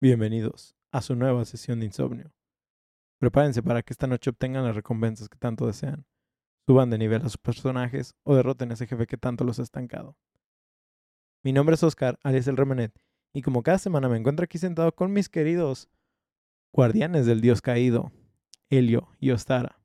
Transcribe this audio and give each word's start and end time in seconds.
Bienvenidos 0.00 0.76
a 0.92 1.02
su 1.02 1.16
nueva 1.16 1.44
sesión 1.44 1.80
de 1.80 1.86
insomnio. 1.86 2.32
Prepárense 3.18 3.64
para 3.64 3.82
que 3.82 3.92
esta 3.92 4.06
noche 4.06 4.30
obtengan 4.30 4.62
las 4.62 4.76
recompensas 4.76 5.28
que 5.28 5.38
tanto 5.38 5.66
desean. 5.66 6.06
Suban 6.68 6.88
de 6.88 6.98
nivel 6.98 7.22
a 7.22 7.24
sus 7.24 7.36
personajes 7.36 8.14
o 8.22 8.36
derroten 8.36 8.70
a 8.70 8.74
ese 8.74 8.86
jefe 8.86 9.08
que 9.08 9.16
tanto 9.16 9.42
los 9.42 9.58
ha 9.58 9.64
estancado. 9.64 10.16
Mi 11.42 11.52
nombre 11.52 11.74
es 11.74 11.82
Oscar, 11.82 12.16
alias 12.22 12.46
el 12.46 12.56
Remenet, 12.56 12.96
y 13.32 13.42
como 13.42 13.64
cada 13.64 13.78
semana 13.78 14.08
me 14.08 14.16
encuentro 14.16 14.44
aquí 14.44 14.56
sentado 14.56 14.94
con 14.94 15.12
mis 15.12 15.28
queridos 15.28 15.88
guardianes 16.72 17.26
del 17.26 17.40
dios 17.40 17.60
caído, 17.60 18.12
Helio 18.70 19.08
y 19.18 19.32
Ostara. 19.32 19.80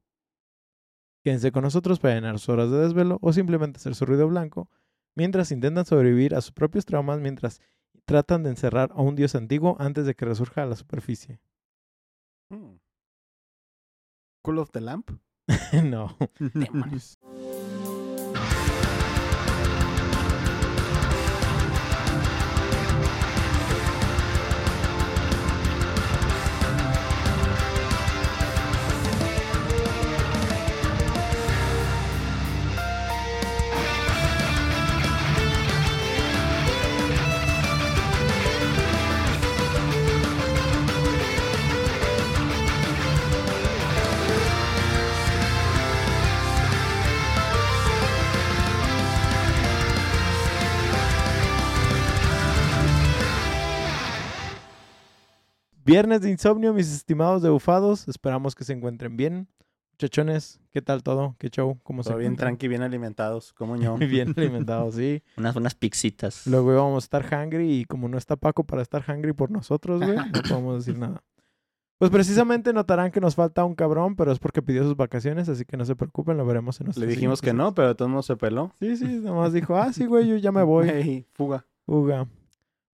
Quédense 1.23 1.52
con 1.52 1.64
nosotros 1.64 2.00
para 2.00 2.14
llenar 2.14 2.38
sus 2.38 2.50
horas 2.50 2.70
de 2.70 2.77
desvelo 2.77 3.18
o 3.23 3.34
simplemente 3.34 3.77
hacer 3.77 3.95
su 3.95 4.05
ruido 4.05 4.27
blanco 4.27 4.70
mientras 5.16 5.52
intentan 5.52 5.88
sobrevivir 5.88 6.36
a 6.36 6.41
sus 6.41 6.52
propios 6.52 6.86
traumas 6.86 7.20
mientras 7.20 7.61
tratan 8.06 8.44
de 8.44 8.50
encerrar 8.50 8.92
a 8.94 9.02
un 9.02 9.16
dios 9.16 9.36
antiguo 9.36 9.76
antes 9.80 10.06
de 10.06 10.16
que 10.16 10.26
resurja 10.26 10.64
a 10.64 10.66
la 10.66 10.76
superficie. 10.76 11.40
Mm. 12.50 12.80
Cool 14.44 14.60
of 14.60 14.71
the 14.71 14.82
Lamp. 14.82 15.11
no. 15.84 16.18
Viernes 55.86 56.22
de 56.22 56.30
insomnio, 56.30 56.73
mis 56.73 56.92
estimados 56.94 57.42
de 57.42 57.50
bufados. 57.50 58.08
Esperamos 58.08 58.56
que 58.56 58.64
se 58.64 58.73
encuentren 58.73 59.17
bien. 59.17 59.48
Muchachones, 59.92 60.59
¿qué 60.72 60.81
tal 60.81 61.03
todo? 61.03 61.36
¿Qué 61.38 61.50
show? 61.50 61.78
¿Cómo 61.84 62.03
se 62.03 62.09
Todo 62.09 62.20
bien 62.20 62.31
encuentran? 62.31 62.53
tranqui, 62.53 62.67
bien 62.67 62.81
alimentados, 62.81 63.53
como 63.53 63.76
yo. 63.76 63.98
Muy 63.98 64.08
bien 64.08 64.34
alimentados, 64.36 64.95
sí. 64.95 65.22
Unas, 65.38 65.56
unas 65.56 65.76
pixitas. 65.76 66.48
Luego 66.48 66.72
íbamos 66.72 67.04
a 67.04 67.06
estar 67.06 67.26
hungry 67.45 67.80
y 67.81 67.86
como 67.86 68.08
no 68.08 68.17
está 68.17 68.36
Paco 68.36 68.64
para 68.64 68.81
estar 68.81 69.04
hungry 69.08 69.34
por 69.34 69.52
nosotros, 69.52 70.02
güey, 70.02 70.16
no 70.16 70.42
podemos 70.50 70.86
decir 70.86 71.00
nada. 71.00 71.22
Pues 72.00 72.11
precisamente 72.11 72.73
notarán 72.73 73.11
que 73.11 73.22
nos 73.22 73.36
falta 73.36 73.64
un 73.64 73.76
cabrón, 73.76 74.16
pero 74.16 74.31
es 74.31 74.39
porque 74.39 74.61
pidió 74.61 74.84
sus 74.84 74.98
vacaciones, 74.98 75.48
así 75.48 75.64
que 75.64 75.78
no 75.78 75.86
se 75.86 75.95
preocupen, 75.95 76.38
lo 76.38 76.45
veremos 76.45 76.80
en 76.81 76.86
nuestro 76.86 77.06
Le 77.06 77.11
dijimos 77.11 77.42
que 77.42 77.54
no, 77.54 77.73
pero 77.76 77.89
de 77.89 77.95
todos 77.95 78.09
modos 78.09 78.26
se 78.26 78.36
peló. 78.36 78.73
Sí, 78.80 78.98
sí, 78.98 79.06
nomás 79.06 79.54
dijo, 79.54 79.76
ah, 79.78 79.94
sí, 79.94 80.06
güey, 80.06 80.28
yo 80.28 80.38
ya 80.38 80.52
me 80.52 80.64
voy. 80.64 80.89
Ey, 80.89 81.26
fuga. 81.34 81.66
Uga. 81.86 82.28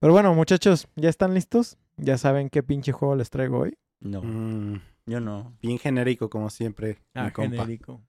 Pero 0.01 0.13
bueno, 0.13 0.35
muchachos, 0.35 0.89
¿ya 0.97 1.09
están 1.09 1.33
listos? 1.33 1.79
¿Ya 1.99 2.17
saben 2.19 2.49
qué 2.51 2.63
pinche 2.63 2.93
juego 2.93 3.17
les 3.17 3.31
traigo 3.31 3.59
hoy? 3.61 3.77
No, 4.01 4.23
Mm, 4.23 4.81
yo 5.07 5.21
no. 5.21 5.57
bien 5.61 5.79
genérico, 5.79 6.31
como 6.31 6.51
siempre. 6.51 6.99
mi 7.15 7.31
compa. 7.33 7.43
Ah, 7.43 7.49
genérico. 7.65 8.03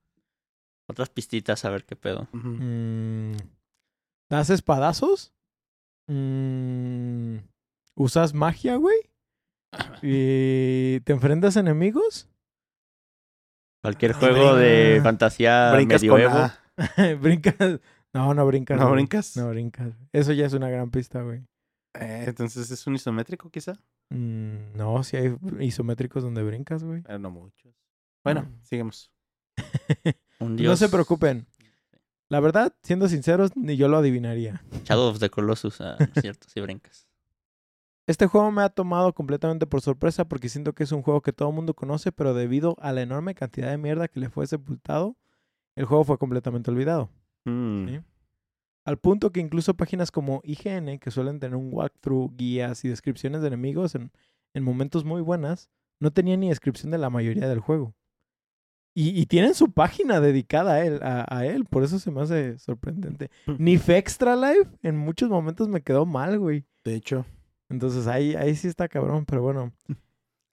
Otras 0.87 1.09
pistitas 1.09 1.65
a 1.65 1.69
ver 1.69 1.85
qué 1.85 1.95
pedo. 1.95 2.27
Ujú. 2.33 2.49
Mm, 2.59 3.33
¿Das 4.29 4.49
espadazos? 4.49 5.33
Mm, 6.07 7.37
¿Usas 7.95 8.33
magia, 8.33 8.75
güey? 8.75 8.97
¿Y 10.01 10.99
te 11.01 11.13
enfrentas 11.13 11.57
a 11.57 11.59
enemigos? 11.61 12.27
Cualquier 13.81 14.11
Ay, 14.13 14.19
juego 14.19 14.55
de 14.55 14.99
fantasía 15.03 15.71
Brincas 15.73 16.01
medioevo. 16.01 16.49
¿Brincas? 17.21 17.79
No, 18.13 18.33
no 18.33 18.45
brincas. 18.45 18.77
¿No 18.77 18.85
güey. 18.85 18.95
brincas? 18.95 19.37
No 19.37 19.49
brincas. 19.49 19.93
Eso 20.11 20.33
ya 20.33 20.45
es 20.45 20.53
una 20.53 20.69
gran 20.69 20.89
pista, 20.91 21.21
güey. 21.21 21.43
Eh, 21.95 22.25
entonces 22.27 22.69
es 22.71 22.85
un 22.87 22.95
isométrico, 22.95 23.49
quizá. 23.49 23.73
Mm, 24.09 24.75
no, 24.75 25.03
si 25.03 25.17
hay 25.17 25.35
isométricos 25.59 26.23
donde 26.23 26.43
brincas, 26.43 26.83
güey. 26.83 27.03
Eh, 27.07 27.17
no 27.19 27.31
muchos. 27.31 27.73
Bueno, 28.23 28.41
Mm. 28.43 28.63
sigamos. 28.63 29.11
Un 30.39 30.55
No 30.55 30.75
se 30.75 30.89
preocupen. 30.89 31.47
La 32.29 32.39
verdad, 32.39 32.73
siendo 32.83 33.07
sinceros, 33.09 33.55
ni 33.57 33.75
yo 33.75 33.87
lo 33.87 33.97
adivinaría. 33.97 34.63
Shadow 34.83 35.09
of 35.09 35.19
the 35.19 35.29
Colossus. 35.29 35.81
Ah, 35.81 35.97
es 35.99 36.21
cierto, 36.21 36.47
sí 36.47 36.61
brincas. 36.61 37.07
Este 38.07 38.25
juego 38.27 38.51
me 38.51 38.61
ha 38.63 38.69
tomado 38.69 39.13
completamente 39.13 39.65
por 39.67 39.81
sorpresa 39.81 40.25
porque 40.27 40.49
siento 40.49 40.73
que 40.73 40.83
es 40.83 40.91
un 40.91 41.01
juego 41.01 41.21
que 41.21 41.33
todo 41.33 41.49
el 41.49 41.55
mundo 41.55 41.73
conoce, 41.73 42.11
pero 42.11 42.33
debido 42.33 42.75
a 42.79 42.91
la 42.91 43.01
enorme 43.01 43.35
cantidad 43.35 43.69
de 43.69 43.77
mierda 43.77 44.07
que 44.07 44.19
le 44.19 44.29
fue 44.29 44.47
sepultado, 44.47 45.15
el 45.75 45.85
juego 45.85 46.03
fue 46.03 46.17
completamente 46.17 46.71
olvidado. 46.71 47.09
Mm. 47.45 47.87
Sí. 47.87 47.99
Al 48.85 48.97
punto 48.97 49.31
que 49.31 49.39
incluso 49.39 49.75
páginas 49.75 50.11
como 50.11 50.41
IGN, 50.43 50.99
que 50.99 51.11
suelen 51.11 51.39
tener 51.39 51.55
un 51.55 51.69
walkthrough, 51.71 52.35
guías 52.35 52.83
y 52.85 52.89
descripciones 52.89 53.41
de 53.41 53.47
enemigos 53.47 53.95
en, 53.95 54.11
en 54.53 54.63
momentos 54.63 55.05
muy 55.05 55.21
buenas, 55.21 55.69
no 55.99 56.11
tenían 56.11 56.39
ni 56.39 56.49
descripción 56.49 56.91
de 56.91 56.97
la 56.97 57.09
mayoría 57.09 57.47
del 57.47 57.59
juego. 57.59 57.93
Y, 58.95 59.19
y 59.19 59.27
tienen 59.27 59.53
su 59.53 59.71
página 59.71 60.19
dedicada 60.19 60.73
a 60.73 60.85
él, 60.85 60.99
a, 61.03 61.25
a 61.29 61.45
él, 61.45 61.65
por 61.65 61.83
eso 61.83 61.99
se 61.99 62.09
me 62.11 62.21
hace 62.21 62.57
sorprendente. 62.57 63.29
Ni 63.57 63.75
Extra 63.75 64.35
Life 64.35 64.69
en 64.81 64.97
muchos 64.97 65.29
momentos 65.29 65.67
me 65.67 65.81
quedó 65.81 66.05
mal, 66.05 66.39
güey. 66.39 66.65
De 66.83 66.95
hecho, 66.95 67.25
Entonces 67.69 68.07
ahí, 68.07 68.35
ahí 68.35 68.55
sí 68.55 68.67
está 68.67 68.87
cabrón, 68.87 69.25
pero 69.25 69.41
bueno. 69.43 69.73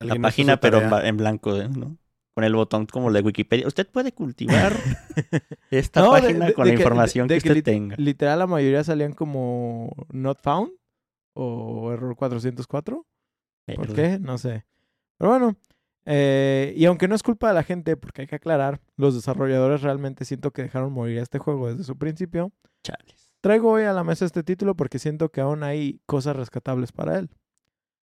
La 0.00 0.15
página, 0.16 0.60
pero 0.60 0.81
en 1.03 1.16
blanco, 1.16 1.56
¿eh? 1.56 1.70
¿no? 1.70 1.97
Con 2.36 2.44
el 2.44 2.54
botón 2.54 2.84
como 2.84 3.10
de 3.10 3.22
Wikipedia. 3.22 3.66
Usted 3.66 3.88
puede 3.88 4.12
cultivar 4.12 4.74
esta 5.70 6.02
No, 6.02 6.10
página 6.10 6.47
de- 6.48 6.52
con 6.52 6.66
de 6.66 6.72
la 6.72 6.76
que- 6.76 6.82
información 6.82 7.28
que 7.28 7.36
usted 7.38 7.64
tenga. 7.64 7.97
Literal, 7.97 8.38
la 8.38 8.47
mayoría 8.47 8.84
salían 8.84 9.14
como 9.14 9.91
not 10.12 10.38
found 10.42 10.70
o 11.32 11.92
error 11.94 12.14
404. 12.14 13.06
¿Por 13.64 13.76
Pero- 13.80 13.94
qué? 13.94 14.19
No 14.19 14.36
sé. 14.36 14.66
Pero 15.16 15.30
bueno, 15.30 15.56
eh, 16.04 16.74
y 16.76 16.84
aunque 16.84 17.08
no 17.08 17.14
es 17.14 17.22
culpa 17.22 17.48
de 17.48 17.54
la 17.54 17.62
gente, 17.62 17.97
porque 17.97 18.20
hay 18.20 18.26
que 18.28 18.36
aclarar, 18.36 18.82
los 18.97 19.14
desarrolladores 19.14 19.80
realmente 19.80 20.26
siento 20.26 20.50
que 20.50 20.60
dejaron 20.60 20.92
morir 20.92 21.20
a 21.20 21.22
este 21.22 21.38
juego 21.38 21.68
desde 21.70 21.84
su 21.84 21.97
principio. 21.97 22.53
Chales. 22.82 23.32
Traigo 23.41 23.70
hoy 23.70 23.84
a 23.84 23.94
la 23.94 24.04
mesa 24.04 24.26
este 24.26 24.42
título 24.42 24.76
porque 24.76 24.98
siento 24.98 25.30
que 25.30 25.41
aún 25.41 25.62
hay 25.62 26.03
cosas 26.04 26.36
rescatables 26.36 26.92
para 26.92 27.18
él. 27.18 27.30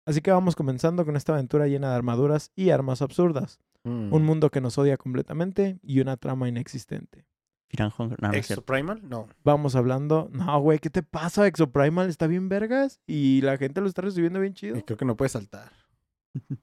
Así 0.07 0.23
que 0.23 0.31
vamos 0.31 0.57
comenzando 0.57 1.05
con 1.05 1.17
esta 1.17 1.35
aventura 1.35 1.67
llena 1.67 1.91
de 1.91 1.97
armaduras 1.97 2.51
y 2.57 2.71
armas 2.71 3.03
absurdas, 3.03 3.59
Mm. 3.87 4.13
un 4.13 4.23
mundo 4.25 4.51
que 4.51 4.61
nos 4.61 4.77
odia 4.79 4.97
completamente 4.97 5.79
y 5.83 6.01
una 6.01 6.17
trama 6.17 6.49
inexistente. 6.49 7.25
Hunger- 7.71 9.03
no. 9.03 9.27
Vamos 9.45 9.75
hablando, 9.77 10.29
no, 10.33 10.59
güey, 10.61 10.79
¿qué 10.79 10.89
te 10.91 11.03
pasa? 11.03 11.47
Exoprimal 11.47 12.09
está 12.09 12.27
bien 12.27 12.49
vergas 12.49 13.01
y 13.07 13.41
la 13.43 13.57
gente 13.59 13.81
lo 13.81 13.87
está 13.89 14.03
recibiendo 14.03 14.41
bien 14.41 14.55
chido. 14.55 14.77
Eh, 14.77 14.85
Creo 14.85 14.97
que 14.97 15.05
no 15.05 15.17
puede 15.17 15.29
saltar. 15.31 15.73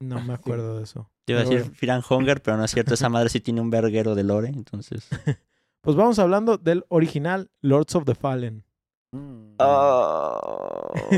No 0.00 0.20
me 0.22 0.34
acuerdo 0.34 0.76
de 0.76 0.82
eso. 0.82 1.08
Yo 1.26 1.36
iba 1.38 1.40
a 1.40 1.44
decir 1.48 1.70
Firan 1.74 2.02
Hunger, 2.08 2.42
pero 2.42 2.56
no 2.58 2.64
es 2.64 2.72
cierto. 2.72 2.92
Esa 2.92 3.08
madre 3.08 3.30
sí 3.30 3.40
tiene 3.40 3.60
un 3.62 3.70
verguero 3.70 4.14
de 4.14 4.24
lore, 4.24 4.48
entonces. 4.48 5.08
Pues 5.80 5.96
vamos 5.96 6.18
hablando 6.18 6.56
del 6.58 6.84
original 6.88 7.50
Lords 7.60 7.94
of 7.94 8.04
the 8.06 8.14
Fallen. 8.14 8.64
Mm. 9.12 9.56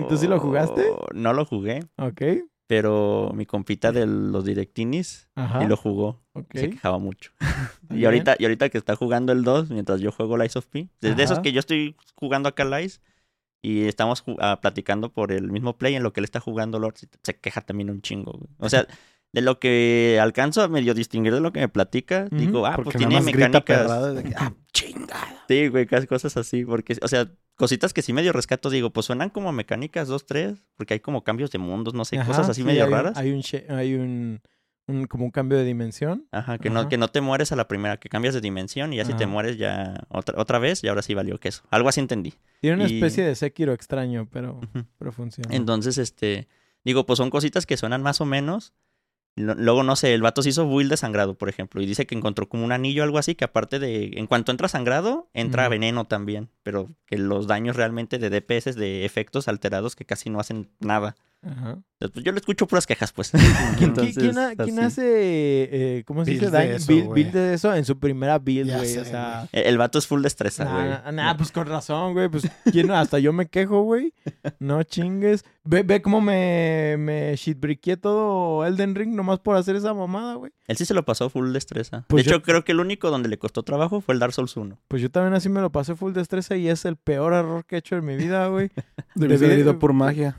¿Tú 0.09 0.17
sí 0.17 0.27
lo 0.27 0.39
jugaste? 0.41 0.85
No 1.15 1.33
lo 1.33 1.45
jugué, 1.47 1.81
¿Ok? 1.99 2.21
Pero 2.67 3.31
mi 3.35 3.47
compita 3.47 3.93
de 3.93 4.07
los 4.07 4.45
directinis 4.45 5.29
Ajá. 5.35 5.63
y 5.63 5.69
lo 5.69 5.77
jugó. 5.77 6.23
Se 6.53 6.71
quejaba 6.71 6.99
mucho. 6.99 7.33
Y 7.91 8.05
ahorita, 8.05 8.37
y 8.39 8.45
ahorita 8.45 8.69
que 8.69 8.79
está 8.79 8.97
jugando 8.97 9.33
el 9.33 9.45
2, 9.45 9.71
mientras 9.71 10.01
yo 10.01 10.11
juego 10.13 10.37
Lies 10.37 10.57
of 10.57 10.67
P, 10.67 10.89
desde 11.01 11.23
esos 11.23 11.39
Ajá. 11.39 11.43
que 11.43 11.53
yo 11.53 11.61
estoy 11.61 11.97
jugando 12.17 12.49
acá 12.49 12.65
Lies 12.65 13.01
y 13.63 13.87
estamos 13.87 14.25
ah, 14.41 14.59
platicando 14.61 15.13
por 15.13 15.33
el 15.33 15.51
mismo 15.51 15.79
play 15.79 15.95
en 15.95 16.03
lo 16.03 16.13
que 16.13 16.21
él 16.21 16.25
está 16.25 16.41
jugando 16.41 16.79
Lord, 16.79 16.95
se 17.23 17.39
queja 17.39 17.61
también 17.61 17.91
un 17.91 18.03
chingo. 18.03 18.33
güey. 18.33 18.51
O 18.59 18.69
sea, 18.69 18.87
de 19.33 19.41
lo 19.41 19.59
que 19.59 20.19
alcanzo 20.21 20.63
a 20.63 20.69
medio 20.69 20.95
distinguir 20.95 21.35
de 21.35 21.41
lo 21.41 21.53
que 21.53 21.61
me 21.61 21.69
platica, 21.69 22.27
digo, 22.31 22.67
ah, 22.67 22.75
Porque 22.77 22.93
pues 22.99 23.09
nada 23.09 23.21
tiene 23.23 23.25
mecánicas. 23.25 23.63
perrado 23.63 24.15
de 24.15 24.25
que, 24.25 24.35
ah, 24.37 24.53
chingada. 24.73 25.45
Sí, 25.49 25.69
güey, 25.69 25.87
cosas 25.87 26.37
así, 26.37 26.65
porque, 26.65 26.97
o 27.03 27.09
sea, 27.09 27.31
cositas 27.57 27.93
que 27.93 28.03
sí 28.03 28.13
medio 28.13 28.33
rescato, 28.33 28.71
digo, 28.71 28.91
pues 28.91 29.07
suenan 29.07 29.31
como 29.31 29.51
mecánicas 29.53 30.09
2, 30.09 30.27
3, 30.27 30.63
porque 30.77 30.95
hay 30.95 31.01
como 31.01 31.25
cambios 31.25 31.51
de 31.51 31.59
mundos, 31.59 31.95
no 31.95 32.05
sé, 32.05 32.19
Ajá, 32.19 32.27
cosas 32.29 32.49
así 32.49 32.61
sí, 32.61 32.67
medio 32.67 32.83
hay 32.85 32.89
un- 32.89 32.95
raras. 32.95 33.17
hay 33.19 33.33
un, 33.33 33.43
hay 33.77 33.95
un, 33.95 34.41
un- 34.87 35.07
como 35.07 35.25
un 35.25 35.31
cambio 35.31 35.59
de 35.59 35.65
dimensión. 35.65 36.27
Ajá, 36.31 36.59
que 36.59 36.69
Ajá. 36.69 36.83
no, 36.83 36.89
que 36.89 36.97
no 36.99 37.09
te 37.09 37.21
mueres 37.21 37.51
a 37.53 37.57
la 37.57 37.67
primera, 37.67 37.97
que 37.99 38.09
cambias 38.09 38.35
de 38.35 38.41
dimensión 38.41 38.93
y 38.93 38.97
ya 38.99 39.05
si 39.05 39.15
te 39.15 39.27
mueres 39.27 39.57
ya 39.59 40.07
otra, 40.11 40.41
otra 40.41 40.59
vez 40.59 40.85
y 40.85 40.89
ahora 40.89 41.03
sí 41.03 41.15
valió 41.15 41.39
queso. 41.39 41.63
Algo 41.71 41.89
así 41.89 41.99
entendí. 42.01 42.35
Tiene 42.61 42.77
una 42.77 42.89
Y- 42.89 42.95
especie 42.95 43.25
de 43.25 43.35
Sekiro 43.35 43.73
extraño, 43.73 44.29
pero, 44.31 44.61
pero 44.99 45.11
funciona. 45.13 45.55
Entonces, 45.55 45.99
este, 45.99 46.47
digo, 46.85 47.05
pues 47.07 47.17
son 47.17 47.31
cositas 47.31 47.67
que 47.67 47.77
suenan 47.77 48.03
más 48.03 48.21
o 48.21 48.27
menos. 48.27 48.75
Luego, 49.37 49.83
no 49.83 49.97
sé, 49.97 50.15
el 50.15 50.23
vato 50.23 50.43
se 50.43 50.49
hizo 50.49 50.67
build 50.67 50.91
de 50.91 50.97
sangrado, 50.97 51.37
por 51.37 51.51
ejemplo, 51.51 51.83
y 51.83 51.87
dice 51.87 52.07
que 52.07 52.15
encontró 52.15 52.49
como 52.49 52.65
un 52.65 52.73
anillo 52.73 53.03
o 53.03 53.05
algo 53.05 53.19
así, 53.19 53.35
que 53.35 53.45
aparte 53.45 53.79
de, 53.79 54.13
en 54.15 54.27
cuanto 54.27 54.51
entra 54.51 54.67
sangrado, 54.67 55.29
entra 55.35 55.69
veneno 55.69 56.07
también, 56.07 56.49
pero 56.63 56.89
que 57.05 57.19
los 57.19 57.47
daños 57.47 57.77
realmente 57.77 58.19
de 58.19 58.31
DPS, 58.31 58.77
de 58.77 59.05
efectos 59.05 59.47
alterados 59.47 59.95
que 59.95 60.07
casi 60.07 60.31
no 60.31 60.41
hacen 60.41 60.71
nada. 60.81 61.17
Ajá. 61.49 61.79
Pues 61.99 62.13
yo 62.25 62.31
le 62.33 62.39
escucho 62.39 62.67
puras 62.67 62.87
quejas, 62.87 63.13
pues. 63.13 63.31
¿Quién, 63.31 63.45
quién- 63.77 63.89
Entonces, 63.91 64.17
quién 64.19 64.39
ha- 64.39 64.55
quién 64.57 64.79
así. 64.81 64.87
hace, 64.87 65.09
eh, 65.99 66.05
¿cómo 66.07 66.25
se 66.25 66.33
dice? 66.33 66.47
Build 66.47 66.53
de 66.53 66.59
Daño- 66.59 66.75
eso, 66.77 67.13
build, 67.15 67.33
de 67.33 67.55
eso 67.55 67.75
en 67.75 67.85
su 67.85 67.99
primera 67.99 68.39
build, 68.39 68.77
güey. 68.77 68.99
O 68.99 69.05
sea, 69.05 69.49
El, 69.53 69.65
el 69.67 69.79
vato 69.79 69.99
es 69.99 70.07
full 70.07 70.23
destreza, 70.23 70.65
güey. 70.65 70.89
Nah, 70.89 71.13
nah, 71.13 71.37
pues 71.37 71.51
con 71.53 71.67
razón, 71.67 72.13
güey. 72.13 72.29
Pues 72.29 72.49
¿quién- 72.71 72.91
hasta 72.91 73.19
yo 73.19 73.33
me 73.33 73.47
quejo, 73.47 73.83
güey. 73.83 74.13
No 74.59 74.83
chingues. 74.83 75.45
Ve, 75.65 75.83
ve 75.83 76.03
cómo 76.03 76.21
me, 76.21 76.97
me 76.99 77.35
shitbriqué 77.37 77.97
todo 77.97 78.65
Elden 78.67 78.95
Ring 78.95 79.15
nomás 79.15 79.39
por 79.41 79.57
hacer 79.57 79.75
esa 79.77 79.95
mamada, 79.95 80.35
güey. 80.35 80.53
Él 80.69 80.77
sí 80.77 80.85
se 80.85 80.95
lo 80.95 81.05
pasó 81.05 81.31
full 81.31 81.53
destreza. 81.53 82.05
Pues 82.09 82.25
de 82.25 82.31
yo- 82.31 82.37
hecho, 82.37 82.45
creo 82.45 82.65
que 82.65 82.73
el 82.73 82.81
único 82.81 83.11
donde 83.11 83.29
le 83.29 83.39
costó 83.39 83.63
trabajo 83.63 84.01
fue 84.01 84.15
el 84.15 84.19
Dark 84.21 84.33
Souls 84.33 84.57
1. 84.57 84.79
Pues 84.89 85.01
yo 85.03 85.11
también 85.11 85.35
así 85.35 85.49
me 85.49 85.61
lo 85.61 85.71
pasé 85.73 85.95
full 85.97 86.13
destreza 86.13 86.57
y 86.57 86.69
es 86.69 86.85
el 86.85 86.97
peor 86.97 87.33
error 87.33 87.65
que 87.65 87.77
he 87.77 87.79
hecho 87.79 87.97
en 87.97 88.05
mi 88.05 88.17
vida, 88.17 88.49
güey. 88.49 88.71
Debí- 89.15 89.37
haber 89.37 89.59
ido 89.61 89.79
por 89.79 89.93
magia. 89.93 90.37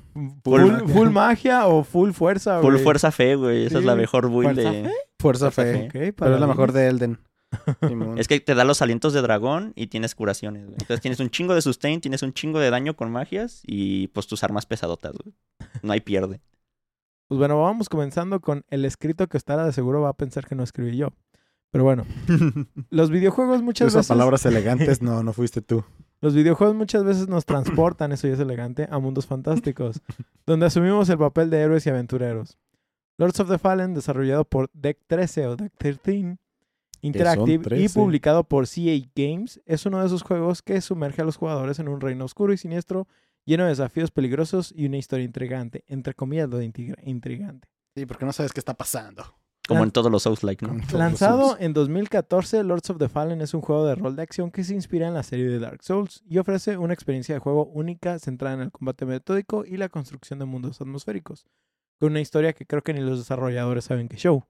Full, 0.50 0.62
Full- 0.62 0.90
full 0.94 1.10
magia 1.10 1.68
o 1.68 1.84
full 1.84 2.12
fuerza, 2.12 2.62
Full 2.62 2.72
güey. 2.74 2.84
fuerza 2.84 3.12
fe, 3.12 3.36
güey. 3.36 3.66
Esa 3.66 3.76
Sí, 3.76 3.80
es 3.80 3.86
la 3.86 3.96
mejor 3.96 4.30
build 4.30 4.54
¿Fuerza 4.56 4.72
de... 4.72 4.84
fe? 4.84 4.92
Fuerza 5.20 5.52
Fuerza 5.52 5.92
fe. 5.92 6.14
Pero 6.16 6.36
es 6.36 6.40
la 6.42 6.48
mejor 6.48 6.72
de 6.72 6.88
Elden. 6.88 7.20
Es 8.18 8.28
que 8.28 8.40
te 8.42 8.56
da 8.56 8.66
los 8.66 8.82
alientos 8.82 9.14
de 9.14 9.22
dragón 9.22 9.72
y 9.76 9.88
tienes 9.88 10.16
curaciones, 10.16 10.64
güey. 10.66 10.76
Entonces 10.82 11.00
tienes 11.02 11.20
un 11.22 11.30
chingo 11.30 11.56
de 11.56 11.62
sustain, 11.62 12.02
tienes 12.02 12.22
un 12.22 12.34
chingo 12.34 12.60
de 12.60 12.70
daño 12.70 12.96
con 12.96 13.10
magias 13.12 13.62
y 13.66 14.08
pues 14.10 14.28
tus 14.28 14.44
armas 14.44 14.66
pesadotas, 14.66 15.14
güey. 15.14 15.34
No 15.82 15.94
hay 15.94 16.02
pierde. 16.02 16.42
Pues 17.30 17.38
bueno, 17.40 17.62
vamos 17.62 17.88
comenzando 17.90 18.42
con 18.42 18.64
el 18.70 18.84
escrito 18.86 19.28
que 19.28 19.38
Ostara 19.38 19.66
de 19.66 19.72
seguro 19.74 20.02
va 20.02 20.10
a 20.10 20.14
pensar 20.14 20.46
que 20.46 20.56
no 20.56 20.64
escribí 20.64 20.98
yo. 20.98 21.10
Pero 21.72 21.84
bueno, 21.86 22.06
los 22.90 23.10
videojuegos 23.12 23.62
muchas 23.62 23.88
Usa 23.90 24.00
veces... 24.00 24.08
palabras 24.10 24.46
elegantes, 24.46 25.02
no, 25.02 25.24
no 25.24 25.32
fuiste 25.34 25.62
tú. 25.62 25.84
Los 26.22 26.34
videojuegos 26.34 26.76
muchas 26.76 27.04
veces 27.04 27.28
nos 27.28 27.46
transportan, 27.46 28.12
eso 28.12 28.28
ya 28.28 28.34
es 28.34 28.40
elegante, 28.40 28.88
a 28.90 28.98
mundos 29.00 29.26
fantásticos, 29.28 30.02
donde 30.46 30.66
asumimos 30.66 31.10
el 31.10 31.18
papel 31.18 31.50
de 31.50 31.60
héroes 31.62 31.86
y 31.86 31.90
aventureros. 31.90 32.58
Lords 33.18 33.40
of 33.40 33.50
the 33.50 33.58
Fallen, 33.58 33.94
desarrollado 33.94 34.46
por 34.46 34.70
Deck 34.74 35.00
13 35.08 35.48
o 35.48 35.56
Deck 35.56 35.74
13 35.78 36.38
Interactive 37.02 37.54
y 37.54 37.60
13. 37.88 38.00
publicado 38.00 38.44
por 38.44 38.68
CA 38.68 39.08
Games, 39.16 39.62
es 39.66 39.86
uno 39.86 40.00
de 40.00 40.08
esos 40.08 40.24
juegos 40.24 40.62
que 40.64 40.82
sumerge 40.82 41.22
a 41.22 41.26
los 41.26 41.38
jugadores 41.38 41.78
en 41.80 41.88
un 41.88 42.02
reino 42.02 42.26
oscuro 42.26 42.54
y 42.54 42.58
siniestro, 42.58 43.08
lleno 43.46 43.64
de 43.64 43.70
desafíos 43.70 44.10
peligrosos 44.12 44.74
y 44.76 44.88
una 44.88 44.98
historia 44.98 45.24
intrigante, 45.26 45.84
entre 45.88 46.16
comillas 46.16 46.50
lo 46.50 46.58
de 46.58 46.66
intriga- 46.66 46.98
intrigante. 47.04 47.68
Sí, 47.96 48.06
porque 48.08 48.26
no 48.26 48.34
sabes 48.34 48.52
qué 48.52 48.60
está 48.60 48.74
pasando. 48.74 49.24
Como 49.68 49.82
Lan- 49.82 49.88
en 49.88 49.92
todos 49.92 50.12
los 50.12 50.24
Souls-like, 50.24 50.66
¿no? 50.66 50.70
Con 50.70 50.80
todos 50.82 50.94
los 50.94 51.00
Lanzado 51.00 51.48
Souls. 51.50 51.62
en 51.62 51.74
2014, 51.74 52.64
Lords 52.64 52.90
of 52.90 52.98
the 52.98 53.10
Fallen 53.10 53.42
es 53.42 53.54
un 53.54 53.62
juego 53.62 53.86
de 53.86 53.96
rol 53.96 54.16
de 54.16 54.22
acción 54.24 54.50
que 54.52 54.64
se 54.64 54.74
inspira 54.74 55.08
en 55.08 55.14
la 55.14 55.24
serie 55.24 55.48
de 55.48 55.60
Dark 55.60 55.84
Souls 55.84 56.24
y 56.28 56.38
ofrece 56.38 56.78
una 56.78 56.94
experiencia 56.94 57.36
de 57.36 57.40
juego 57.40 57.66
única 57.66 58.18
centrada 58.20 58.56
en 58.56 58.62
el 58.62 58.72
combate 58.72 59.06
metódico 59.06 59.66
y 59.66 59.78
la 59.78 59.90
construcción 59.90 60.40
de 60.40 60.46
mundos 60.46 60.80
atmosféricos, 60.82 61.46
con 62.00 62.12
una 62.12 62.22
historia 62.22 62.54
que 62.54 62.66
creo 62.66 62.82
que 62.82 62.94
ni 62.94 63.02
los 63.02 63.20
desarrolladores 63.20 63.84
saben 63.86 64.08
que 64.08 64.18
show. 64.18 64.44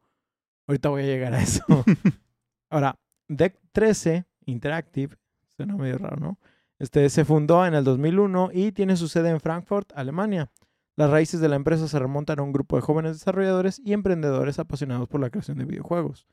Ahorita 0.68 0.90
voy 0.90 1.04
a 1.04 1.06
llegar 1.06 1.34
a 1.34 1.42
eso. 1.42 1.64
Ahora, 2.70 3.00
Deck 3.28 3.58
13 3.72 4.26
Interactive, 4.46 5.16
suena 5.56 5.76
medio 5.76 5.98
raro, 5.98 6.18
¿no? 6.18 6.40
Este 6.80 7.10
se 7.10 7.26
fundó 7.26 7.66
en 7.66 7.74
el 7.74 7.84
2001 7.84 8.52
y 8.54 8.72
tiene 8.72 8.96
su 8.96 9.08
sede 9.08 9.30
en 9.30 9.40
Frankfurt, 9.40 9.92
Alemania. 9.96 10.50
Las 10.98 11.12
raíces 11.12 11.40
de 11.40 11.48
la 11.48 11.56
empresa 11.56 11.88
se 11.88 12.00
remontan 12.00 12.40
a 12.40 12.42
un 12.42 12.52
grupo 12.52 12.76
de 12.76 12.82
jóvenes 12.82 13.14
desarrolladores 13.14 13.80
y 13.86 13.94
emprendedores 13.94 14.58
apasionados 14.58 15.08
por 15.08 15.22
la 15.22 15.30
creación 15.30 15.60
de 15.60 15.66
videojuegos. 15.66 16.26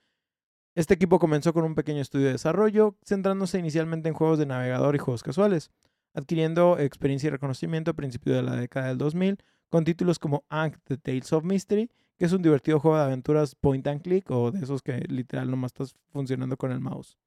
Este 0.75 0.95
equipo 0.95 1.19
comenzó 1.19 1.53
con 1.53 1.65
un 1.65 1.75
pequeño 1.75 2.01
estudio 2.01 2.27
de 2.27 2.33
desarrollo, 2.33 2.97
centrándose 3.05 3.59
inicialmente 3.59 4.09
en 4.09 4.15
juegos 4.15 4.39
de 4.39 4.47
navegador 4.47 4.97
y 4.97 4.99
juegos 4.99 5.23
casuales, 5.23 5.71
adquiriendo 6.15 6.79
experiencia 6.79 7.27
y 7.27 7.31
reconocimiento 7.31 7.91
a 7.91 7.95
principios 7.95 8.37
de 8.37 8.43
la 8.43 8.57
década 8.57 8.89
del 8.89 8.97
2000 8.97 9.37
con 9.69 9.85
títulos 9.85 10.19
como 10.19 10.45
Ankh 10.49 10.79
The 10.85 10.97
Tales 10.97 11.33
of 11.35 11.45
Mystery, 11.45 11.91
que 12.17 12.25
es 12.25 12.33
un 12.33 12.41
divertido 12.41 12.81
juego 12.81 12.97
de 12.97 13.05
aventuras 13.05 13.55
point 13.55 13.87
and 13.87 14.01
click 14.01 14.31
o 14.31 14.51
de 14.51 14.61
esos 14.61 14.81
que 14.81 14.99
literal 15.09 15.51
nomás 15.51 15.73
estás 15.73 15.95
funcionando 16.11 16.57
con 16.57 16.73
el 16.73 16.81
mouse. 16.81 17.19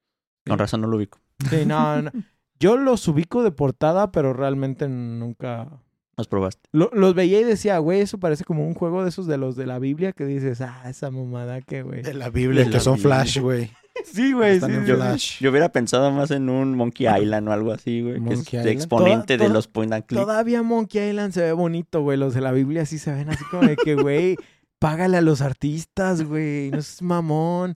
Con 0.48 0.57
razón 0.57 0.81
no 0.81 0.88
lo 0.88 0.98
ubico. 0.98 1.19
Sí, 1.51 1.68
no, 1.68 2.01
no. 2.01 2.12
Yo 2.60 2.78
los 2.78 3.07
ubico 3.07 3.44
de 3.44 3.51
portada, 3.51 4.12
pero 4.12 4.34
realmente 4.34 4.89
nunca... 4.89 5.84
Los 6.18 6.28
probaste. 6.28 6.68
Lo- 6.72 6.90
los 6.94 7.14
veía 7.14 7.40
y 7.40 7.44
decía, 7.44 7.78
güey, 7.78 8.02
eso 8.02 8.18
parece 8.19 8.44
como 8.44 8.68
un 8.68 8.74
juego 8.74 9.04
de 9.04 9.10
esos 9.10 9.28
de 9.28 9.38
los 9.38 9.56
de 9.56 9.68
la 9.68 9.78
Biblia 9.80 10.14
que 10.14 10.25
dices, 10.25 10.62
ah, 10.62 10.84
esa 10.90 11.12
mamada 11.12 11.62
que, 11.62 11.84
güey. 11.84 12.02
De 12.02 12.14
la 12.16 12.30
Biblia, 12.30 12.64
De 12.64 12.69
que 12.72 12.78
la 12.78 12.80
son 12.80 12.96
Biblia. 12.96 13.16
Flash, 13.16 13.40
güey. 13.40 13.72
Sí, 14.06 14.31
güey, 14.31 14.60
sí. 14.60 14.66
Flash. 14.86 15.40
Yo 15.42 15.50
hubiera 15.50 15.69
pensado 15.72 16.12
más 16.12 16.30
en 16.30 16.50
un 16.50 16.75
Monkey 16.75 17.08
Island 17.08 17.48
o 17.50 17.52
algo 17.52 17.72
así, 17.72 18.02
güey. 18.04 18.14
Que 18.14 18.19
es 18.19 18.38
Monkey 18.38 18.52
de 18.52 18.58
Island. 18.60 18.68
exponente 18.69 19.25
Toda- 19.34 19.38
de 19.38 19.44
toda- 19.46 19.54
los 19.54 19.68
point 19.68 19.92
and 19.92 20.06
click. 20.06 20.22
Todavía 20.22 20.62
Monkey 20.62 21.10
Island 21.10 21.34
se 21.34 21.42
ve 21.42 21.52
bonito, 21.52 22.02
güey. 22.04 22.16
Los 22.18 22.36
de 22.36 22.42
la 22.42 22.52
Biblia 22.52 22.86
sí 22.86 23.00
se 23.00 23.12
ven 23.12 23.30
así 23.30 23.44
como 23.50 23.63
de 23.68 23.75
que, 23.75 23.96
güey, 23.96 24.36
págale 24.80 25.18
a 25.18 25.22
los 25.22 25.42
artistas, 25.42 26.22
güey. 26.24 26.70
No 26.70 26.78
es 26.78 27.02
mamón. 27.02 27.74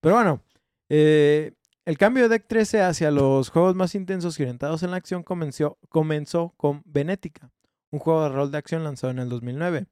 Pero 0.00 0.14
bueno, 0.14 0.40
eh, 0.88 1.52
el 1.84 1.98
cambio 1.98 2.22
de 2.24 2.28
Deck 2.30 2.46
13 2.46 2.80
hacia 2.82 3.10
los 3.10 3.48
juegos 3.50 3.74
más 3.74 3.96
intensos 3.96 4.38
y 4.38 4.44
orientados 4.44 4.84
en 4.84 4.92
la 4.92 4.96
acción 4.96 5.24
comenzó, 5.24 5.76
comenzó 5.88 6.54
con 6.56 6.82
Benética, 6.86 7.50
un 7.94 8.00
juego 8.00 8.24
de 8.24 8.28
rol 8.30 8.50
de 8.50 8.58
acción 8.58 8.82
lanzado 8.82 9.12
en 9.12 9.20
el 9.20 9.28
2009. 9.28 9.86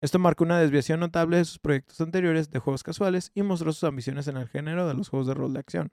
Esto 0.00 0.18
marcó 0.18 0.42
una 0.42 0.58
desviación 0.58 0.98
notable 0.98 1.36
de 1.36 1.44
sus 1.44 1.60
proyectos 1.60 2.00
anteriores 2.00 2.50
de 2.50 2.58
juegos 2.58 2.82
casuales 2.82 3.30
y 3.34 3.42
mostró 3.42 3.72
sus 3.72 3.84
ambiciones 3.84 4.26
en 4.26 4.36
el 4.36 4.48
género 4.48 4.88
de 4.88 4.94
los 4.94 5.08
juegos 5.08 5.28
de 5.28 5.34
rol 5.34 5.52
de 5.52 5.60
acción. 5.60 5.92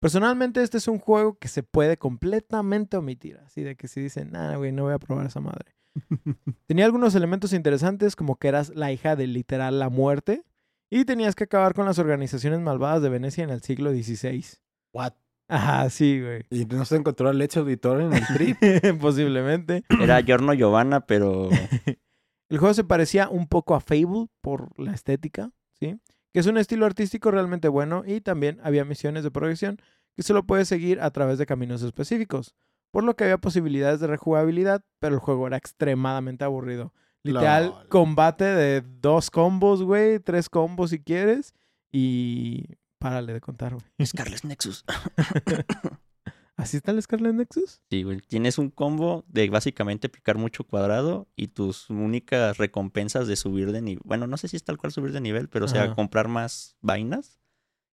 Personalmente, 0.00 0.62
este 0.62 0.78
es 0.78 0.88
un 0.88 0.98
juego 0.98 1.38
que 1.38 1.46
se 1.46 1.62
puede 1.62 1.98
completamente 1.98 2.96
omitir. 2.96 3.38
Así 3.38 3.62
de 3.62 3.76
que 3.76 3.86
si 3.86 4.00
dicen, 4.00 4.32
nada, 4.32 4.56
güey, 4.56 4.72
no 4.72 4.84
voy 4.84 4.92
a 4.92 4.98
probar 4.98 5.26
esa 5.26 5.40
madre. 5.40 5.76
Tenía 6.66 6.84
algunos 6.84 7.14
elementos 7.14 7.52
interesantes, 7.52 8.16
como 8.16 8.36
que 8.36 8.48
eras 8.48 8.70
la 8.74 8.90
hija 8.90 9.14
de 9.14 9.28
literal 9.28 9.78
la 9.78 9.88
muerte 9.88 10.44
y 10.90 11.04
tenías 11.04 11.36
que 11.36 11.44
acabar 11.44 11.74
con 11.74 11.86
las 11.86 12.00
organizaciones 12.00 12.58
malvadas 12.58 13.02
de 13.02 13.08
Venecia 13.08 13.44
en 13.44 13.50
el 13.50 13.62
siglo 13.62 13.92
XVI. 13.92 14.44
What? 14.92 15.12
Ajá, 15.50 15.90
sí, 15.90 16.20
güey. 16.20 16.44
Y 16.50 16.64
no 16.64 16.84
se 16.84 16.96
encontró 16.96 17.28
al 17.28 17.38
Leche 17.38 17.58
Auditor 17.60 18.00
en 18.00 18.12
el 18.12 18.26
trip. 18.28 18.56
Posiblemente. 19.00 19.82
Era 20.00 20.22
Giorno 20.22 20.54
Giovanna, 20.54 21.00
pero 21.06 21.48
El 22.50 22.58
juego 22.58 22.74
se 22.74 22.84
parecía 22.84 23.28
un 23.28 23.46
poco 23.46 23.76
a 23.76 23.80
Fable 23.80 24.26
por 24.40 24.78
la 24.78 24.92
estética, 24.92 25.52
¿sí? 25.78 26.00
Que 26.32 26.40
es 26.40 26.46
un 26.46 26.58
estilo 26.58 26.84
artístico 26.84 27.30
realmente 27.30 27.68
bueno 27.68 28.02
y 28.04 28.20
también 28.20 28.58
había 28.64 28.84
misiones 28.84 29.22
de 29.22 29.30
progresión 29.30 29.80
que 30.16 30.24
solo 30.24 30.44
puedes 30.44 30.66
seguir 30.66 31.00
a 31.00 31.10
través 31.10 31.38
de 31.38 31.46
caminos 31.46 31.82
específicos, 31.82 32.56
por 32.90 33.04
lo 33.04 33.14
que 33.14 33.24
había 33.24 33.38
posibilidades 33.38 34.00
de 34.00 34.08
rejugabilidad, 34.08 34.84
pero 34.98 35.14
el 35.14 35.20
juego 35.20 35.46
era 35.46 35.56
extremadamente 35.56 36.44
aburrido. 36.44 36.92
Literal, 37.22 37.66
Lol. 37.66 37.88
combate 37.88 38.44
de 38.44 38.82
dos 39.00 39.30
combos, 39.30 39.84
güey, 39.84 40.18
tres 40.18 40.48
combos 40.48 40.90
si 40.90 41.00
quieres 41.00 41.54
y 41.92 42.64
párale 43.00 43.32
de 43.32 43.40
contar, 43.40 43.74
güey. 43.74 43.84
Scarlet 44.06 44.44
Nexus. 44.44 44.84
¿Así 46.56 46.76
está 46.76 46.92
el 46.92 47.00
Scarlet 47.02 47.32
Nexus? 47.34 47.80
Sí, 47.90 48.02
güey. 48.02 48.20
Tienes 48.20 48.58
un 48.58 48.68
combo 48.68 49.24
de 49.28 49.48
básicamente 49.48 50.10
picar 50.10 50.36
mucho 50.36 50.62
cuadrado 50.64 51.26
y 51.34 51.48
tus 51.48 51.88
únicas 51.88 52.58
recompensas 52.58 53.26
de 53.26 53.36
subir 53.36 53.72
de 53.72 53.80
nivel. 53.80 54.02
Bueno, 54.04 54.26
no 54.26 54.36
sé 54.36 54.46
si 54.48 54.56
es 54.56 54.64
tal 54.64 54.76
cual 54.76 54.92
subir 54.92 55.12
de 55.12 55.22
nivel, 55.22 55.48
pero 55.48 55.64
o 55.64 55.68
sea, 55.68 55.84
Ajá. 55.84 55.94
comprar 55.94 56.28
más 56.28 56.76
vainas 56.82 57.40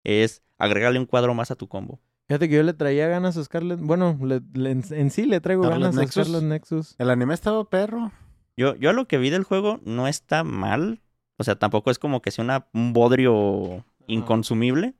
es 0.03 0.43
agregarle 0.57 0.99
un 0.99 1.05
cuadro 1.05 1.33
más 1.33 1.49
a 1.49 1.55
tu 1.55 1.69
combo. 1.69 2.01
Fíjate 2.27 2.49
que 2.49 2.55
yo 2.55 2.63
le 2.63 2.73
traía 2.73 3.07
ganas 3.07 3.37
a 3.37 3.43
Scarlet. 3.45 3.79
Bueno, 3.79 4.19
le- 4.21 4.41
le- 4.53 4.71
en, 4.71 4.83
en 4.91 5.11
sí 5.11 5.25
le 5.25 5.39
traigo 5.39 5.63
¿Scarlet 5.63 5.81
ganas 5.83 5.95
Nexus? 5.95 6.17
a 6.17 6.23
Scarlet 6.25 6.43
Nexus. 6.49 6.95
El 6.97 7.09
anime 7.09 7.33
estaba 7.33 7.63
perro. 7.69 8.11
Yo, 8.57 8.75
yo 8.75 8.89
a 8.89 8.93
lo 8.93 9.07
que 9.07 9.17
vi 9.17 9.29
del 9.29 9.43
juego 9.45 9.79
no 9.85 10.09
está 10.09 10.43
mal. 10.43 10.99
O 11.37 11.45
sea, 11.45 11.55
tampoco 11.55 11.89
es 11.89 11.99
como 11.99 12.21
que 12.21 12.31
sea 12.31 12.43
una, 12.43 12.67
un 12.73 12.91
bodrio 12.91 13.85
inconsumible. 14.07 14.95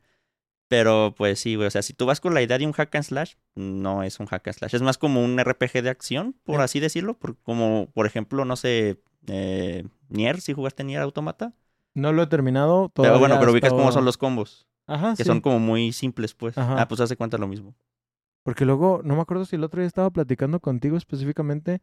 Pero 0.70 1.16
pues 1.18 1.40
sí, 1.40 1.56
güey. 1.56 1.68
O 1.68 1.72
sea, 1.72 1.82
si 1.82 1.94
tú 1.94 2.06
vas 2.06 2.20
con 2.20 2.34
la 2.34 2.42
idea 2.42 2.58
de 2.58 2.66
un 2.66 2.74
hack 2.74 2.94
and 2.96 3.06
slash, 3.06 3.34
no 3.56 4.04
es 4.04 4.20
un 4.20 4.26
hack 4.26 4.48
and 4.48 4.58
slash. 4.58 4.76
Es 4.76 4.82
más 4.82 4.98
como 4.98 5.24
un 5.24 5.40
RPG 5.40 5.82
de 5.82 5.90
acción, 5.90 6.36
por 6.44 6.60
así 6.62 6.80
decirlo. 6.82 7.14
Por- 7.18 7.38
como, 7.38 7.90
por 7.94 8.06
ejemplo, 8.06 8.44
no 8.44 8.56
sé, 8.58 9.00
eh, 9.28 9.86
Nier, 10.10 10.42
si 10.42 10.54
jugaste 10.54 10.84
Nier 10.84 11.02
Automata. 11.02 11.54
No 11.94 12.12
lo 12.12 12.24
he 12.24 12.28
terminado. 12.28 12.90
Pero 12.94 13.12
bueno, 13.18 13.36
todavía 13.36 13.40
pero 13.40 13.52
ubicas 13.54 13.72
cómo 13.74 13.92
son 13.94 14.04
los 14.06 14.18
combos. 14.18 14.68
Ajá, 14.88 15.12
Que 15.16 15.24
sí. 15.24 15.28
son 15.28 15.40
como 15.42 15.60
muy 15.60 15.94
simples, 15.94 16.34
pues. 16.34 16.58
Ajá. 16.58 16.82
Ah, 16.82 16.88
pues 16.88 17.00
hace 17.02 17.16
cuenta 17.16 17.38
lo 17.38 17.48
mismo. 17.48 17.74
Porque 18.44 18.66
luego, 18.66 19.02
no 19.04 19.16
me 19.16 19.22
acuerdo 19.22 19.46
si 19.46 19.56
el 19.56 19.64
otro 19.64 19.82
día 19.82 19.88
estaba 19.88 20.10
platicando 20.10 20.60
contigo 20.60 20.96
específicamente 20.98 21.82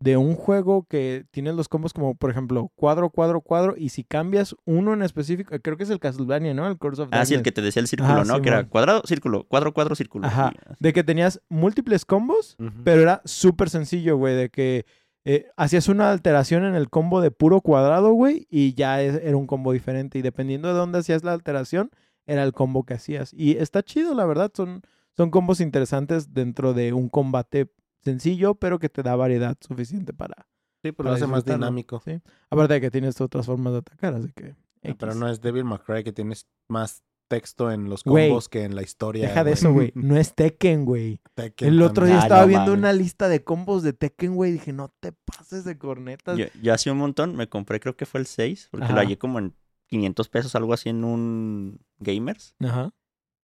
de 0.00 0.16
un 0.16 0.34
juego 0.34 0.84
que 0.88 1.24
tienes 1.30 1.54
los 1.54 1.68
combos 1.68 1.92
como, 1.92 2.14
por 2.14 2.30
ejemplo, 2.30 2.70
cuadro, 2.74 3.10
cuadro, 3.10 3.40
cuadro, 3.40 3.74
y 3.76 3.88
si 3.90 4.04
cambias 4.04 4.54
uno 4.66 4.92
en 4.92 5.02
específico, 5.02 5.54
creo 5.62 5.76
que 5.76 5.84
es 5.84 5.90
el 5.90 5.98
Castlevania, 6.00 6.52
¿no? 6.52 6.66
El 6.66 6.76
Curse 6.76 7.02
of 7.02 7.08
Ah, 7.12 7.24
sí, 7.24 7.34
el 7.34 7.42
que 7.42 7.52
te 7.52 7.62
decía 7.62 7.80
el 7.80 7.88
círculo, 7.88 8.12
Ajá, 8.12 8.24
¿no? 8.24 8.42
Que 8.42 8.48
era 8.50 8.64
cuadrado, 8.68 9.02
círculo, 9.06 9.44
cuadro, 9.44 9.72
cuadro, 9.72 9.94
círculo. 9.94 10.26
Ajá. 10.26 10.52
De 10.78 10.92
que 10.92 11.04
tenías 11.04 11.40
múltiples 11.48 12.04
combos, 12.04 12.56
pero 12.82 13.00
era 13.02 13.22
súper 13.24 13.70
sencillo, 13.70 14.16
güey, 14.16 14.34
de 14.34 14.50
que 14.50 14.84
eh, 15.26 15.46
hacías 15.56 15.88
una 15.88 16.10
alteración 16.10 16.64
en 16.66 16.74
el 16.74 16.90
combo 16.90 17.22
de 17.22 17.30
puro 17.30 17.62
cuadrado, 17.62 18.12
güey, 18.12 18.46
y 18.50 18.74
ya 18.74 19.00
es- 19.00 19.22
era 19.22 19.36
un 19.38 19.46
combo 19.46 19.72
diferente. 19.72 20.18
Y 20.18 20.22
dependiendo 20.22 20.68
de 20.68 20.74
dónde 20.74 20.98
hacías 20.98 21.24
la 21.24 21.32
alteración, 21.32 21.90
era 22.26 22.42
el 22.42 22.52
combo 22.52 22.84
que 22.84 22.92
hacías. 22.94 23.32
Y 23.32 23.52
está 23.56 23.82
chido, 23.82 24.14
la 24.14 24.26
verdad. 24.26 24.50
Son, 24.54 24.82
son 25.16 25.30
combos 25.30 25.60
interesantes 25.62 26.34
dentro 26.34 26.74
de 26.74 26.92
un 26.92 27.08
combate 27.08 27.68
sencillo, 28.04 28.54
pero 28.54 28.78
que 28.78 28.88
te 28.88 29.02
da 29.02 29.16
variedad 29.16 29.56
suficiente 29.60 30.12
para, 30.12 30.46
Sí, 30.82 30.92
pues 30.92 30.96
Para 30.96 31.10
lo 31.10 31.14
hace 31.16 31.26
más 31.26 31.44
dinámico. 31.44 32.02
Sí. 32.04 32.20
Aparte 32.50 32.74
de 32.74 32.80
que 32.82 32.90
tienes 32.90 33.18
otras 33.20 33.46
formas 33.46 33.72
de 33.72 33.78
atacar, 33.78 34.14
así 34.14 34.30
que... 34.34 34.54
Ah, 34.86 34.94
Pero 34.98 35.14
no 35.14 35.28
es 35.30 35.40
Devil 35.40 35.64
May 35.64 35.78
Cry 35.78 36.04
que 36.04 36.12
tienes 36.12 36.46
más 36.68 37.02
texto 37.26 37.70
en 37.70 37.88
los 37.88 38.02
combos 38.02 38.50
que 38.50 38.64
en 38.64 38.74
la 38.76 38.82
historia. 38.82 39.26
Deja 39.28 39.44
de 39.44 39.52
eso, 39.52 39.72
güey. 39.72 39.92
No 39.94 40.18
es 40.18 40.34
Tekken, 40.34 40.84
güey. 40.84 41.22
Tekken 41.34 41.68
El 41.68 41.80
otro 41.80 42.04
día 42.04 42.20
Ah, 42.20 42.22
estaba 42.24 42.42
no 42.42 42.48
viendo 42.48 42.66
mames. 42.72 42.78
una 42.80 42.92
lista 42.92 43.28
de 43.30 43.42
combos 43.42 43.82
de 43.82 43.94
Tekken, 43.94 44.34
güey. 44.34 44.52
Dije, 44.52 44.74
no 44.74 44.92
te 45.00 45.12
pases 45.12 45.64
de 45.64 45.78
cornetas. 45.78 46.36
Yo, 46.36 46.46
yo 46.62 46.74
hace 46.74 46.90
un 46.90 46.98
montón 46.98 47.34
me 47.34 47.48
compré, 47.48 47.80
creo 47.80 47.96
que 47.96 48.04
fue 48.04 48.20
el 48.20 48.26
6, 48.26 48.68
porque 48.70 48.84
Ajá. 48.84 48.92
lo 48.94 49.00
hallé 49.00 49.16
como 49.16 49.38
en 49.38 49.54
500 49.86 50.28
pesos, 50.28 50.54
algo 50.54 50.74
así 50.74 50.90
en 50.90 51.02
un 51.02 51.80
Gamers. 51.98 52.54
Ajá. 52.60 52.92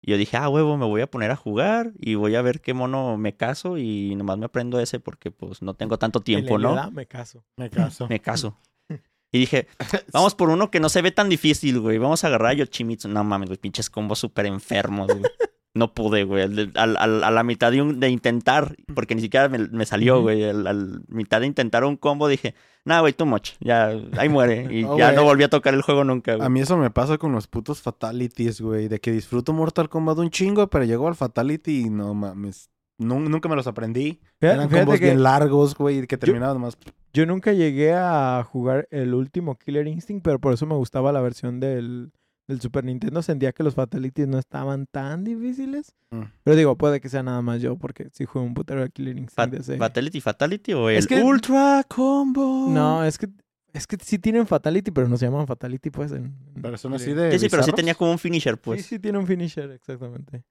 Y 0.05 0.11
yo 0.11 0.17
dije, 0.17 0.37
ah, 0.37 0.49
huevo, 0.49 0.77
me 0.77 0.85
voy 0.85 1.01
a 1.01 1.07
poner 1.07 1.31
a 1.31 1.37
jugar 1.37 1.93
y 1.99 2.17
voy 2.17 2.35
a 2.35 2.43
ver 2.43 2.61
qué 2.61 2.75
mono 2.75 3.17
me 3.17 3.37
caso 3.37 3.79
y 3.79 4.17
nomás 4.17 4.37
me 4.37 4.47
aprendo 4.47 4.81
ese 4.81 4.99
porque 4.99 5.31
pues 5.31 5.63
no 5.63 5.75
tengo 5.75 5.97
tanto 5.97 6.21
tiempo, 6.21 6.59
¿no? 6.59 6.91
Me 6.91 7.07
caso. 7.07 7.45
Me 7.57 7.71
caso. 7.71 8.09
Me 8.09 8.21
caso. 8.21 8.59
Y 9.35 9.39
dije, 9.39 9.67
vamos 10.13 10.35
por 10.35 10.51
uno 10.51 10.71
que 10.71 10.79
no 10.79 10.91
se 10.91 11.01
ve 11.01 11.11
tan 11.11 11.31
difícil, 11.31 11.81
güey. 11.81 11.97
Vamos 11.97 12.23
a 12.23 12.27
agarrar 12.27 12.51
a 12.51 12.53
Yoshimitsu. 12.53 13.09
No 13.09 13.25
mames, 13.25 13.49
güey, 13.49 13.59
pinches 13.59 13.89
combos 13.89 14.19
súper 14.19 14.45
enfermos, 14.45 15.07
güey. 15.07 15.23
No 15.75 15.95
pude, 15.95 16.25
güey. 16.25 16.43
Al- 16.75 16.97
al- 16.99 17.25
a 17.25 17.31
la 17.31 17.43
mitad 17.45 17.73
de, 17.73 17.81
un- 17.81 17.99
de 17.99 18.11
intentar, 18.11 18.77
porque 18.95 19.15
ni 19.15 19.23
siquiera 19.23 19.49
me, 19.49 19.59
me 19.59 19.87
salió, 19.87 20.21
güey. 20.21 20.45
Al- 20.45 20.67
A 20.67 20.73
la 20.75 21.01
mitad 21.09 21.41
de 21.41 21.47
intentar 21.47 21.85
un 21.85 21.97
combo 21.97 22.29
dije, 22.29 22.55
nah, 22.85 23.01
güey, 23.01 23.15
too 23.15 23.25
much. 23.25 23.53
Ya, 23.61 23.93
ahí 24.19 24.29
muere. 24.29 24.67
Y 24.71 24.83
No, 24.85 24.99
ya 24.99 25.07
güey. 25.07 25.17
no 25.17 25.25
volví 25.25 25.45
a 25.45 25.49
tocar 25.49 25.73
el 25.73 25.81
juego 25.83 26.05
nunca, 26.05 26.33
A 26.33 26.37
güey. 26.37 26.49
mí 26.51 26.61
eso 26.61 26.77
me 26.77 26.91
pasa 26.91 27.17
con 27.17 27.33
los 27.33 27.47
putos 27.47 27.81
fatalities, 27.81 28.61
güey. 28.61 28.89
De 28.89 29.01
que 29.01 29.13
disfruto 29.13 29.53
Mortal 29.55 29.89
Kombat 29.89 30.19
un 30.19 30.29
chingo, 30.31 30.69
pero 30.69 30.85
llego 30.85 31.09
al 31.09 31.15
fatality 31.15 31.87
y 31.87 31.91
no 31.91 32.13
mames. 32.13 32.69
nun- 32.99 33.29
nunca 33.31 33.49
me 33.49 33.57
los 33.57 33.67
aprendí. 33.67 34.21
Fíjate, 34.41 34.55
Eran 34.59 34.69
fíjate 34.69 34.85
combos 34.85 35.01
que 35.01 35.07
bien 35.07 35.23
largos, 35.23 35.75
güey, 35.75 36.07
que 36.07 36.19
terminaban 36.19 36.57
nomás. 36.57 36.77
yo 37.15 37.25
nunca 37.27 37.53
llegué 37.55 37.95
a 37.95 38.47
jugar 38.49 38.87
el 38.91 39.15
último 39.15 39.59
Killer 39.59 39.87
Instinct, 39.89 40.23
pero 40.23 40.39
por 40.39 40.53
eso 40.53 40.67
me 40.67 40.75
gustaba 40.77 41.11
la 41.13 41.21
versión 41.23 41.59
del, 41.59 42.13
del 42.49 42.61
Super 42.61 42.85
Nintendo. 42.85 43.23
Sentía 43.23 43.53
que 43.53 43.63
los 43.63 43.75
Fatalities 43.75 44.27
no 44.29 44.39
estaban 44.39 44.87
tan 44.91 45.25
difíciles. 45.25 45.95
Mm. 46.11 46.23
Pero 46.45 46.57
digo, 46.57 46.77
puede 46.77 47.01
que 47.01 47.09
sea 47.09 47.23
nada 47.23 47.41
más 47.43 47.61
yo, 47.63 47.77
porque 47.77 48.09
sí 48.13 48.25
juego 48.25 48.47
un 48.47 48.55
putero 48.55 48.81
de 48.83 48.91
Killer 48.91 49.17
Instinct. 49.19 49.63
Fa- 49.65 49.77
¿Fatality, 49.79 50.21
Fatality 50.21 50.73
o 50.75 50.89
el 50.91 50.97
Es 50.99 51.07
que- 51.07 51.23
Ultra 51.23 51.85
Combo? 51.89 52.69
No, 52.71 53.05
es 53.05 53.19
que, 53.19 53.29
es 53.73 53.87
que 53.87 53.97
sí 54.03 54.19
tienen 54.19 54.47
Fatality, 54.47 54.91
pero 54.91 55.09
no 55.09 55.17
se 55.17 55.25
llaman 55.27 55.47
Fatality, 55.47 55.91
pues. 55.91 56.13
En, 56.13 56.35
Pero 56.61 56.77
son 56.77 56.95
así 56.95 57.13
de. 57.13 57.33
Sí, 57.33 57.39
sí, 57.39 57.49
pero 57.49 57.63
sí 57.63 57.73
tenía 57.73 57.95
como 57.95 58.11
un 58.13 58.19
finisher, 58.19 58.59
pues. 58.61 58.83
Sí, 58.83 58.89
sí 58.97 58.99
tiene 58.99 59.19
un 59.19 59.27
finisher, 59.27 59.71
exactamente. 59.71 60.45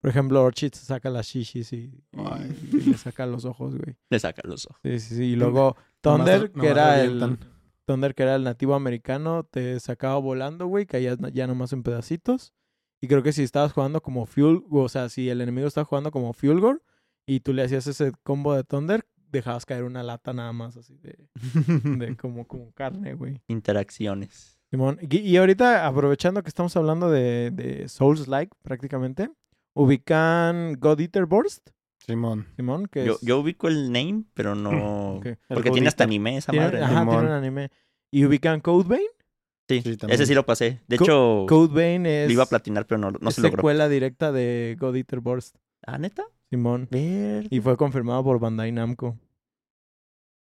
Por 0.00 0.10
ejemplo, 0.10 0.42
Orchid 0.42 0.70
se 0.72 0.84
saca 0.84 1.08
las 1.08 1.26
shishis 1.26 1.72
y, 1.72 1.76
y- 1.76 2.04
Ay. 2.18 2.54
y 2.72 2.76
le 2.90 2.98
saca 2.98 3.24
los 3.24 3.44
ojos, 3.46 3.74
güey. 3.74 3.96
Le 4.10 4.18
saca 4.18 4.42
los 4.44 4.66
ojos. 4.66 4.78
Sí, 4.82 4.98
sí, 5.00 5.14
sí. 5.16 5.22
Y 5.24 5.36
luego 5.36 5.76
Thunder, 6.02 6.50
que 6.52 6.66
era 6.68 7.00
el... 7.00 7.38
Thunder, 7.84 8.14
que 8.14 8.22
era 8.22 8.34
el 8.34 8.44
nativo 8.44 8.74
americano, 8.74 9.44
te 9.44 9.78
sacaba 9.80 10.16
volando, 10.18 10.66
güey, 10.66 10.86
caías 10.86 11.18
ya 11.32 11.46
nomás 11.46 11.72
en 11.72 11.82
pedacitos. 11.82 12.52
Y 13.00 13.08
creo 13.08 13.22
que 13.22 13.32
si 13.32 13.42
estabas 13.42 13.72
jugando 13.72 14.00
como 14.00 14.24
Fuel, 14.24 14.62
o 14.70 14.88
sea, 14.88 15.08
si 15.08 15.28
el 15.28 15.40
enemigo 15.40 15.66
estaba 15.66 15.84
jugando 15.84 16.10
como 16.10 16.32
Fulgor 16.32 16.82
y 17.26 17.40
tú 17.40 17.52
le 17.52 17.62
hacías 17.62 17.86
ese 17.86 18.12
combo 18.22 18.54
de 18.54 18.64
Thunder, 18.64 19.06
dejabas 19.30 19.66
caer 19.66 19.84
una 19.84 20.02
lata 20.02 20.32
nada 20.32 20.52
más 20.52 20.76
así 20.76 20.96
de, 20.96 21.28
de 21.98 22.16
como, 22.16 22.46
como 22.46 22.72
carne, 22.72 23.14
güey. 23.14 23.42
Interacciones. 23.48 24.58
Simón, 24.70 24.98
y, 25.02 25.18
y 25.18 25.36
ahorita 25.36 25.86
aprovechando 25.86 26.42
que 26.42 26.48
estamos 26.48 26.74
hablando 26.76 27.10
de, 27.10 27.50
de 27.50 27.88
Souls-like 27.88 28.56
prácticamente, 28.62 29.30
ubican 29.74 30.74
God 30.80 31.00
Eater 31.00 31.26
Burst, 31.26 31.70
Simón. 32.06 32.46
Simón, 32.56 32.86
que 32.86 33.04
Yo, 33.04 33.12
es... 33.14 33.20
yo 33.22 33.38
ubico 33.38 33.68
el 33.68 33.90
name, 33.92 34.24
pero 34.34 34.54
no... 34.54 35.20
Porque 35.48 35.68
El 35.68 35.72
tiene 35.72 35.88
hasta 35.88 36.04
anime 36.04 36.36
esa 36.36 36.50
tiene, 36.52 36.66
madre. 36.66 36.78
¿no? 36.80 36.84
ajá, 36.86 36.94
tiene 36.94 37.10
Simón. 37.10 37.24
un 37.26 37.32
anime. 37.32 37.70
Y 38.10 38.24
ubican 38.26 38.60
Code 38.60 38.88
Vein. 38.88 39.06
Sí, 39.68 39.80
Sí, 39.82 39.96
ese 40.08 40.26
sí 40.26 40.34
lo 40.34 40.44
pasé. 40.44 40.80
De 40.88 40.98
Co- 40.98 41.04
hecho, 41.04 41.46
Code 41.48 41.72
Vein 41.74 42.04
es, 42.04 42.26
lo 42.26 42.32
iba 42.34 42.42
a 42.42 42.48
platinar, 42.48 42.86
pero 42.86 42.98
no, 42.98 43.10
no 43.12 43.28
es 43.30 43.34
se 43.36 43.40
logró. 43.40 43.56
secuela 43.56 43.88
directa 43.88 44.30
de 44.30 44.76
God 44.78 44.96
Eater 44.96 45.20
Burst, 45.20 45.56
¿Ah, 45.86 45.96
neta? 45.98 46.24
Simón. 46.50 46.86
Ver. 46.90 47.46
Y 47.50 47.60
fue 47.60 47.76
confirmado 47.78 48.22
por 48.22 48.38
Bandai 48.38 48.70
Namco. 48.72 49.18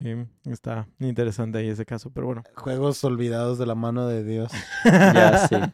Sí, 0.02 0.10
está 0.46 0.88
interesante 1.00 1.60
ahí 1.60 1.70
ese 1.70 1.86
caso, 1.86 2.12
pero 2.12 2.26
bueno. 2.26 2.44
Juegos 2.56 3.04
olvidados 3.04 3.58
de 3.60 3.66
la 3.68 3.76
mano 3.76 4.08
de 4.08 4.24
Dios. 4.24 4.52
Ya 4.84 5.38
sé. 5.48 5.58
Sí 5.58 5.72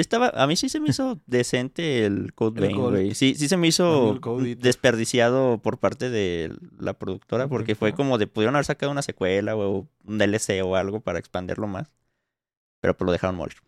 estaba, 0.00 0.28
a 0.28 0.46
mí 0.46 0.56
sí 0.56 0.68
se 0.68 0.80
me 0.80 0.88
hizo 0.88 1.20
decente 1.26 2.06
el 2.06 2.32
Code 2.34 2.60
Vein, 2.60 2.78
güey. 2.78 3.14
Sí, 3.14 3.34
sí 3.34 3.48
se 3.48 3.56
me 3.56 3.66
hizo 3.66 4.18
desperdiciado 4.58 5.58
por 5.58 5.78
parte 5.78 6.10
de 6.10 6.56
la 6.78 6.94
productora, 6.94 7.48
porque 7.48 7.74
fue 7.74 7.92
como 7.92 8.18
de 8.18 8.26
pudieron 8.26 8.54
haber 8.54 8.64
sacado 8.64 8.90
una 8.90 9.02
secuela 9.02 9.56
o 9.56 9.88
un 10.04 10.18
DLC 10.18 10.62
o 10.64 10.76
algo 10.76 11.00
para 11.00 11.18
expandirlo 11.18 11.66
más. 11.66 11.92
Pero 12.80 12.96
pues 12.96 13.06
lo 13.06 13.12
dejaron 13.12 13.36
morir. 13.36 13.58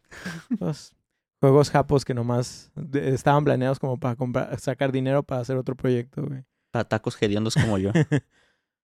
Los 0.59 0.97
juegos 1.41 1.71
japos 1.71 2.05
que 2.05 2.15
nomás 2.15 2.73
estaban 2.95 3.45
planeados 3.45 3.79
como 3.79 3.99
para 3.99 4.17
comprar, 4.17 4.59
sacar 4.59 4.91
dinero 4.93 5.23
para 5.23 5.43
hacer 5.43 5.57
otro 5.57 5.77
proyecto, 5.77 6.25
güey. 6.25 6.45
Para 6.71 6.89
tacos 6.89 7.21
hediondos 7.21 7.55
como 7.55 7.79
yo. 7.79 7.93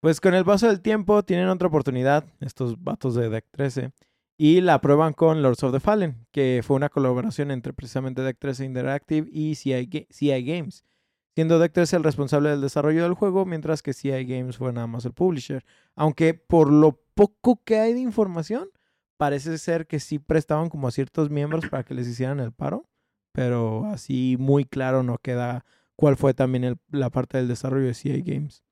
Pues 0.01 0.21
con 0.21 0.33
el 0.33 0.45
paso 0.45 0.67
del 0.67 0.79
tiempo 0.79 1.23
tienen 1.23 1.49
otra 1.49 1.67
oportunidad, 1.67 2.23
estos 2.39 2.81
vatos 2.81 3.15
de 3.15 3.29
Deck 3.29 3.45
13, 3.51 3.91
y 4.41 4.61
la 4.61 4.79
prueban 4.79 5.11
con 5.11 5.41
Lords 5.41 5.61
of 5.63 5.73
the 5.73 5.81
Fallen, 5.81 6.25
que 6.31 6.61
fue 6.65 6.77
una 6.77 6.87
colaboración 6.87 7.51
entre 7.51 7.73
precisamente 7.73 8.21
Deck 8.21 8.37
13 8.39 8.63
Interactive 8.63 9.27
y 9.29 9.55
CI, 9.55 9.71
Ga- 9.89 10.07
CI 10.09 10.43
Games, 10.45 10.85
siendo 11.35 11.59
Deck 11.59 11.73
13 11.73 11.97
el 11.97 12.03
responsable 12.05 12.49
del 12.49 12.61
desarrollo 12.61 13.03
del 13.03 13.15
juego, 13.15 13.45
mientras 13.45 13.83
que 13.83 13.93
CI 13.93 14.23
Games 14.23 14.55
fue 14.55 14.71
nada 14.71 14.87
más 14.87 15.03
el 15.03 15.11
publisher. 15.11 15.65
Aunque 15.93 16.33
por 16.35 16.71
lo 16.71 17.01
poco 17.15 17.61
que 17.65 17.79
hay 17.79 17.91
de 17.93 17.99
información, 17.99 18.69
parece 19.17 19.57
ser 19.57 19.87
que 19.87 19.99
sí 19.99 20.19
prestaban 20.19 20.69
como 20.69 20.87
a 20.87 20.91
ciertos 20.91 21.29
miembros 21.29 21.67
para 21.69 21.83
que 21.83 21.93
les 21.93 22.07
hicieran 22.07 22.39
el 22.39 22.53
paro, 22.53 22.89
pero 23.33 23.87
así 23.87 24.37
muy 24.39 24.63
claro 24.63 25.03
no 25.03 25.17
queda 25.17 25.65
cuál 25.97 26.15
fue 26.15 26.33
también 26.33 26.79
la 26.91 27.09
parte 27.09 27.37
del 27.37 27.49
desarrollo 27.49 27.87
de 27.87 27.93
CI 27.93 28.21
Games. 28.21 28.63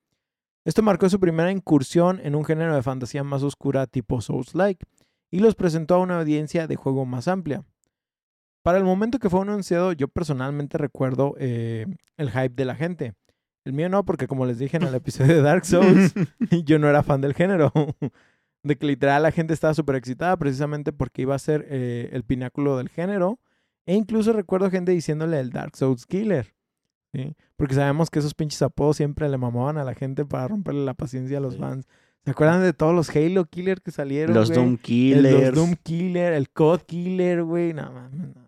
Esto 0.64 0.82
marcó 0.82 1.10
su 1.10 1.20
primera 1.20 1.52
incursión 1.52 2.22
en 2.24 2.36
un 2.36 2.46
género 2.46 2.74
de 2.74 2.84
fantasía 2.84 3.26
más 3.26 3.44
oscura 3.44 3.86
tipo 3.86 4.22
Souls-like 4.22 4.86
y 5.32 5.40
los 5.40 5.56
presentó 5.56 5.96
a 5.96 6.00
una 6.00 6.20
audiencia 6.20 6.68
de 6.68 6.76
juego 6.76 7.06
más 7.06 7.28
amplia. 7.28 7.64
Para 8.64 8.78
el 8.78 8.84
momento 8.84 9.20
que 9.20 9.30
fue 9.30 9.42
anunciado, 9.42 9.94
yo 9.94 10.08
personalmente 10.08 10.78
recuerdo 10.78 11.36
eh, 11.38 11.86
el 12.18 12.30
hype 12.32 12.50
de 12.56 12.66
la 12.66 12.76
gente. 12.76 13.14
El 13.64 13.74
mío 13.74 13.90
no, 13.90 14.04
porque 14.06 14.28
como 14.28 14.46
les 14.46 14.60
dije 14.60 14.78
en 14.78 14.84
el 14.84 14.96
episodio 14.96 15.36
de 15.36 15.42
Dark 15.42 15.66
Souls, 15.66 16.14
yo 16.66 16.80
no 16.80 16.90
era 16.90 17.04
fan 17.04 17.22
del 17.22 17.34
género. 17.34 17.72
De 18.64 18.78
que 18.78 18.86
literal 18.88 19.24
la 19.24 19.32
gente 19.32 19.54
estaba 19.54 19.74
súper 19.74 19.96
excitada 19.96 20.36
precisamente 20.38 20.92
porque 20.92 21.22
iba 21.22 21.36
a 21.36 21.40
ser 21.40 21.66
eh, 21.70 22.10
el 22.12 22.24
pináculo 22.24 22.78
del 22.78 22.90
género. 22.90 23.40
E 23.86 23.96
incluso 23.96 24.34
recuerdo 24.34 24.70
gente 24.70 24.92
diciéndole 24.92 25.40
el 25.40 25.52
Dark 25.52 25.78
Souls 25.78 26.06
Killer. 26.06 26.54
¿sí? 27.14 27.36
Porque 27.56 27.76
sabemos 27.76 28.10
que 28.10 28.20
esos 28.20 28.34
pinches 28.34 28.62
apodos 28.62 28.98
siempre 28.98 29.30
le 29.30 29.38
mamaban 29.38 29.78
a 29.78 29.86
la 29.86 29.96
gente 29.96 30.26
para 30.26 30.50
romperle 30.50 30.84
la 30.84 30.94
paciencia 30.94 31.38
a 31.38 31.42
los 31.42 31.54
Sí. 31.54 31.60
fans. 31.60 31.88
¿Se 32.28 32.32
acuerdan 32.32 32.62
de 32.62 32.74
todos 32.74 32.94
los 32.94 33.10
Halo 33.16 33.46
Killer 33.46 33.82
que 33.82 33.90
salieron? 33.90 34.36
Los 34.36 34.50
güey? 34.52 34.60
Doom 34.60 34.78
Killers. 34.80 35.46
Los 35.46 35.56
Doom 35.56 35.76
Killer, 35.82 36.34
el 36.34 36.50
COD 36.50 36.82
Killer, 36.82 37.42
güey. 37.44 37.72
No 37.74 37.90
mames, 37.90 38.36
no. 38.36 38.48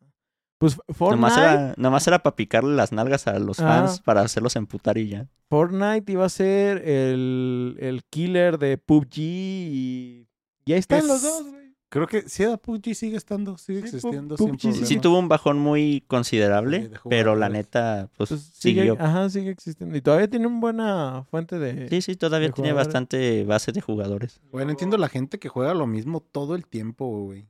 Pues 0.58 0.76
Fortnite, 0.90 1.16
Nomás 1.16 1.38
era, 1.38 1.74
nomás 1.78 2.06
era 2.06 2.20
para 2.22 2.36
picarle 2.36 2.76
las 2.76 2.92
nalgas 2.92 3.26
a 3.28 3.40
los 3.40 3.62
Ah. 3.62 3.64
fans 3.86 4.02
para 4.02 4.20
hacerlos 4.20 4.58
emputar 4.58 4.98
y 4.98 5.08
ya. 5.08 5.28
Fortnite 5.50 6.12
iba 6.12 6.26
a 6.26 6.30
ser 6.30 6.80
el, 6.86 7.78
el 7.80 8.04
killer 8.10 8.58
de 8.58 8.78
PUBG 8.78 9.18
y, 9.20 10.28
y 10.66 10.74
ahí 10.74 10.80
están 10.80 11.00
Es- 11.00 11.06
los 11.08 11.22
dos, 11.22 11.48
güey. 11.50 11.69
Creo 11.92 12.06
que 12.06 12.22
sí, 12.30 12.44
PUBG 12.62 12.94
sigue 12.94 13.18
estando, 13.18 13.58
sigue 13.58 13.80
Sí, 13.82 13.96
existiendo 13.96 14.36
Pu- 14.36 14.46
sin 14.46 14.48
PUBG 14.50 14.60
sí- 14.62 14.68
problema. 14.68 14.86
Sí 14.88 15.00
tuvo 15.00 15.18
un 15.20 15.28
bajón 15.28 15.58
muy 15.58 16.04
considerable, 16.08 16.84
Sí, 16.84 16.92
pero 17.10 17.36
la 17.36 17.50
neta, 17.50 18.10
pues, 18.16 18.30
Pues 18.30 18.42
sigue, 18.54 18.82
siguió. 18.82 18.98
ajá, 19.00 19.28
sigue 19.30 19.50
existiendo. 19.50 19.98
Y 19.98 20.02
todavía 20.02 20.30
tiene 20.30 20.46
una 20.46 20.60
buena 20.60 21.26
fuente 21.32 21.58
de... 21.58 21.90
Sí, 21.90 22.02
sí, 22.04 22.16
todavía 22.16 22.52
tiene 22.52 22.70
jugadores. 22.70 22.88
bastante 22.88 23.44
base 23.44 23.72
de 23.72 23.82
jugadores. 23.82 24.40
Bueno, 24.52 24.70
entiendo 24.70 24.98
la 24.98 25.10
gente 25.10 25.40
que 25.40 25.50
juega 25.50 25.74
lo 25.74 25.88
mismo 25.88 26.20
todo 26.22 26.54
el 26.56 26.68
tiempo, 26.68 27.08
güey. 27.26 27.48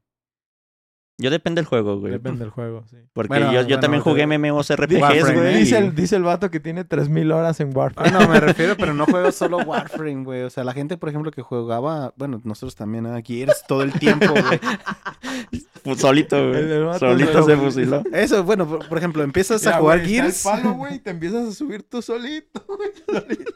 Yo 1.21 1.29
depende 1.29 1.59
del 1.59 1.65
juego, 1.67 1.99
güey. 1.99 2.13
Depende 2.13 2.39
del 2.39 2.49
juego, 2.49 2.85
sí. 2.89 2.95
Porque 3.11 3.27
Bueno, 3.27 3.47
yo, 3.47 3.59
yo 3.61 3.67
bueno, 3.67 3.79
también 3.81 4.03
jugué 4.03 4.25
de- 4.25 4.37
MMORPGs, 4.37 5.33
güey. 5.35 5.55
Dice 5.59 5.75
y- 5.75 5.77
el, 5.83 5.93
dice 5.93 6.15
el 6.15 6.23
vato 6.23 6.49
que 6.49 6.61
tiene 6.61 6.85
3000 6.85 7.31
horas 7.33 7.59
en 7.59 7.75
Warframe. 7.75 8.09
Ah, 8.09 8.19
no, 8.21 8.27
me 8.29 8.39
refiero, 8.39 8.75
pero 8.77 8.93
no 8.93 9.05
juego 9.05 9.29
solo 9.33 9.57
Warframe, 9.57 10.23
güey. 10.23 10.43
O 10.43 10.49
sea, 10.49 10.63
la 10.63 10.71
gente, 10.73 10.95
por 10.97 11.09
ejemplo, 11.09 11.29
que 11.31 11.41
jugaba, 11.41 12.13
bueno, 12.15 12.39
nosotros 12.45 12.73
también, 12.75 13.05
¿eh? 13.05 13.21
Gears 13.25 13.63
todo 13.67 13.83
el 13.83 13.91
tiempo, 13.93 14.27
güey. 14.31 14.59
Pues 15.83 15.99
solito, 15.99 16.35
güey. 16.49 16.99
Solito 16.99 17.43
se- 17.43 17.55
fusiló. 17.55 18.03
Eso, 18.11 18.43
bueno, 18.43 18.67
por, 18.67 18.87
por 18.87 18.97
ejemplo, 18.97 19.23
empiezas 19.23 19.65
a 19.65 19.77
jugar 19.77 19.99
güey, 19.99 20.15
está 20.17 20.23
Gears. 20.23 20.45
el 20.45 20.51
palo, 20.51 20.73
güey, 20.75 20.95
y 20.95 20.99
te 20.99 21.09
empiezas 21.09 21.47
a 21.47 21.51
subir 21.53 21.83
tú 21.83 22.01
solito, 22.01 22.65
güey. 22.67 22.89
solito. 23.07 23.51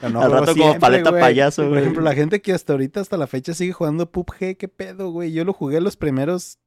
pero 0.00 0.12
no 0.12 0.22
Al 0.22 0.32
rato 0.32 0.56
como 0.56 0.78
paleta 0.80 1.10
güey. 1.10 1.22
payaso, 1.22 1.62
Por 1.62 1.68
güey. 1.70 1.80
ejemplo, 1.82 2.02
la 2.02 2.14
gente 2.14 2.42
que 2.42 2.52
hasta 2.52 2.72
ahorita, 2.72 3.00
hasta 3.00 3.16
la 3.16 3.28
fecha, 3.28 3.54
sigue 3.54 3.72
jugando 3.72 4.10
PUBG, 4.10 4.56
¿qué 4.58 4.68
pedo, 4.68 5.10
güey? 5.12 5.32
Yo 5.32 5.44
lo 5.44 5.52
jugué 5.52 5.80
los 5.80 5.96
primeros 5.96 6.58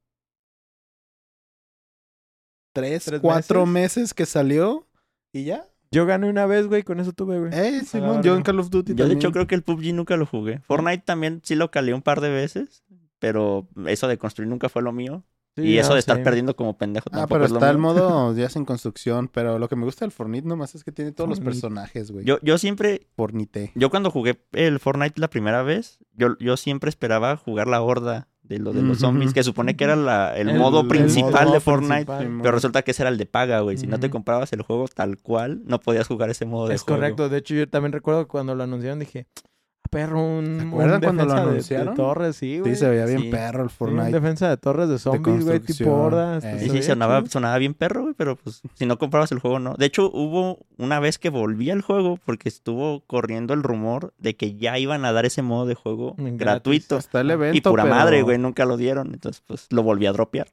tres, 2.76 3.06
¿Tres 3.06 3.22
cuatro 3.22 3.66
meses? 3.66 3.98
meses? 3.98 4.14
que 4.14 4.26
salió 4.26 4.86
y 5.32 5.46
ya. 5.46 5.66
Yo 5.92 6.06
gané 6.06 6.30
una 6.30 6.46
vez, 6.46 6.68
güey, 6.68 6.84
con 6.84 7.00
eso 7.00 7.14
tuve, 7.14 7.40
güey. 7.40 7.52
Eh, 7.54 7.84
Simón, 7.86 8.22
yo 8.22 8.36
en 8.36 8.44
Call 8.44 8.60
of 8.60 8.70
Duty 8.70 8.96
Yo 8.96 9.08
de 9.08 9.14
hecho 9.14 9.32
creo 9.32 9.48
que 9.48 9.56
el 9.56 9.64
PUBG 9.64 9.94
nunca 9.94 10.18
lo 10.18 10.26
jugué. 10.26 10.60
Fortnite 10.60 11.04
también 11.06 11.40
sí 11.44 11.56
lo 11.56 11.72
calé 11.72 11.94
un 11.94 12.02
par 12.02 12.20
de 12.20 12.30
veces, 12.30 12.84
pero 13.20 13.68
eso 13.88 14.08
de 14.10 14.18
construir 14.18 14.50
nunca 14.50 14.68
fue 14.68 14.82
lo 14.82 14.92
mío. 14.92 15.24
Sí, 15.56 15.62
y 15.62 15.78
eso 15.78 15.90
no, 15.90 15.94
de 15.94 16.00
estar 16.02 16.18
sí. 16.18 16.24
perdiendo 16.24 16.54
como 16.58 16.78
pendejo 16.78 17.08
Ah, 17.14 17.20
tampoco 17.20 17.36
pero 17.36 17.46
es 17.46 17.52
lo 17.52 17.58
está 17.60 17.70
el 17.70 17.78
modo 17.78 18.34
ya 18.36 18.50
sin 18.50 18.66
construcción. 18.66 19.30
Pero 19.30 19.58
lo 19.58 19.70
que 19.70 19.78
me 19.78 19.86
gusta 19.86 20.04
del 20.04 20.12
Fortnite 20.12 20.46
nomás 20.46 20.76
es 20.76 20.84
que 20.84 20.92
tiene 20.92 21.14
todos 21.14 21.30
los 21.30 21.40
personajes, 21.40 22.12
güey. 22.12 22.26
Yo, 22.26 22.40
yo 22.42 22.58
siempre, 22.58 23.08
Fornite. 23.16 23.72
yo 23.74 23.90
cuando 23.90 24.12
jugué 24.12 24.44
el 24.52 24.80
Fortnite 24.82 25.22
la 25.22 25.30
primera 25.30 25.64
vez, 25.64 26.00
yo, 26.12 26.38
yo 26.40 26.58
siempre 26.58 26.90
esperaba 26.90 27.38
jugar 27.38 27.68
la 27.68 27.82
horda 27.82 28.28
de 28.48 28.60
lo 28.60 28.74
de 28.74 28.82
los 28.82 29.00
zombies, 29.00 29.34
que 29.34 29.44
supone 29.44 29.76
que 29.76 29.84
era 29.86 29.96
la- 29.96 30.36
el, 30.38 30.50
El- 30.50 30.58
modo 30.60 30.82
el 30.82 30.88
principal 30.88 31.46
modo 31.46 31.54
de 31.56 31.60
Fortnite. 31.60 32.06
principal. 32.06 32.40
Pero 32.42 32.52
resulta 32.52 32.82
que 32.84 32.92
ese 32.92 33.04
era 33.04 33.10
el 33.10 33.18
de 33.18 33.26
paga, 33.26 33.60
güey. 33.62 33.78
Si 33.78 33.88
no 33.88 34.00
te 34.00 34.10
comprabas 34.10 34.52
el 34.54 34.62
juego 34.62 34.88
tal 34.88 35.18
cual, 35.18 35.62
no 35.66 35.80
podías 35.80 36.08
jugar 36.08 36.30
ese 36.30 36.46
modo 36.46 36.68
de 36.68 36.76
Es 36.76 36.82
juego. 36.84 37.00
correcto. 37.00 37.30
De 37.30 37.38
hecho, 37.40 37.56
yo 37.56 37.68
también 37.70 37.92
recuerdo 37.92 38.28
cuando 38.28 38.54
lo 38.56 38.64
anunciaron 38.64 39.00
dije, 39.00 39.28
"Ah, 39.36 39.40
perro, 39.90 40.22
un, 40.24 40.46
¿Se 40.60 40.64
un 40.66 40.70
acuerdan 40.70 41.02
cuando 41.02 41.26
lo 41.26 41.30
defensa 41.30 41.36
de- 41.36 41.46
de, 41.46 41.52
anunciaron? 41.52 41.96
torres, 41.96 42.36
sí, 42.36 42.60
güey. 42.60 42.74
Sí, 42.74 42.80
se 42.80 42.90
veía 42.90 43.06
bien 43.06 43.22
Sí. 43.22 43.30
perro 43.30 43.64
el 43.64 43.70
Sí, 43.70 43.76
un 43.80 43.90
Fortnite. 43.90 44.12
defensa 44.12 44.50
de 44.50 44.58
torres 44.58 44.90
de 44.90 45.00
zombies, 45.00 45.46
güey, 45.46 45.60
tipo 45.60 45.68
construcción. 45.68 45.90
horda. 45.90 46.38
Eh. 46.40 46.60
Sí, 46.60 46.70
sí, 46.70 46.84
sonaba, 46.84 47.58
bien 47.58 47.74
perro, 47.74 48.02
güey, 48.04 48.14
pero 48.16 48.36
pues 48.36 48.62
si 48.74 48.86
no 48.86 48.98
comprabas 48.98 49.32
el 49.32 49.40
juego, 49.40 49.60
no. 49.60 49.74
De 49.76 49.86
hecho, 49.86 50.10
hubo 50.12 50.60
una 50.78 51.00
vez 51.00 51.18
que 51.20 51.30
volví 51.30 51.70
al 51.70 51.82
juego 51.82 52.18
porque 52.26 52.50
estuvo 52.50 53.02
corriendo 53.08 53.54
el 53.54 53.64
rumor 53.64 54.14
de 54.18 54.36
que 54.36 54.56
ya 54.56 54.78
iban 54.80 55.06
a 55.06 55.12
dar 55.12 55.26
ese 55.26 55.42
modo 55.42 55.66
de 55.66 55.76
juego 55.76 56.16
Gratis. 56.18 56.38
gratuito. 56.40 56.98
Está 56.98 57.22
el 57.22 57.32
evento, 57.32 57.58
Y 57.58 57.62
pura 57.62 57.84
pero... 57.84 57.96
madre, 57.96 58.22
güey, 58.22 58.38
nunca 58.38 58.66
lo 58.66 58.78
dieron. 58.78 59.14
Entonces, 59.14 59.42
pues 59.46 59.68
lo 59.72 59.84
volví 59.84 60.06
a 60.06 60.12
dropear. 60.14 60.48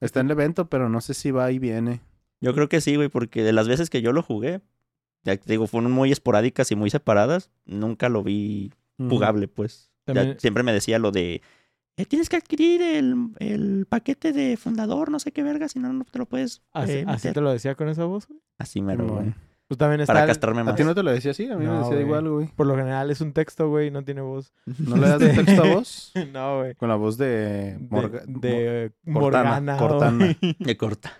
Está 0.00 0.20
en 0.20 0.26
el 0.26 0.32
evento, 0.32 0.68
pero 0.68 0.88
no 0.88 1.00
sé 1.00 1.14
si 1.14 1.30
va 1.30 1.50
y 1.52 1.58
viene. 1.58 2.00
Yo 2.40 2.54
creo 2.54 2.68
que 2.68 2.80
sí, 2.80 2.96
güey, 2.96 3.08
porque 3.08 3.42
de 3.42 3.52
las 3.52 3.66
veces 3.66 3.88
que 3.90 4.02
yo 4.02 4.12
lo 4.12 4.22
jugué, 4.22 4.60
ya 5.26 5.36
te 5.36 5.52
digo, 5.52 5.66
fueron 5.66 5.92
muy 5.92 6.10
esporádicas 6.12 6.70
y 6.72 6.76
muy 6.76 6.88
separadas, 6.88 7.50
nunca 7.66 8.08
lo 8.08 8.22
vi 8.22 8.72
jugable, 8.98 9.48
pues. 9.48 9.90
Ya 10.06 10.38
siempre 10.38 10.62
me 10.62 10.72
decía 10.72 10.98
lo 10.98 11.10
de, 11.10 11.42
"Eh, 11.96 12.06
tienes 12.06 12.28
que 12.28 12.36
adquirir 12.36 12.80
el, 12.80 13.14
el 13.40 13.86
paquete 13.88 14.32
de 14.32 14.56
fundador, 14.56 15.10
no 15.10 15.18
sé 15.18 15.32
qué 15.32 15.42
verga, 15.42 15.68
si 15.68 15.78
no, 15.80 15.92
no 15.92 16.04
te 16.04 16.18
lo 16.18 16.26
puedes 16.26 16.62
¿Así, 16.72 16.92
eh, 16.92 17.04
así 17.06 17.26
meter". 17.28 17.34
te 17.34 17.40
lo 17.40 17.52
decía 17.52 17.74
con 17.74 17.88
esa 17.88 18.04
voz, 18.04 18.26
güey? 18.28 18.40
Así 18.58 18.80
mero, 18.80 19.04
Simón. 19.04 19.22
güey. 19.22 19.34
Pues 19.68 19.78
también 19.78 20.00
está... 20.00 20.12
Para 20.12 20.24
el- 20.26 20.28
castrarme 20.28 20.60
¿A 20.60 20.64
más. 20.64 20.76
ti 20.76 20.84
no 20.84 20.94
te 20.94 21.02
lo 21.02 21.10
decía 21.10 21.32
así? 21.32 21.50
A 21.50 21.56
mí 21.56 21.66
me 21.66 21.72
decía 21.72 21.86
güey. 21.88 22.00
igual, 22.02 22.28
güey. 22.30 22.46
Por 22.54 22.68
lo 22.68 22.76
general 22.76 23.10
es 23.10 23.20
un 23.20 23.32
texto, 23.32 23.68
güey, 23.68 23.90
no 23.90 24.04
tiene 24.04 24.20
voz. 24.20 24.52
¿No 24.78 24.96
le 24.96 25.08
das 25.08 25.18
de 25.18 25.30
texto 25.30 25.64
a 25.64 25.74
voz? 25.74 26.12
no, 26.32 26.58
güey. 26.60 26.74
Con 26.76 26.88
la 26.88 26.94
voz 26.94 27.18
de... 27.18 27.76
De, 27.76 27.78
Morga- 27.90 28.22
de 28.26 28.92
Cortana, 29.12 29.50
Morgana. 29.60 29.76
Cortana. 29.76 30.36
De 30.60 30.76
corta. 30.76 31.12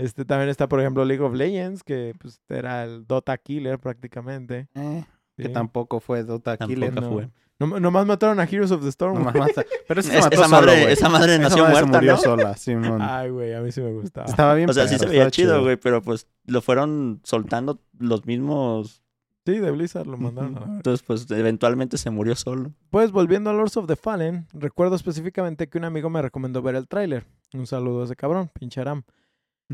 Este 0.00 0.24
también 0.24 0.48
está, 0.48 0.68
por 0.68 0.80
ejemplo, 0.80 1.04
League 1.04 1.22
of 1.22 1.34
Legends, 1.34 1.82
que 1.82 2.14
pues 2.20 2.40
era 2.48 2.84
el 2.84 3.06
Dota 3.06 3.36
Killer 3.38 3.78
prácticamente. 3.78 4.68
Eh, 4.74 5.04
que 5.36 5.48
tampoco 5.48 6.00
fue 6.00 6.22
Dota 6.24 6.56
Tampoco 6.56 6.74
Killer. 6.74 6.94
No. 7.02 7.10
fue. 7.12 7.28
No- 7.58 7.78
nomás 7.78 8.06
mataron 8.06 8.40
a 8.40 8.44
Heroes 8.44 8.70
of 8.70 8.82
the 8.82 8.88
Storm. 8.88 9.14
Nomás 9.18 9.34
güey. 9.34 9.48
mata- 9.48 9.64
Pero 9.88 10.00
ese 10.00 10.10
se 10.12 10.18
Es- 10.18 10.24
mató 10.24 10.34
esa, 10.36 10.44
solo, 10.44 10.66
madre, 10.66 10.92
esa 10.92 11.08
madre 11.08 11.34
Esa 11.34 11.42
nació 11.42 11.62
madre 11.64 11.76
se 11.80 11.86
murió 11.86 12.12
¿no? 12.12 12.18
sola, 12.18 12.56
Simón. 12.56 13.02
Ay, 13.02 13.30
güey, 13.30 13.52
a 13.54 13.60
mí 13.60 13.70
sí 13.72 13.80
me 13.82 13.92
gustaba. 13.92 14.26
Estaba 14.26 14.54
bien 14.54 14.70
O 14.70 14.72
sea, 14.72 14.88
sí 14.88 14.98
se 14.98 15.04
veía 15.06 15.18
estaba 15.26 15.30
chido, 15.30 15.62
güey, 15.62 15.76
pero 15.76 16.00
pues 16.02 16.26
lo 16.46 16.62
fueron 16.62 17.20
soltando 17.24 17.80
los 17.98 18.24
mismos. 18.26 19.02
Sí, 19.46 19.58
de 19.58 19.70
Blizzard 19.70 20.06
lo 20.06 20.16
mandaron. 20.16 20.56
a. 20.58 20.64
Entonces, 20.76 21.02
pues 21.06 21.30
eventualmente 21.30 21.96
se 21.98 22.10
murió 22.10 22.36
solo. 22.36 22.72
Pues 22.90 23.10
volviendo 23.10 23.50
a 23.50 23.52
Lords 23.54 23.76
of 23.78 23.86
the 23.86 23.96
Fallen, 23.96 24.46
recuerdo 24.52 24.94
específicamente 24.96 25.68
que 25.68 25.78
un 25.78 25.84
amigo 25.84 26.08
me 26.10 26.20
recomendó 26.22 26.62
ver 26.62 26.74
el 26.76 26.86
tráiler. 26.88 27.24
Un 27.54 27.66
saludo 27.66 28.02
a 28.02 28.04
ese 28.04 28.16
cabrón, 28.16 28.50
pinche 28.52 28.80
Aram. 28.80 29.02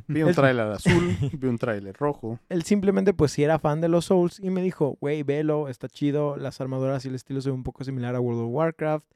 Vi 0.07 0.23
un 0.23 0.35
tráiler 0.35 0.67
azul, 0.73 1.17
vi 1.33 1.49
un 1.49 1.59
tráiler 1.59 1.97
rojo. 1.97 2.39
Él 2.49 2.63
simplemente 2.63 3.15
pues 3.15 3.33
sí 3.33 3.43
era 3.45 3.59
fan 3.59 3.81
de 3.81 3.89
los 3.89 4.07
Souls 4.07 4.41
y 4.41 4.51
me 4.51 4.63
dijo, 4.63 4.97
güey, 5.01 5.23
velo, 5.23 5.69
está 5.69 5.89
chido, 5.89 6.37
las 6.37 6.61
armaduras 6.61 7.05
y 7.05 7.09
el 7.09 7.15
estilo 7.15 7.41
se 7.41 7.51
ve 7.51 7.55
un 7.55 7.63
poco 7.63 7.85
similar 7.85 8.15
a 8.15 8.21
World 8.21 8.43
of 8.43 8.51
Warcraft. 8.51 9.07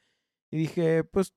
Y 0.50 0.56
dije, 0.58 1.04
pues 1.04 1.34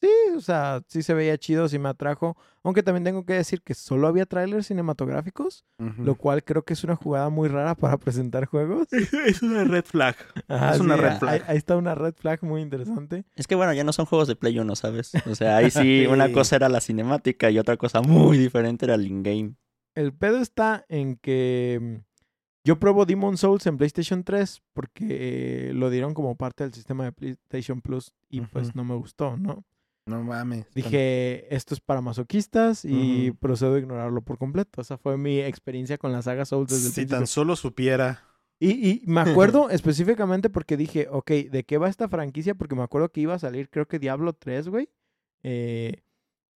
sí, 0.00 0.08
o 0.36 0.40
sea, 0.40 0.82
sí 0.88 1.02
se 1.02 1.14
veía 1.14 1.38
chido, 1.38 1.68
sí 1.68 1.78
me 1.78 1.88
atrajo. 1.88 2.36
Aunque 2.62 2.82
también 2.82 3.04
tengo 3.04 3.24
que 3.24 3.34
decir 3.34 3.62
que 3.62 3.74
solo 3.74 4.08
había 4.08 4.26
trailers 4.26 4.66
cinematográficos, 4.66 5.64
lo 5.98 6.16
cual 6.16 6.42
creo 6.42 6.64
que 6.64 6.72
es 6.72 6.82
una 6.82 6.96
jugada 6.96 7.28
muy 7.28 7.48
rara 7.48 7.76
para 7.76 7.96
presentar 7.96 8.46
juegos. 8.46 8.88
Es 9.26 9.42
una 9.42 9.64
red 9.64 9.84
flag. 9.84 10.16
Ajá, 10.48 10.74
Es 10.74 10.80
una 10.80 10.96
sí, 10.96 11.00
red 11.02 11.18
flag. 11.18 11.44
Ahí, 11.46 11.56
está 11.56 11.76
una 11.76 11.94
red 11.94 12.14
flag 12.14 12.42
muy 12.42 12.62
interesante. 12.62 13.24
Es 13.36 13.46
que 13.46 13.54
bueno, 13.54 13.72
ya 13.72 13.84
no 13.84 13.92
son 13.92 14.06
juegos 14.06 14.26
de 14.26 14.34
Play 14.34 14.58
1, 14.58 14.74
¿sabes? 14.74 15.12
O 15.26 15.34
sea, 15.34 15.58
ahí 15.58 15.70
sí, 15.70 16.06
una 16.10 16.32
cosa 16.32 16.56
era 16.56 16.68
la 16.68 16.80
cinemática 16.80 17.50
y 17.50 17.58
otra 17.58 17.76
cosa 17.76 18.02
muy 18.02 18.36
diferente 18.36 18.84
era 18.86 18.94
el 18.96 19.06
in-game. 19.06 19.54
El 19.94 20.12
pedo 20.12 20.38
está 20.38 20.84
en 20.88 21.16
que 21.16 21.78
mm, 21.80 22.16
yo 22.64 22.80
pruebo 22.80 23.06
Demon 23.06 23.36
Souls 23.36 23.64
en 23.66 23.76
PlayStation 23.76 24.24
3 24.24 24.60
porque 24.72 25.68
eh, 25.68 25.72
lo 25.72 25.88
dieron 25.88 26.14
como 26.14 26.34
parte 26.34 26.64
del 26.64 26.74
sistema 26.74 27.04
de 27.04 27.12
PlayStation 27.12 27.80
Plus 27.80 28.12
y 28.28 28.40
pues 28.40 28.74
no 28.74 28.84
me 28.84 28.96
gustó, 28.96 29.36
¿no? 29.36 29.64
No 30.06 30.22
mames. 30.22 30.66
Dije, 30.72 31.52
esto 31.54 31.74
es 31.74 31.80
para 31.80 32.00
masoquistas 32.00 32.84
y 32.84 33.32
procedo 33.32 33.74
a 33.74 33.78
ignorarlo 33.78 34.22
por 34.22 34.38
completo. 34.38 34.80
Esa 34.80 34.96
fue 34.98 35.18
mi 35.18 35.40
experiencia 35.40 35.98
con 35.98 36.12
la 36.12 36.22
saga 36.22 36.44
Souls 36.44 36.68
desde 36.70 36.86
el 36.86 36.92
Si 36.92 36.94
principio. 37.00 37.18
tan 37.18 37.26
solo 37.26 37.56
supiera. 37.56 38.22
Y, 38.60 38.88
y 38.88 39.02
me 39.06 39.20
acuerdo 39.22 39.68
específicamente 39.68 40.48
porque 40.48 40.76
dije, 40.76 41.08
ok, 41.10 41.30
¿de 41.50 41.64
qué 41.64 41.76
va 41.78 41.88
esta 41.88 42.08
franquicia? 42.08 42.54
Porque 42.54 42.76
me 42.76 42.82
acuerdo 42.84 43.10
que 43.10 43.20
iba 43.20 43.34
a 43.34 43.38
salir, 43.40 43.68
creo 43.68 43.88
que 43.88 43.98
Diablo 43.98 44.32
3, 44.32 44.68
güey. 44.68 44.88
Eh, 45.42 46.02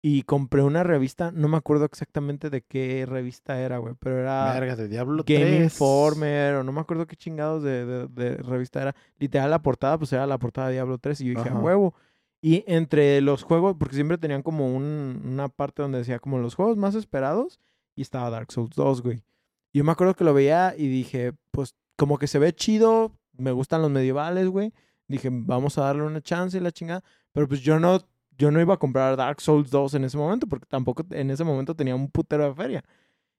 y 0.01 0.23
compré 0.23 0.63
una 0.63 0.85
revista, 0.85 1.33
no 1.33 1.49
me 1.49 1.57
acuerdo 1.57 1.85
exactamente 1.87 2.51
de 2.51 2.63
qué 2.63 3.05
revista 3.09 3.61
era, 3.61 3.79
güey, 3.79 3.95
pero 3.99 4.19
era 4.21 4.53
Verga 4.55 4.77
de 4.77 4.87
Diablo 4.89 5.25
Game 5.27 5.45
3. 5.45 5.63
Informer 5.65 6.55
o 6.55 6.63
no 6.63 6.71
me 6.71 6.81
acuerdo 6.81 7.07
qué 7.09 7.17
chingados 7.17 7.65
de, 7.65 7.85
de- 7.85 8.07
de 8.07 8.37
revista 8.37 8.81
era. 8.81 8.95
Literal, 9.19 9.51
la 9.51 9.61
portada, 9.63 9.99
pues 9.99 10.13
era 10.13 10.25
la 10.27 10.39
portada 10.39 10.69
de 10.69 10.75
Diablo 10.75 10.99
3 10.99 11.21
y 11.23 11.25
yo 11.25 11.31
dije, 11.43 11.49
a 11.49 11.55
huevo. 11.59 11.95
Y 12.41 12.65
entre 12.67 13.21
los 13.21 13.43
juegos, 13.43 13.77
porque 13.79 13.95
siempre 13.97 14.19
tenían 14.19 14.43
como 14.43 14.75
un- 14.75 15.23
una 15.25 15.49
parte 15.49 15.83
donde 15.83 15.99
decía 15.99 16.19
como 16.21 16.39
los 16.39 16.55
juegos 16.55 16.77
más 16.77 16.95
esperados 16.95 17.59
y 17.97 18.03
estaba 18.03 18.31
Dark 18.31 18.53
Souls 18.53 18.75
2, 18.77 19.03
güey. 19.03 19.23
Yo 19.73 19.83
me 19.85 19.93
acuerdo 19.93 20.15
que 20.15 20.25
lo 20.25 20.33
veía 20.35 20.75
y 20.77 20.89
dije, 20.89 21.33
pues 21.51 21.75
como 21.97 22.17
que 22.19 22.27
se 22.29 22.39
ve 22.39 22.53
chido, 22.55 23.13
me 23.37 23.51
gustan 23.51 23.83
los 23.83 23.91
medievales, 23.91 24.49
güey. 24.49 24.73
Dije, 25.09 25.31
vamos 25.33 25.79
a 25.79 25.83
darle 25.83 26.03
una 26.03 26.21
chance 26.21 26.57
y 26.57 26.61
la 26.61 26.71
chingada. 26.71 27.03
Pero 27.33 27.49
pues 27.49 27.61
yo 27.61 27.81
no, 27.81 28.01
yo 28.37 28.51
no 28.53 28.61
iba 28.61 28.75
a 28.75 28.79
comprar 28.79 29.17
Dark 29.17 29.41
Souls 29.41 29.71
2 29.71 29.95
en 29.95 30.05
ese 30.05 30.17
momento 30.17 30.47
porque 30.47 30.67
tampoco 30.67 31.05
en 31.11 31.31
ese 31.31 31.43
momento 31.45 31.75
tenía 31.75 31.97
un 31.97 32.09
putero 32.09 32.45
de 32.45 32.55
feria. 32.55 32.85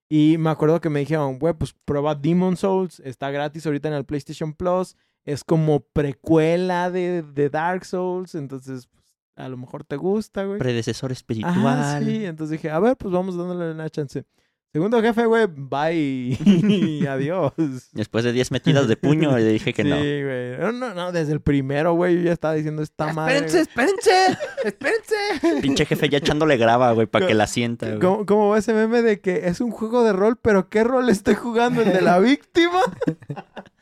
Y 0.10 0.38
me 0.40 0.50
acuerdo 0.50 0.82
que 0.82 0.90
me 0.90 1.00
dijeron, 1.02 1.40
güey, 1.40 1.54
pues 1.54 1.74
prueba 1.86 2.16
Demon 2.16 2.58
Souls, 2.58 3.00
está 3.02 3.30
gratis 3.32 3.66
ahorita 3.66 3.88
en 3.88 3.94
el 3.94 4.06
PlayStation 4.06 4.54
Plus, 4.54 4.96
es 5.30 5.44
como 5.44 5.82
precuela 5.82 6.90
de, 6.90 7.22
de 7.22 7.50
Dark 7.50 7.86
Souls, 7.86 8.34
entonces 8.34 8.88
pues, 8.88 9.06
a 9.36 9.48
lo 9.48 9.58
mejor 9.58 9.84
te 9.84 9.96
gusta, 9.96 10.44
güey. 10.44 10.58
Predecesor 10.58 11.12
espiritual. 11.12 11.56
Ajá, 11.56 12.00
sí, 12.00 12.26
entonces 12.26 12.60
dije, 12.60 12.72
a 12.72 12.80
ver, 12.80 12.98
pues 12.98 13.14
vamos 13.14 13.38
dándole 13.38 13.72
una 13.72 13.90
chance. 13.90 14.26
Segundo 14.72 15.02
jefe, 15.02 15.26
güey, 15.26 15.48
bye 15.48 15.96
y 15.96 17.06
adiós. 17.08 17.54
Después 17.92 18.24
de 18.24 18.32
10 18.34 18.52
metidas 18.52 18.88
de 18.88 18.98
puño, 18.98 19.36
le 19.38 19.52
dije 19.52 19.74
que 19.74 19.84
sí, 19.84 19.90
no. 19.90 19.96
güey. 19.96 20.58
No, 20.60 20.72
no, 20.72 20.94
no, 20.94 21.12
desde 21.12 21.34
el 21.34 21.42
primero, 21.42 21.94
güey, 21.94 22.18
yo 22.18 22.22
ya 22.22 22.34
estaba 22.34 22.56
diciendo 22.56 22.82
esta 22.82 23.14
madre. 23.14 23.38
Espérense, 23.38 23.62
espérense, 23.62 24.38
espérense. 24.64 25.62
Pinche 25.62 25.86
jefe 25.86 26.10
ya 26.10 26.20
echándole 26.20 26.58
grava, 26.58 26.92
güey, 26.94 27.06
para 27.08 27.28
que 27.28 27.34
la 27.34 27.48
sienta, 27.48 27.86
güey. 27.86 28.00
güey. 28.00 28.12
¿Cómo, 28.12 28.26
cómo 28.26 28.50
va 28.50 28.58
ese 28.58 28.74
meme 28.74 29.04
de 29.04 29.22
que 29.22 29.48
es 29.48 29.62
un 29.62 29.72
juego 29.72 30.04
de 30.04 30.14
rol, 30.14 30.38
pero 30.42 30.70
qué 30.70 30.84
rol 30.84 31.10
estoy 31.10 31.36
jugando? 31.36 31.82
¿El 31.82 31.92
de 31.94 32.02
la 32.02 32.20
víctima? 32.20 32.82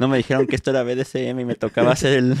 No 0.00 0.08
me 0.08 0.16
dijeron 0.18 0.46
que 0.46 0.56
esto 0.56 0.70
era 0.70 0.82
BDSM 0.82 1.40
y 1.40 1.44
me 1.44 1.54
tocaba 1.54 1.92
hacer 1.92 2.18
el, 2.18 2.36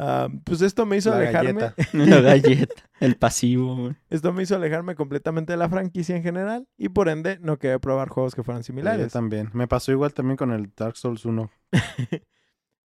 Ah, 0.00 0.28
pues 0.44 0.62
esto 0.62 0.86
me 0.86 0.96
hizo 0.96 1.10
La 1.10 1.16
alejarme. 1.16 1.52
galleta. 1.60 1.74
la 1.92 2.20
galleta, 2.20 2.82
el 3.00 3.16
pasivo, 3.16 3.74
güey. 3.76 3.96
Esto 4.10 4.32
me 4.32 4.44
hizo 4.44 4.54
alejarme 4.54 4.94
completamente 4.94 5.52
de 5.52 5.56
la 5.56 5.68
franquicia 5.68 6.14
en 6.16 6.22
general 6.22 6.68
y 6.76 6.88
por 6.88 7.08
ende 7.08 7.38
no 7.40 7.58
quería 7.58 7.80
probar 7.80 8.08
juegos 8.08 8.36
que 8.36 8.44
fueran 8.44 8.62
Yo 8.62 8.66
similares. 8.66 9.12
también. 9.12 9.50
Me 9.54 9.66
pasó 9.66 9.90
igual 9.90 10.14
también 10.14 10.36
con 10.36 10.52
el 10.52 10.70
Dark 10.76 10.96
Souls 10.96 11.24
1. 11.24 11.50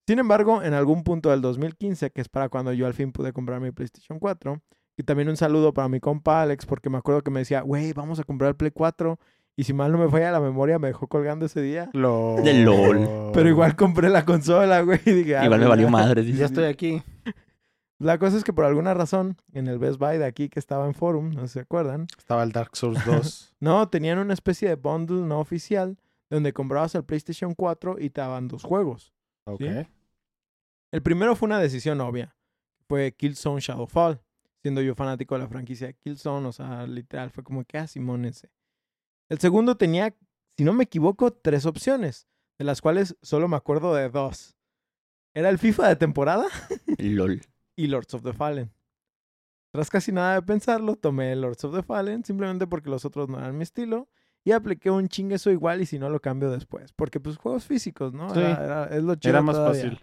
Sin 0.08 0.20
embargo, 0.20 0.64
en 0.64 0.74
algún 0.74 1.04
punto 1.04 1.30
del 1.30 1.42
2015, 1.42 2.10
que 2.12 2.22
es 2.22 2.30
para 2.30 2.50
cuando 2.50 2.74
yo 2.74 2.88
al 2.88 2.96
fin 2.96 3.12
pude 3.12 3.32
comprar 3.32 3.62
mi 3.62 3.72
PlayStation 3.72 4.18
4, 4.20 4.62
y 4.98 5.04
también 5.04 5.30
un 5.30 5.38
saludo 5.38 5.72
para 5.74 5.88
mi 5.90 6.00
compa 6.00 6.42
Alex, 6.42 6.66
porque 6.66 6.90
me 6.90 6.98
acuerdo 6.98 7.22
que 7.22 7.32
me 7.32 7.40
decía, 7.42 7.62
güey, 7.62 7.94
vamos 7.94 8.20
a 8.20 8.24
comprar 8.24 8.50
el 8.50 8.56
Play 8.56 8.72
4, 8.72 9.20
y 9.56 9.64
si 9.66 9.74
mal 9.74 9.92
no 9.92 9.98
me 9.98 10.10
falla 10.10 10.32
la 10.32 10.40
memoria, 10.40 10.80
me 10.80 10.88
dejó 10.88 11.08
colgando 11.08 11.46
ese 11.46 11.62
día. 11.62 11.90
LOL. 11.94 12.44
De 12.44 12.54
LOL. 12.64 13.32
Pero 13.34 13.50
igual 13.50 13.76
compré 13.76 14.10
la 14.10 14.26
consola, 14.26 14.82
güey, 14.82 15.00
y 15.06 15.12
dije, 15.12 15.38
"Ah, 15.38 15.46
Igual 15.46 15.60
me 15.60 15.68
valió 15.68 15.88
ya". 15.88 15.92
madre. 15.92 16.22
dice. 16.24 16.40
Ya 16.40 16.46
estoy 16.46 16.66
aquí. 16.66 17.02
La 18.00 18.18
cosa 18.18 18.36
es 18.36 18.44
que 18.44 18.52
por 18.52 18.66
alguna 18.66 18.94
razón, 18.94 19.38
en 19.54 19.68
el 19.68 19.80
Best 19.80 19.98
Buy 19.98 20.18
de 20.18 20.26
aquí 20.26 20.50
que 20.50 20.60
estaba 20.60 20.88
en 20.88 20.94
Forum, 20.94 21.30
no 21.30 21.42
sé 21.44 21.48
si 21.48 21.54
se 21.54 21.60
acuerdan, 21.62 22.08
Estaba 22.18 22.44
el 22.44 22.52
Dark 22.52 22.76
Souls 22.76 23.00
2. 23.06 23.56
no, 23.62 23.88
tenían 23.88 24.18
una 24.20 24.34
especie 24.34 24.68
de 24.68 24.76
bundle 24.76 25.22
no 25.22 25.40
oficial, 25.40 25.98
donde 26.30 26.52
comprabas 26.52 26.96
el 26.96 27.06
PlayStation 27.06 27.54
4 27.54 27.98
y 28.00 28.10
te 28.10 28.20
daban 28.20 28.48
dos 28.50 28.64
juegos. 28.64 29.14
ok. 29.46 29.62
¿Sí? 29.62 29.88
El 30.92 31.02
primero 31.02 31.36
fue 31.36 31.46
una 31.48 31.60
decisión 31.60 32.02
obvia. 32.02 32.36
Fue 32.90 33.14
Killzone 33.14 33.62
Shadowfall. 33.62 34.20
Siendo 34.62 34.82
yo 34.82 34.96
fanático 34.96 35.36
de 35.36 35.42
la 35.42 35.48
franquicia 35.48 35.88
de 35.88 35.94
Killzone, 35.94 36.48
o 36.48 36.52
sea, 36.52 36.86
literal, 36.86 37.30
fue 37.32 37.44
como 37.44 37.64
que, 37.64 37.78
ah, 37.78 37.88
Simón 37.88 38.26
ese. 38.26 38.50
El 39.34 39.40
segundo 39.40 39.76
tenía 39.78 40.16
si 40.58 40.64
no 40.64 40.74
me 40.74 40.84
equivoco, 40.84 41.32
tres 41.34 41.66
opciones, 41.66 42.28
de 42.60 42.66
las 42.66 42.82
cuales 42.82 43.18
solo 43.24 43.48
me 43.48 43.56
acuerdo 43.56 43.96
de 43.96 44.08
dos. 44.10 44.56
Era 45.34 45.50
el 45.50 45.58
FIFA 45.58 45.88
de 45.90 45.96
temporada 45.96 46.46
LOL. 47.00 47.42
y 47.76 47.88
Lords 47.88 48.14
of 48.14 48.22
the 48.22 48.34
Fallen. 48.34 48.72
Tras 49.72 49.90
casi 49.90 50.12
nada 50.12 50.36
de 50.36 50.44
pensarlo, 50.44 50.96
tomé 50.96 51.36
Lords 51.36 51.64
of 51.64 51.74
the 51.76 51.82
Fallen 51.82 52.24
simplemente 52.24 52.68
porque 52.68 52.92
los 52.92 53.06
otros 53.06 53.28
no 53.28 53.40
eran 53.40 53.58
mi 53.58 53.64
estilo 53.64 54.08
y 54.44 54.52
apliqué 54.52 54.92
un 54.92 55.08
chingue 55.10 55.36
eso 55.38 55.50
igual 55.50 55.82
y 55.82 55.88
si 55.88 55.98
no 55.98 56.12
lo 56.12 56.20
cambio 56.22 56.52
después. 56.52 56.94
Porque 56.94 57.20
pues 57.20 57.38
juegos 57.38 57.66
físicos, 57.66 58.14
¿no? 58.14 58.32
Sí. 58.36 58.40
Era, 58.40 58.64
era- 58.64 58.86
es 58.96 59.04
lo 59.04 59.16
chido 59.16 59.32
Era 59.32 59.42
más 59.42 59.56
todavía. 59.56 59.82
fácil. 59.84 60.00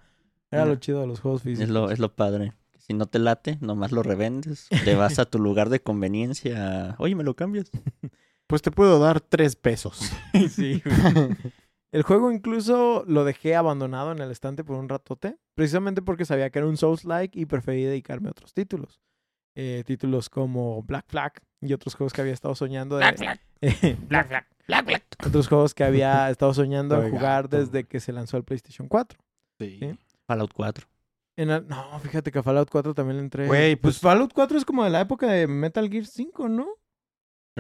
Era 0.51 0.67
lo 0.67 0.75
chido 0.75 1.01
de 1.03 1.07
los 1.07 1.21
juegos 1.21 1.43
físicos. 1.43 1.63
Es 1.63 1.71
lo, 1.71 1.93
es 1.93 2.01
lo 2.01 2.17
padre. 2.17 2.55
Si 2.79 2.93
no 2.95 3.07
te 3.07 3.21
late, 3.21 3.59
nomás 3.61 3.93
lo 3.93 4.03
revendes. 4.03 4.67
Te 4.85 4.97
vas 4.97 5.21
a 5.21 5.25
tu 5.27 5.39
lugar 5.39 5.69
de 5.69 5.81
conveniencia. 5.81 6.97
Oye, 6.99 7.15
¿me 7.15 7.23
lo 7.23 7.37
cambias? 7.37 7.71
Pues 8.51 8.61
te 8.63 8.71
puedo 8.71 8.99
dar 8.99 9.21
tres 9.21 9.57
pesos. 9.57 10.13
Sí, 10.51 10.83
güey. 10.85 11.37
El 11.93 12.03
juego 12.03 12.31
incluso 12.31 13.05
lo 13.09 13.25
dejé 13.25 13.57
abandonado 13.57 14.13
en 14.13 14.19
el 14.21 14.31
estante 14.31 14.63
por 14.63 14.77
un 14.77 14.89
ratote, 14.89 15.39
precisamente 15.57 16.03
porque 16.03 16.25
sabía 16.25 16.51
que 16.51 16.59
era 16.61 16.69
un 16.69 16.77
Souls-like 16.77 17.39
y 17.39 17.47
preferí 17.47 17.83
dedicarme 17.85 18.29
a 18.29 18.31
otros 18.33 18.53
títulos. 18.55 19.01
Eh, 19.57 19.83
títulos 19.87 20.29
como 20.31 20.83
Black 20.85 21.07
Flag 21.09 21.33
y 21.61 21.73
otros 21.73 21.95
juegos 21.97 22.13
que 22.13 22.21
había 22.21 22.33
estado 22.33 22.55
soñando 22.55 22.97
de... 22.97 23.05
Black 23.07 23.17
Flag. 23.19 23.41
Black, 24.09 24.29
black, 24.29 24.47
black, 24.69 24.87
black. 24.87 25.05
otros 25.27 25.49
juegos 25.49 25.75
que 25.75 25.83
había 25.85 26.31
estado 26.31 26.55
soñando 26.55 26.95
en 26.97 27.07
Oiga, 27.07 27.19
jugar 27.19 27.49
todo. 27.49 27.61
desde 27.61 27.85
que 27.85 27.99
se 27.99 28.13
lanzó 28.13 28.37
el 28.37 28.45
PlayStation 28.45 28.87
4. 28.87 29.19
Sí. 29.59 29.79
Sí. 29.81 29.99
Fallout 30.29 30.53
4. 30.55 30.87
En 31.37 31.51
el- 31.51 31.67
No, 31.67 31.99
fíjate 32.01 32.31
que 32.31 32.39
a 32.39 32.43
Fallout 32.45 32.71
4 32.71 32.95
también 32.95 33.17
le 33.17 33.23
entré. 33.25 33.47
Güey, 33.49 33.75
pues, 33.77 33.97
pues- 33.97 34.01
Fallout 34.01 34.33
4 34.33 34.59
es 34.59 34.65
como 34.65 34.85
de 34.85 34.91
la 34.91 35.01
época 35.01 35.27
de 35.27 35.47
Metal 35.49 35.89
Gear 35.91 36.07
5, 36.07 36.49
¿no? 36.49 36.67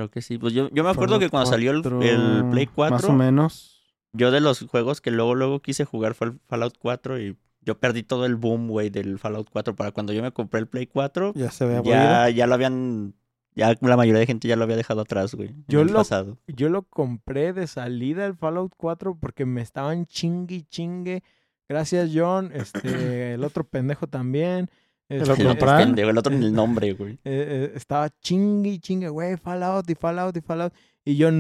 Creo 0.00 0.10
que 0.10 0.22
sí. 0.22 0.38
Pues 0.38 0.54
yo, 0.54 0.70
yo 0.70 0.82
me 0.82 0.88
acuerdo 0.88 1.18
que 1.18 1.28
cuando 1.28 1.50
salió 1.50 1.72
el, 1.72 1.82
4, 1.82 2.00
el 2.02 2.44
Play 2.50 2.64
Más 2.64 2.72
o 2.72 3.08
4, 3.08 3.12
menos. 3.12 3.82
yo 4.14 4.30
de 4.30 4.40
los 4.40 4.60
juegos 4.62 5.02
que 5.02 5.10
luego 5.10 5.34
luego 5.34 5.60
quise 5.60 5.84
jugar 5.84 6.14
fue 6.14 6.28
el 6.28 6.40
Fallout 6.48 6.78
4 6.78 7.20
y 7.20 7.36
yo 7.60 7.78
perdí 7.78 8.02
todo 8.02 8.24
el 8.24 8.36
boom, 8.36 8.68
güey, 8.68 8.88
del 8.88 9.18
Fallout 9.18 9.48
4. 9.52 9.76
Para 9.76 9.92
cuando 9.92 10.14
yo 10.14 10.22
me 10.22 10.32
compré 10.32 10.60
el 10.60 10.66
Play 10.68 10.86
4, 10.86 11.34
Ya 11.34 11.50
se 11.50 11.64
había 11.64 11.82
ya, 11.82 12.30
ya 12.30 12.46
lo 12.46 12.54
habían... 12.54 13.12
Ya 13.54 13.76
la 13.82 13.96
mayoría 13.98 14.20
de 14.20 14.26
gente 14.26 14.48
ya 14.48 14.56
lo 14.56 14.64
había 14.64 14.76
dejado 14.76 15.02
atrás, 15.02 15.34
güey. 15.34 15.54
Yo 15.68 15.84
lo- 15.84 15.92
pasado. 15.92 16.38
Yo 16.46 16.70
lo 16.70 16.84
compré 16.84 17.52
de 17.52 17.66
salida 17.66 18.24
el 18.24 18.36
Fallout 18.36 18.72
4 18.78 19.18
porque 19.20 19.44
me 19.44 19.60
estaban 19.60 20.06
chingue 20.06 20.54
y 20.54 20.62
chingue. 20.62 21.22
Gracias, 21.68 22.10
John. 22.14 22.52
Este, 22.54 23.34
el 23.34 23.44
otro 23.44 23.64
pendejo 23.64 24.06
también. 24.06 24.70
¿El 25.10 25.22
este, 25.22 25.56
Fran? 25.56 25.88
pendejo, 25.88 26.08
el 26.08 26.18
otro 26.18 26.32
ni 26.32 26.46
el 26.46 26.52
nombre, 26.54 26.92
güey. 26.92 27.14
eh, 27.14 27.18
eh, 27.24 27.72
estaba 27.74 28.08
chingue 28.20 28.70
y 28.70 28.78
chingue, 28.78 29.08
güey, 29.08 29.36
Fallout 29.36 29.90
y 29.90 29.96
Fallout 29.96 30.36
y 30.36 30.40
Fallout. 30.40 30.72
Y 31.04 31.16
yo 31.16 31.30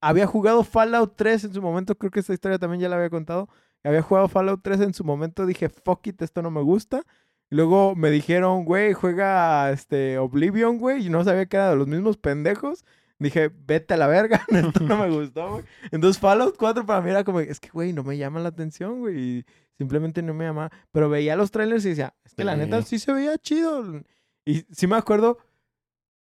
había 0.00 0.26
jugado 0.28 0.62
Fallout 0.62 1.14
3 1.16 1.44
en 1.44 1.54
su 1.54 1.60
momento, 1.60 1.96
creo 1.96 2.12
que 2.12 2.20
esta 2.20 2.32
historia 2.32 2.60
también 2.60 2.80
ya 2.80 2.88
la 2.88 2.96
había 2.96 3.10
contado. 3.10 3.48
Había 3.82 4.00
jugado 4.00 4.28
Fallout 4.28 4.60
3 4.62 4.80
en 4.80 4.94
su 4.94 5.02
momento, 5.02 5.44
dije, 5.44 5.68
fuck 5.68 6.06
it, 6.06 6.22
esto 6.22 6.40
no 6.40 6.52
me 6.52 6.62
gusta. 6.62 7.02
Y 7.50 7.56
luego 7.56 7.96
me 7.96 8.10
dijeron, 8.10 8.64
güey, 8.64 8.92
juega 8.92 9.72
este 9.72 10.18
Oblivion, 10.18 10.78
güey, 10.78 11.06
y 11.06 11.10
no 11.10 11.24
sabía 11.24 11.46
que 11.46 11.56
era 11.56 11.70
de 11.70 11.76
los 11.76 11.88
mismos 11.88 12.16
pendejos. 12.18 12.84
Dije, 13.18 13.50
vete 13.66 13.94
a 13.94 13.96
la 13.96 14.06
verga, 14.06 14.44
esto 14.52 14.84
no 14.84 14.98
me 14.98 15.10
gustó, 15.10 15.50
güey. 15.50 15.64
Entonces 15.90 16.20
Fallout 16.20 16.56
4 16.56 16.86
para 16.86 17.00
mí 17.00 17.10
era 17.10 17.24
como, 17.24 17.40
es 17.40 17.58
que, 17.58 17.70
güey, 17.70 17.92
no 17.92 18.04
me 18.04 18.16
llama 18.16 18.38
la 18.38 18.50
atención, 18.50 19.00
güey. 19.00 19.18
y 19.18 19.44
Simplemente 19.78 20.22
no 20.22 20.34
me 20.34 20.44
llama. 20.44 20.70
Pero 20.92 21.08
veía 21.08 21.36
los 21.36 21.50
trailers 21.50 21.84
y 21.84 21.90
decía, 21.90 22.14
es 22.24 22.34
que 22.34 22.44
la 22.44 22.56
neta 22.56 22.82
sí 22.82 22.98
se 22.98 23.12
veía 23.12 23.36
chido. 23.38 24.02
Y 24.44 24.64
sí 24.70 24.86
me 24.86 24.96
acuerdo, 24.96 25.38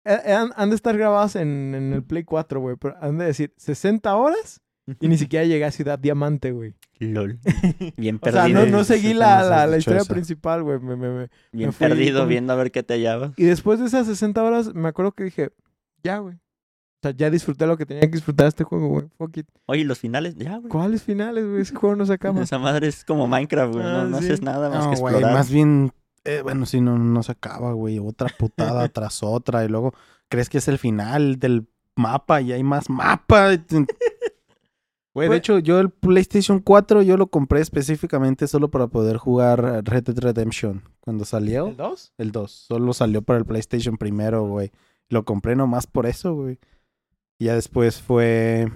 han, 0.05 0.51
han 0.55 0.69
de 0.69 0.75
estar 0.75 0.97
grabadas 0.97 1.35
en, 1.35 1.75
en 1.75 1.93
el 1.93 2.03
Play 2.03 2.23
4, 2.23 2.59
güey. 2.59 2.75
Pero 2.77 2.95
han 3.01 3.17
de 3.17 3.25
decir 3.25 3.53
60 3.57 4.15
horas 4.15 4.61
y 4.99 5.07
ni 5.07 5.17
siquiera 5.17 5.45
llegué 5.45 5.63
a 5.65 5.71
Ciudad 5.71 5.99
Diamante, 5.99 6.51
güey. 6.51 6.75
LOL. 6.99 7.39
Bien 7.97 8.19
O 8.21 8.31
sea, 8.31 8.43
perdido. 8.43 8.65
no, 8.65 8.71
no 8.71 8.83
seguí 8.83 9.13
la, 9.13 9.43
la, 9.43 9.67
la 9.67 9.77
historia 9.77 10.03
principal, 10.05 10.63
güey. 10.63 10.79
Me- 10.79 10.95
me- 10.95 11.09
me- 11.09 11.29
Bien 11.51 11.69
me 11.69 11.71
fui 11.71 11.87
perdido 11.87 12.25
viendo 12.27 12.53
a 12.53 12.55
ver 12.55 12.71
qué 12.71 12.83
te 12.83 12.93
hallabas. 12.95 13.31
Y 13.37 13.45
después 13.45 13.79
de 13.79 13.85
esas 13.87 14.07
60 14.07 14.43
horas, 14.43 14.73
me 14.73 14.87
acuerdo 14.89 15.11
que 15.13 15.23
dije, 15.25 15.51
ya, 16.03 16.17
güey. 16.19 16.37
O 17.03 17.07
sea, 17.07 17.11
ya 17.11 17.31
disfruté 17.31 17.65
lo 17.65 17.77
que 17.77 17.85
tenía 17.87 18.01
que 18.01 18.09
disfrutar 18.09 18.45
de 18.45 18.49
este 18.49 18.63
juego, 18.63 18.87
güey. 18.89 19.05
Fuck 19.17 19.37
it. 19.37 19.47
Oye, 19.65 19.83
los 19.85 19.97
finales, 19.97 20.35
ya, 20.35 20.57
güey. 20.57 20.69
¿Cuáles 20.69 21.01
finales, 21.01 21.47
güey? 21.47 21.61
Ese 21.61 21.73
juego 21.75 21.95
no 21.95 22.05
se 22.05 22.13
acaba. 22.13 22.41
Esa 22.43 22.59
madre 22.59 22.87
es 22.87 23.03
como 23.03 23.27
Minecraft, 23.27 23.73
güey. 23.73 23.85
Ah, 23.85 23.91
no, 24.03 24.09
no 24.09 24.19
sí. 24.19 24.25
haces 24.25 24.41
nada 24.43 24.69
más 24.69 24.85
No, 24.85 24.91
que 24.91 24.99
güey, 24.99 25.13
explorar. 25.15 25.33
más 25.37 25.49
bien, 25.49 25.91
eh, 26.25 26.41
bueno, 26.43 26.67
sí, 26.67 26.79
no, 26.79 26.99
no 26.99 27.23
se 27.23 27.31
acaba, 27.31 27.73
güey. 27.73 27.97
Otra 27.97 28.29
putada 28.37 28.87
tras 28.93 29.23
otra. 29.23 29.65
Y 29.65 29.67
luego 29.67 29.93
crees 30.29 30.47
que 30.47 30.59
es 30.59 30.67
el 30.67 30.77
final 30.77 31.39
del 31.39 31.67
mapa 31.95 32.39
y 32.41 32.51
hay 32.51 32.63
más 32.63 32.87
mapa. 32.89 33.49
Güey, 35.13 35.27
de 35.27 35.31
Pues- 35.31 35.37
hecho, 35.39 35.59
yo 35.59 35.79
el 35.81 35.89
PlayStation 35.89 36.59
4 36.59 37.01
yo 37.01 37.17
lo 37.17 37.27
compré 37.27 37.59
específicamente 37.59 38.47
solo 38.47 38.71
para 38.71 38.87
poder 38.87 39.17
jugar 39.17 39.83
Red 39.83 40.03
Dead 40.03 40.17
Redemption. 40.19 40.83
Cuando 41.01 41.25
salió, 41.25 41.67
¿El 41.67 41.75
2? 41.75 42.13
el 42.17 42.31
2. 42.31 42.51
Solo 42.51 42.93
salió 42.93 43.21
para 43.21 43.39
el 43.39 43.45
PlayStation 43.45 43.97
primero, 43.97 44.47
güey. 44.47 44.71
Lo 45.09 45.25
compré 45.25 45.57
nomás 45.57 45.85
por 45.85 46.05
eso, 46.05 46.33
güey. 46.35 46.59
Y 47.41 47.45
ya 47.45 47.55
después 47.55 47.99
fue... 47.99 48.71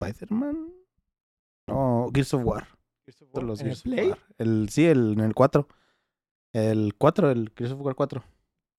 Spider-Man. 0.00 0.72
No, 1.66 2.08
Gears 2.14 2.32
of 2.32 2.42
War. 2.46 2.66
Todos 3.30 3.44
los 3.44 3.60
¿En 3.60 3.66
el 3.66 3.72
Gears 3.74 3.80
of 3.80 3.92
Play? 3.92 4.08
War. 4.08 4.18
El, 4.38 4.68
sí, 4.70 4.86
el, 4.86 5.12
en 5.12 5.20
el 5.20 5.34
4. 5.34 5.68
El 6.54 6.94
4, 6.96 7.30
el 7.30 7.52
Gears 7.54 7.72
of 7.74 7.82
War 7.82 7.94
4. 7.94 8.24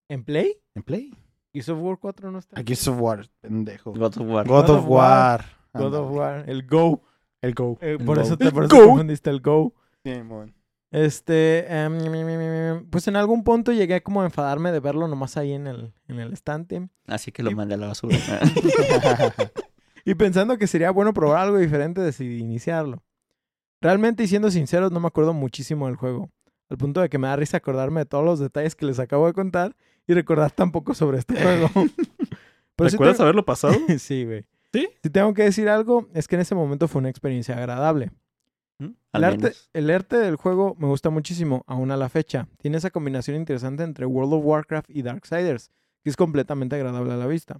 ¿En 0.10 0.24
Play? 0.24 0.58
¿En 0.74 0.82
Play? 0.82 1.16
Gears 1.54 1.70
of 1.70 1.78
War 1.84 2.00
4 2.00 2.32
no 2.32 2.40
está. 2.40 2.60
A 2.60 2.64
Gears 2.64 2.88
of 2.88 3.00
War, 3.00 3.28
pendejo. 3.42 3.94
God 3.94 4.18
of 4.18 4.28
War. 4.28 4.48
God, 4.48 4.66
God 4.66 4.70
of 4.72 4.80
of 4.80 4.90
War. 4.90 5.46
God 5.74 5.94
of. 5.94 6.10
War. 6.10 6.44
El 6.50 6.66
Go. 6.66 7.04
El 7.44 7.54
Go. 7.54 7.78
Eh, 7.80 7.92
El 7.92 8.06
por 8.06 8.18
Go. 8.18 8.24
eso 8.24 8.38
te 8.40 8.46
El 8.46 8.54
por 8.54 8.64
eso 8.64 8.76
Go. 8.76 8.88
confundiste 8.88 9.30
el 9.30 9.40
Go. 9.40 9.76
Simón. 10.04 10.56
Este, 10.92 11.68
em, 11.72 12.86
pues 12.90 13.08
en 13.08 13.16
algún 13.16 13.44
punto 13.44 13.72
llegué 13.72 14.02
como 14.02 14.22
a 14.22 14.26
enfadarme 14.26 14.72
de 14.72 14.80
verlo 14.80 15.08
nomás 15.08 15.38
ahí 15.38 15.54
en 15.54 15.68
el, 15.68 15.94
en 16.08 16.20
el 16.20 16.34
estante. 16.34 16.90
Así 17.06 17.32
que 17.32 17.44
lo 17.44 17.52
mandé 17.52 17.76
a 17.76 17.78
la 17.78 17.88
basura. 17.88 18.18
Y 20.06 20.16
pensando 20.16 20.58
que 20.58 20.66
sería 20.66 20.90
bueno 20.92 21.14
probar 21.14 21.40
algo 21.44 21.58
diferente, 21.58 22.02
decidí 22.02 22.40
iniciarlo. 22.40 23.04
Realmente, 23.82 24.24
y 24.24 24.28
siendo 24.28 24.50
sinceros, 24.50 24.92
no 24.92 25.00
me 25.00 25.08
acuerdo 25.08 25.34
muchísimo 25.34 25.86
del 25.88 25.98
juego. 25.98 26.32
Al 26.70 26.78
punto 26.78 27.02
de 27.02 27.10
que 27.10 27.18
me 27.18 27.28
da 27.28 27.36
risa 27.36 27.58
acordarme 27.58 28.00
de 28.02 28.06
todos 28.06 28.26
los 28.26 28.40
detalles 28.40 28.76
que 28.76 28.86
les 28.86 28.98
acabo 28.98 29.28
de 29.28 29.34
contar 29.34 29.76
y 30.08 30.14
recordar 30.14 30.52
tan 30.52 30.72
poco 30.72 30.96
sobre 30.96 31.20
este 31.20 31.36
juego. 31.40 31.70
Pero 32.76 32.90
sí 32.90 32.96
¿Recuerdas 32.96 33.18
tengo- 33.18 33.24
haberlo 33.24 33.46
pasado? 33.46 33.76
sí, 34.00 34.26
güey. 34.26 34.46
¿Sí? 34.72 34.88
Si 35.04 35.10
tengo 35.10 35.34
que 35.34 35.44
decir 35.44 35.68
algo, 35.70 36.08
es 36.14 36.28
que 36.28 36.36
en 36.36 36.42
ese 36.42 36.56
momento 36.56 36.88
fue 36.88 37.00
una 37.00 37.10
experiencia 37.10 37.56
agradable. 37.58 38.12
El 39.74 39.90
arte 39.92 40.18
del 40.18 40.36
juego 40.36 40.76
me 40.80 40.88
gusta 40.88 41.10
muchísimo, 41.10 41.64
aún 41.68 41.92
a 41.92 41.98
la 41.98 42.10
fecha. 42.10 42.48
Tiene 42.58 42.78
esa 42.78 42.92
combinación 42.92 43.36
interesante 43.38 43.84
entre 43.84 44.06
World 44.06 44.34
of 44.34 44.46
Warcraft 44.46 44.90
y 44.90 45.02
Darksiders, 45.02 45.72
que 46.04 46.10
es 46.10 46.16
completamente 46.16 46.76
agradable 46.76 47.14
a 47.14 47.18
la 47.18 47.28
vista. 47.28 47.60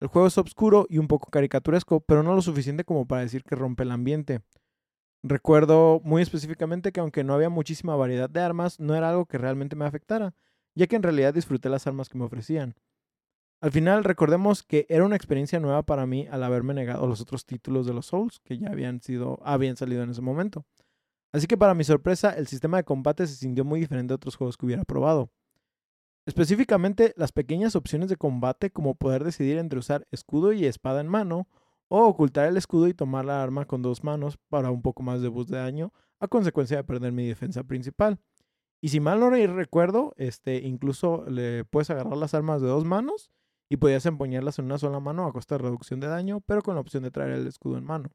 El 0.00 0.08
juego 0.08 0.28
es 0.28 0.38
oscuro 0.38 0.86
y 0.88 0.98
un 0.98 1.08
poco 1.08 1.30
caricaturesco, 1.30 2.00
pero 2.00 2.22
no 2.22 2.34
lo 2.34 2.42
suficiente 2.42 2.84
como 2.84 3.06
para 3.06 3.22
decir 3.22 3.42
que 3.42 3.56
rompe 3.56 3.82
el 3.82 3.90
ambiente. 3.90 4.40
Recuerdo 5.24 6.00
muy 6.04 6.22
específicamente 6.22 6.92
que 6.92 7.00
aunque 7.00 7.24
no 7.24 7.34
había 7.34 7.48
muchísima 7.48 7.96
variedad 7.96 8.30
de 8.30 8.40
armas, 8.40 8.78
no 8.78 8.94
era 8.94 9.10
algo 9.10 9.26
que 9.26 9.38
realmente 9.38 9.74
me 9.74 9.84
afectara, 9.84 10.34
ya 10.76 10.86
que 10.86 10.94
en 10.94 11.02
realidad 11.02 11.34
disfruté 11.34 11.68
las 11.68 11.88
armas 11.88 12.08
que 12.08 12.16
me 12.16 12.24
ofrecían. 12.24 12.76
Al 13.60 13.72
final, 13.72 14.04
recordemos 14.04 14.62
que 14.62 14.86
era 14.88 15.04
una 15.04 15.16
experiencia 15.16 15.58
nueva 15.58 15.82
para 15.82 16.06
mí 16.06 16.28
al 16.30 16.44
haberme 16.44 16.74
negado 16.74 17.08
los 17.08 17.20
otros 17.20 17.44
títulos 17.44 17.86
de 17.86 17.94
los 17.94 18.06
Souls 18.06 18.38
que 18.40 18.56
ya 18.56 18.68
habían 18.68 19.00
sido 19.00 19.40
habían 19.42 19.76
salido 19.76 20.02
en 20.04 20.10
ese 20.10 20.22
momento. 20.22 20.64
Así 21.32 21.46
que 21.46 21.58
para 21.58 21.74
mi 21.74 21.82
sorpresa, 21.84 22.30
el 22.30 22.46
sistema 22.46 22.76
de 22.76 22.84
combate 22.84 23.26
se 23.26 23.34
sintió 23.34 23.64
muy 23.64 23.80
diferente 23.80 24.12
a 24.14 24.16
otros 24.16 24.36
juegos 24.36 24.56
que 24.56 24.64
hubiera 24.64 24.84
probado. 24.84 25.30
Específicamente, 26.24 27.14
las 27.16 27.32
pequeñas 27.32 27.74
opciones 27.74 28.08
de 28.08 28.16
combate 28.16 28.70
como 28.70 28.94
poder 28.94 29.24
decidir 29.24 29.58
entre 29.58 29.78
usar 29.78 30.06
escudo 30.10 30.52
y 30.52 30.64
espada 30.64 31.00
en 31.00 31.08
mano, 31.08 31.48
o 31.88 32.06
ocultar 32.06 32.46
el 32.46 32.58
escudo 32.58 32.86
y 32.86 32.94
tomar 32.94 33.24
la 33.24 33.42
arma 33.42 33.64
con 33.64 33.82
dos 33.82 34.04
manos 34.04 34.38
para 34.48 34.70
un 34.70 34.82
poco 34.82 35.02
más 35.02 35.22
de 35.22 35.28
boost 35.28 35.50
de 35.50 35.56
daño, 35.56 35.92
a 36.20 36.28
consecuencia 36.28 36.76
de 36.76 36.84
perder 36.84 37.12
mi 37.12 37.26
defensa 37.26 37.64
principal. 37.64 38.20
Y 38.80 38.90
si 38.90 39.00
mal 39.00 39.18
no 39.20 39.30
re- 39.30 39.46
recuerdo, 39.46 40.12
este, 40.16 40.58
incluso 40.58 41.24
le 41.28 41.64
puedes 41.64 41.90
agarrar 41.90 42.16
las 42.18 42.34
armas 42.34 42.60
de 42.60 42.68
dos 42.68 42.84
manos 42.84 43.30
y 43.68 43.76
podías 43.76 44.06
empuñarlas 44.06 44.58
en 44.58 44.66
una 44.66 44.78
sola 44.78 45.00
mano 45.00 45.26
a 45.26 45.32
costa 45.32 45.56
de 45.56 45.62
reducción 45.64 46.00
de 46.00 46.06
daño, 46.06 46.40
pero 46.46 46.62
con 46.62 46.74
la 46.74 46.80
opción 46.80 47.02
de 47.02 47.10
traer 47.10 47.32
el 47.32 47.46
escudo 47.46 47.76
en 47.78 47.84
mano. 47.84 48.10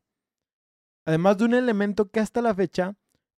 Además 1.06 1.38
de 1.38 1.46
un 1.46 1.54
elemento 1.54 2.10
que 2.10 2.20
hasta 2.20 2.42
la 2.42 2.56
fecha 2.56 2.96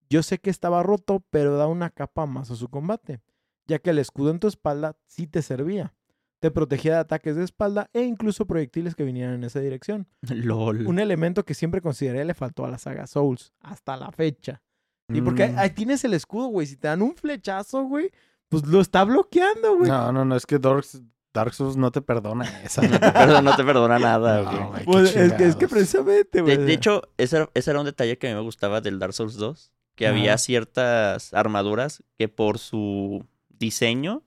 yo 0.09 0.21
sé 0.23 0.37
que 0.39 0.49
estaba 0.51 0.83
roto, 0.83 1.23
pero 1.31 1.57
da 1.57 1.67
una 1.67 1.89
capa 1.89 2.25
más 2.27 2.51
a 2.51 2.55
su 2.55 2.69
combate, 2.69 3.21
ya 3.67 3.79
que 3.79 3.89
el 3.89 3.97
escudo 3.99 4.29
en 4.31 4.39
tu 4.39 4.47
espalda 4.47 4.97
sí 5.07 5.25
te 5.27 5.41
servía. 5.41 5.93
Te 6.39 6.51
protegía 6.51 6.93
de 6.93 6.99
ataques 6.99 7.35
de 7.35 7.43
espalda 7.43 7.89
e 7.91 8.03
incluso 8.03 8.45
proyectiles 8.45 8.93
que 8.93 9.03
vinieran 9.03 9.33
en 9.35 9.43
esa 9.45 9.59
dirección. 9.61 10.07
LOL. 10.21 10.85
Un 10.85 10.99
elemento 10.99 11.43
que 11.43 11.55
siempre 11.55 11.81
consideré 11.81 12.23
le 12.23 12.35
faltó 12.35 12.65
a 12.65 12.69
la 12.69 12.77
saga 12.77 13.07
Souls, 13.07 13.51
hasta 13.61 13.97
la 13.97 14.11
fecha. 14.11 14.61
Y 15.09 15.21
porque 15.21 15.47
Mm. 15.47 15.59
ahí 15.59 15.69
tienes 15.71 16.03
el 16.03 16.13
escudo, 16.13 16.47
güey. 16.47 16.67
Si 16.67 16.77
te 16.77 16.87
dan 16.87 17.01
un 17.01 17.15
flechazo, 17.15 17.83
güey, 17.83 18.11
pues 18.49 18.65
lo 18.67 18.81
está 18.81 19.03
bloqueando, 19.03 19.77
güey. 19.77 19.89
No, 19.89 20.11
no, 20.11 20.23
no, 20.25 20.35
es 20.35 20.45
que 20.45 20.59
Dark, 20.59 20.83
Dark 21.35 21.53
Souls 21.53 21.77
no 21.77 21.91
te 21.91 22.01
perdona 22.01 22.45
esa. 22.63 22.81
Pero 22.81 23.41
no 23.43 23.55
te 23.55 23.63
perdona 23.63 23.99
nada, 23.99 24.41
No, 24.41 24.49
güey. 24.51 24.65
güey, 24.65 24.79
qué 24.79 24.85
Pues, 24.85 25.15
es, 25.15 25.15
que, 25.15 25.19
es 25.25 25.31
que 25.33 25.37
chingados. 25.67 25.69
precisamente, 25.71 26.37
De, 26.41 26.55
güey. 26.55 26.57
de 26.57 26.73
hecho, 26.73 27.03
ese, 27.17 27.35
era- 27.37 27.49
ese 27.53 27.69
era 27.71 27.79
un 27.81 27.85
detalle 27.85 28.17
que 28.17 28.27
a 28.27 28.31
mí 28.31 28.35
me 28.35 28.41
gustaba 28.41 28.81
del 28.81 28.97
Dark 28.97 29.13
Souls 29.13 29.35
2. 29.35 29.71
Que 29.95 30.07
había 30.07 30.37
ciertas 30.37 31.33
armaduras 31.33 32.03
que 32.17 32.27
por 32.27 32.57
su 32.59 33.25
diseño 33.47 34.23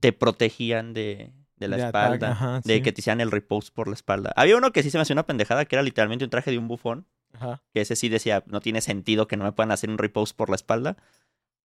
te 0.00 0.12
protegían 0.12 0.92
de, 0.92 1.30
de 1.56 1.68
la 1.68 1.76
De 1.76 1.82
ataque, 1.84 2.14
espalda. 2.14 2.30
ajá, 2.32 2.60
de 2.64 2.74
sí. 2.76 2.82
que 2.82 2.90
te 2.92 3.00
hicieran 3.00 3.20
el 3.20 3.30
repose 3.30 3.70
por 3.72 3.86
la 3.86 3.94
espalda. 3.94 4.32
Había 4.34 4.56
uno 4.56 4.72
que 4.72 4.82
sí 4.82 4.90
se 4.90 4.98
me 4.98 5.02
hacía 5.02 5.14
una 5.14 5.22
pendejada, 5.26 5.66
que 5.66 5.76
era 5.76 5.84
literalmente 5.84 6.24
un 6.24 6.30
traje 6.30 6.50
de 6.50 6.58
un 6.58 6.66
bufón. 6.66 7.06
Ajá. 7.32 7.62
Que 7.72 7.80
ese 7.80 7.94
sí 7.94 8.08
decía, 8.08 8.42
no 8.46 8.60
tiene 8.60 8.80
sentido 8.80 9.28
que 9.28 9.36
no 9.36 9.44
me 9.44 9.52
puedan 9.52 9.70
hacer 9.70 9.88
un 9.90 9.98
repose 9.98 10.34
por 10.34 10.48
la 10.50 10.56
espalda. 10.56 10.96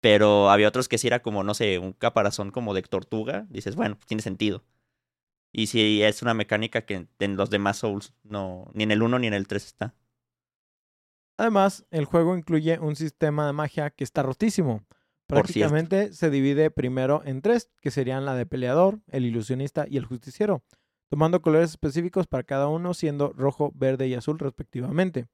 Pero 0.00 0.50
había 0.50 0.68
otros 0.68 0.88
que 0.88 0.98
sí 0.98 1.06
era 1.06 1.20
como, 1.20 1.44
no 1.44 1.54
sé, 1.54 1.78
un 1.78 1.92
caparazón 1.92 2.50
como 2.50 2.74
de 2.74 2.82
tortuga. 2.82 3.46
Dices, 3.50 3.76
bueno, 3.76 3.96
pues 3.96 4.06
tiene 4.06 4.22
sentido. 4.22 4.64
Y 5.52 5.66
si 5.66 6.02
es 6.02 6.22
una 6.22 6.34
mecánica 6.34 6.82
que 6.82 7.08
en 7.18 7.36
los 7.36 7.50
demás 7.50 7.78
Souls 7.78 8.14
no, 8.22 8.70
ni 8.72 8.84
en 8.84 8.92
el 8.92 9.02
1 9.02 9.18
ni 9.18 9.26
en 9.26 9.34
el 9.34 9.46
3 9.46 9.64
está. 9.64 9.94
Además, 11.36 11.86
el 11.90 12.04
juego 12.04 12.36
incluye 12.36 12.78
un 12.78 12.96
sistema 12.96 13.46
de 13.46 13.52
magia 13.52 13.90
que 13.90 14.04
está 14.04 14.22
rotísimo. 14.22 14.84
Prácticamente 15.26 16.12
se 16.12 16.28
divide 16.28 16.70
primero 16.70 17.22
en 17.24 17.40
tres, 17.40 17.70
que 17.80 17.90
serían 17.90 18.24
la 18.24 18.34
de 18.34 18.46
peleador, 18.46 19.00
el 19.06 19.24
ilusionista 19.24 19.86
y 19.88 19.96
el 19.96 20.04
justiciero, 20.04 20.62
tomando 21.08 21.40
colores 21.40 21.70
específicos 21.70 22.26
para 22.26 22.42
cada 22.42 22.68
uno, 22.68 22.94
siendo 22.94 23.32
rojo, 23.32 23.72
verde 23.74 24.08
y 24.08 24.14
azul 24.14 24.38
respectivamente. 24.38 25.28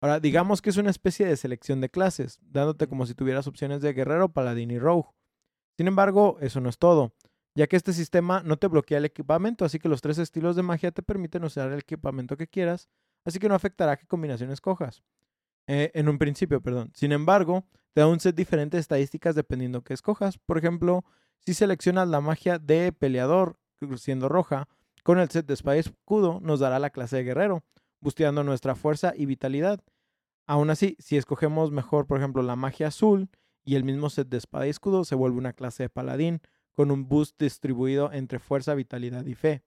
Ahora, 0.00 0.20
digamos 0.20 0.62
que 0.62 0.70
es 0.70 0.76
una 0.76 0.90
especie 0.90 1.26
de 1.26 1.36
selección 1.36 1.80
de 1.80 1.90
clases, 1.90 2.38
dándote 2.42 2.86
como 2.86 3.06
si 3.06 3.14
tuvieras 3.14 3.46
opciones 3.46 3.82
de 3.82 3.92
guerrero, 3.92 4.32
paladín 4.32 4.70
y 4.70 4.78
rogue. 4.78 5.10
Sin 5.76 5.88
embargo, 5.88 6.38
eso 6.40 6.60
no 6.60 6.68
es 6.68 6.78
todo, 6.78 7.12
ya 7.54 7.66
que 7.66 7.76
este 7.76 7.92
sistema 7.92 8.42
no 8.42 8.56
te 8.56 8.66
bloquea 8.68 8.98
el 8.98 9.04
equipamiento, 9.04 9.64
así 9.64 9.78
que 9.78 9.88
los 9.88 10.00
tres 10.00 10.18
estilos 10.18 10.56
de 10.56 10.62
magia 10.62 10.90
te 10.90 11.02
permiten 11.02 11.44
usar 11.44 11.70
el 11.70 11.80
equipamiento 11.80 12.36
que 12.36 12.46
quieras, 12.46 12.88
así 13.24 13.38
que 13.38 13.48
no 13.48 13.54
afectará 13.54 13.96
qué 13.96 14.06
combinación 14.06 14.50
escojas. 14.50 15.02
Eh, 15.66 15.90
en 15.94 16.08
un 16.08 16.18
principio, 16.18 16.60
perdón. 16.60 16.90
Sin 16.94 17.12
embargo, 17.12 17.64
te 17.92 18.00
da 18.00 18.06
un 18.06 18.20
set 18.20 18.34
diferente 18.34 18.76
de 18.76 18.80
estadísticas 18.80 19.34
dependiendo 19.34 19.82
que 19.82 19.94
escojas. 19.94 20.38
Por 20.38 20.58
ejemplo, 20.58 21.04
si 21.38 21.54
seleccionas 21.54 22.08
la 22.08 22.20
magia 22.20 22.58
de 22.58 22.92
peleador, 22.92 23.56
siendo 23.96 24.28
roja, 24.28 24.68
con 25.02 25.18
el 25.18 25.30
set 25.30 25.46
de 25.46 25.54
espada 25.54 25.76
y 25.76 25.80
escudo 25.80 26.40
nos 26.42 26.60
dará 26.60 26.78
la 26.78 26.90
clase 26.90 27.16
de 27.16 27.24
guerrero, 27.24 27.64
busteando 28.00 28.42
nuestra 28.44 28.74
fuerza 28.74 29.12
y 29.16 29.26
vitalidad. 29.26 29.80
Aún 30.46 30.70
así, 30.70 30.96
si 30.98 31.16
escogemos 31.16 31.70
mejor, 31.70 32.06
por 32.06 32.18
ejemplo, 32.18 32.42
la 32.42 32.56
magia 32.56 32.88
azul 32.88 33.28
y 33.64 33.76
el 33.76 33.84
mismo 33.84 34.10
set 34.10 34.28
de 34.28 34.38
espada 34.38 34.66
y 34.66 34.70
escudo, 34.70 35.04
se 35.04 35.14
vuelve 35.14 35.38
una 35.38 35.52
clase 35.52 35.84
de 35.84 35.88
paladín, 35.90 36.40
con 36.74 36.90
un 36.90 37.08
boost 37.08 37.38
distribuido 37.40 38.10
entre 38.12 38.38
fuerza, 38.38 38.74
vitalidad 38.74 39.26
y 39.26 39.34
fe. 39.34 39.62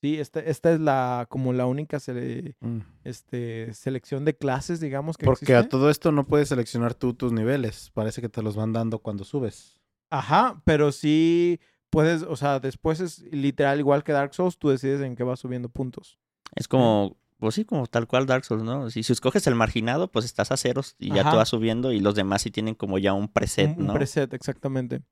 Sí, 0.00 0.18
esta, 0.18 0.40
esta 0.40 0.72
es 0.72 0.80
la 0.80 1.26
como 1.28 1.52
la 1.52 1.66
única 1.66 1.98
sele- 1.98 2.54
Mm. 2.60 2.78
este, 3.04 3.72
selección 3.74 4.24
de 4.24 4.36
clases, 4.36 4.80
digamos, 4.80 5.16
que 5.16 5.26
Porque 5.26 5.54
a 5.54 5.68
todo 5.68 5.90
esto 5.90 6.12
no 6.12 6.26
puedes 6.26 6.48
seleccionar 6.48 6.94
tú 6.94 7.14
tus 7.14 7.32
niveles. 7.32 7.90
Parece 7.94 8.20
que 8.20 8.28
te 8.28 8.42
los 8.42 8.54
van 8.56 8.72
dando 8.72 8.98
cuando 9.00 9.24
subes. 9.24 9.80
Ajá, 10.10 10.60
pero 10.64 10.92
sí 10.92 11.58
puedes, 11.90 12.22
o 12.22 12.36
sea, 12.36 12.60
después 12.60 13.00
es 13.00 13.20
literal 13.32 13.78
igual 13.80 14.04
que 14.04 14.12
Dark 14.12 14.34
Souls, 14.34 14.58
tú 14.58 14.68
decides 14.68 15.00
en 15.00 15.16
qué 15.16 15.24
vas 15.24 15.40
subiendo 15.40 15.68
puntos. 15.68 16.18
Es 16.54 16.68
como, 16.68 17.16
pues 17.38 17.54
sí, 17.54 17.64
como 17.64 17.86
tal 17.86 18.06
cual 18.06 18.26
Dark 18.26 18.44
Souls, 18.44 18.64
¿no? 18.64 18.90
Si, 18.90 19.02
si 19.02 19.12
escoges 19.12 19.46
el 19.46 19.54
marginado, 19.54 20.10
pues 20.10 20.24
estás 20.24 20.52
a 20.52 20.56
ceros 20.56 20.96
y 20.98 21.12
ya 21.12 21.30
tú 21.30 21.36
vas 21.36 21.48
subiendo 21.48 21.92
y 21.92 22.00
los 22.00 22.14
demás 22.14 22.42
sí 22.42 22.50
tienen 22.50 22.74
como 22.74 22.98
ya 22.98 23.12
un 23.14 23.28
preset, 23.28 23.76
un, 23.76 23.82
un 23.82 23.86
¿no? 23.88 23.94
preset, 23.94 24.34
exactamente. 24.34 25.02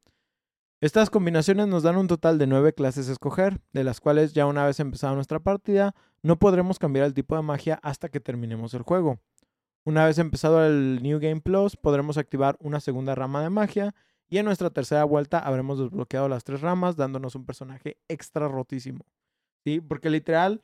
Estas 0.81 1.09
combinaciones 1.09 1.69
nos 1.69 1.85
dan 1.85 1.97
un 1.97 2.07
total 2.07 2.37
de 2.37 2.47
nueve 2.47 2.75
clases 2.75 3.09
a 3.09 3.13
escoger, 3.13 3.61
de 3.73 3.83
las 3.83 4.01
cuales 4.01 4.35
ya 4.35 4.45
una 4.45 4.67
vez 4.67 4.79
empezada 4.79 5.15
nuestra 5.15 5.41
partida, 5.41 5.95
no 6.23 6.39
podremos 6.39 6.79
cambiar 6.79 7.07
el 7.07 7.15
tipo 7.15 7.35
de 7.35 7.43
magia 7.43 7.79
hasta 7.83 8.11
que 8.11 8.21
terminemos 8.21 8.75
el 8.75 8.83
juego. 8.83 9.19
Una 9.85 10.05
vez 10.05 10.19
empezado 10.19 10.67
el 10.67 11.01
New 11.03 11.21
Game 11.21 11.41
Plus, 11.41 11.77
podremos 11.77 12.19
activar 12.19 12.57
una 12.61 12.81
segunda 12.81 13.15
rama 13.15 13.41
de 13.41 13.51
magia 13.51 13.95
y 14.29 14.39
en 14.39 14.45
nuestra 14.45 14.71
tercera 14.71 15.05
vuelta 15.05 15.39
habremos 15.39 15.79
desbloqueado 15.79 16.29
las 16.29 16.45
tres 16.45 16.61
ramas, 16.61 16.97
dándonos 16.97 17.37
un 17.37 17.47
personaje 17.47 17.97
extra 18.09 18.49
rotísimo. 18.49 19.07
¿Sí? 19.65 19.81
Porque 19.81 20.11
literal, 20.11 20.61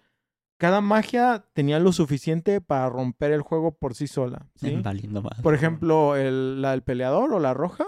cada 0.63 0.81
magia 0.81 1.45
tenía 1.55 1.81
lo 1.81 1.91
suficiente 1.91 2.61
para 2.61 2.89
romper 2.89 3.33
el 3.33 3.43
juego 3.43 3.77
por 3.77 3.97
sí 3.97 4.07
sola. 4.07 4.47
¿sí? 4.55 4.77
Valiendo. 4.81 5.21
Por 5.43 5.57
ejemplo, 5.57 6.15
el, 6.15 6.63
la 6.63 6.71
del 6.71 6.85
peleador 6.85 7.33
o 7.35 7.41
la 7.41 7.53
roja, 7.53 7.85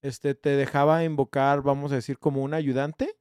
este, 0.00 0.34
te 0.34 0.56
dejaba 0.56 1.04
invocar, 1.04 1.60
vamos 1.60 1.92
a 1.92 1.96
decir, 1.96 2.18
como 2.18 2.42
un 2.42 2.54
ayudante. 2.54 3.18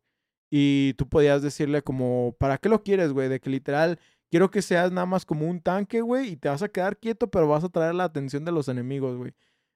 Y 0.49 0.93
tú 0.93 1.09
podías 1.09 1.41
decirle 1.41 1.81
como, 1.81 2.37
¿para 2.39 2.57
qué 2.57 2.69
lo 2.69 2.83
quieres, 2.83 3.11
güey? 3.11 3.27
De 3.27 3.41
que 3.41 3.49
literal, 3.49 3.99
quiero 4.31 4.49
que 4.49 4.61
seas 4.61 4.93
nada 4.93 5.05
más 5.05 5.25
como 5.25 5.45
un 5.45 5.59
tanque, 5.59 5.99
güey, 5.99 6.29
y 6.29 6.37
te 6.37 6.47
vas 6.47 6.63
a 6.63 6.69
quedar 6.69 6.95
quieto, 6.97 7.29
pero 7.29 7.49
vas 7.49 7.65
a 7.65 7.69
traer 7.69 7.95
la 7.95 8.05
atención 8.05 8.45
de 8.45 8.53
los 8.53 8.69
enemigos, 8.69 9.17
güey. 9.17 9.33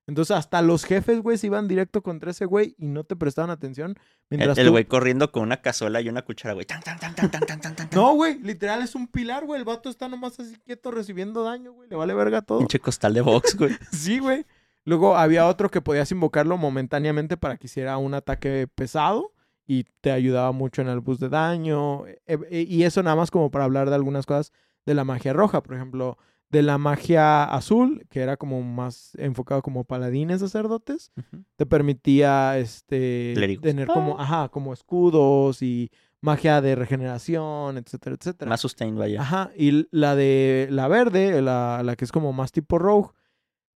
Entonces, 0.09 0.35
hasta 0.35 0.61
los 0.61 0.83
jefes, 0.83 1.21
güey, 1.21 1.37
se 1.37 1.47
iban 1.47 1.67
directo 1.67 2.01
contra 2.03 2.31
ese 2.31 2.45
güey 2.45 2.75
y 2.77 2.87
no 2.87 3.03
te 3.03 3.15
prestaban 3.15 3.49
atención. 3.51 3.91
El 4.29 4.37
Mientras 4.39 4.57
el 4.57 4.65
tú- 4.65 4.71
güey 4.71 4.85
corriendo 4.85 5.31
con 5.31 5.43
una 5.43 5.61
cazuela 5.61 6.01
y 6.01 6.09
una 6.09 6.23
cuchara, 6.23 6.53
güey. 6.55 6.65
Tan, 6.65 6.81
tan, 6.81 6.99
tan, 6.99 7.13
tan, 7.15 7.29
tan, 7.31 7.45
tan, 7.45 7.59
tan, 7.61 7.75
tan. 7.75 7.89
No, 7.93 8.13
güey, 8.15 8.39
literal 8.39 8.81
es 8.81 8.95
un 8.95 9.07
pilar, 9.07 9.45
güey. 9.45 9.59
El 9.59 9.65
vato 9.65 9.89
está 9.89 10.07
nomás 10.09 10.39
así 10.39 10.57
quieto 10.65 10.91
recibiendo 10.91 11.43
daño, 11.43 11.71
güey. 11.73 11.87
Le 11.89 11.95
vale 11.95 12.13
verga 12.13 12.41
todo. 12.41 12.59
Pinche 12.59 12.79
costal 12.79 13.13
de 13.13 13.21
box, 13.21 13.55
güey. 13.55 13.71
Sí, 13.91 14.19
güey. 14.19 14.45
Luego 14.83 15.15
había 15.15 15.45
otro 15.45 15.69
que 15.69 15.81
podías 15.81 16.11
invocarlo 16.11 16.57
momentáneamente 16.57 17.37
para 17.37 17.57
que 17.57 17.67
hiciera 17.67 17.97
un 17.97 18.15
ataque 18.15 18.67
pesado 18.73 19.33
y 19.67 19.83
te 20.01 20.11
ayudaba 20.11 20.51
mucho 20.51 20.81
en 20.81 20.87
el 20.87 20.99
boost 21.01 21.21
de 21.21 21.29
daño. 21.29 22.07
E- 22.07 22.19
e- 22.49 22.65
Y 22.67 22.83
eso 22.83 23.03
nada 23.03 23.15
más 23.15 23.29
como 23.29 23.51
para 23.51 23.65
hablar 23.65 23.89
de 23.89 23.95
algunas 23.95 24.25
cosas 24.25 24.51
de 24.87 24.95
la 24.95 25.03
magia 25.03 25.33
roja, 25.33 25.61
por 25.61 25.75
ejemplo, 25.75 26.17
de 26.49 26.63
la 26.63 26.77
magia 26.77 27.43
azul, 27.43 28.05
que 28.09 28.21
era 28.21 28.37
como 28.37 28.61
más 28.63 29.15
enfocado 29.17 29.61
como 29.61 29.83
paladines 29.83 30.41
sacerdotes, 30.41 31.11
te 31.55 31.65
permitía 31.65 32.57
este 32.57 33.33
Clérigos. 33.35 33.63
tener 33.63 33.87
como, 33.87 34.19
ajá, 34.19 34.49
como 34.49 34.73
escudos 34.73 35.61
y 35.61 35.91
magia 36.21 36.59
de 36.61 36.75
regeneración, 36.75 37.77
etcétera, 37.77 38.15
etcétera. 38.19 38.49
Más 38.49 38.61
sustain, 38.61 38.97
vaya. 38.97 39.21
Ajá, 39.21 39.51
y 39.55 39.87
la 39.91 40.15
de 40.15 40.67
la 40.71 40.87
verde, 40.87 41.41
la, 41.41 41.81
la 41.83 41.95
que 41.95 42.05
es 42.05 42.11
como 42.11 42.33
más 42.33 42.51
tipo 42.51 42.79
rogue, 42.79 43.11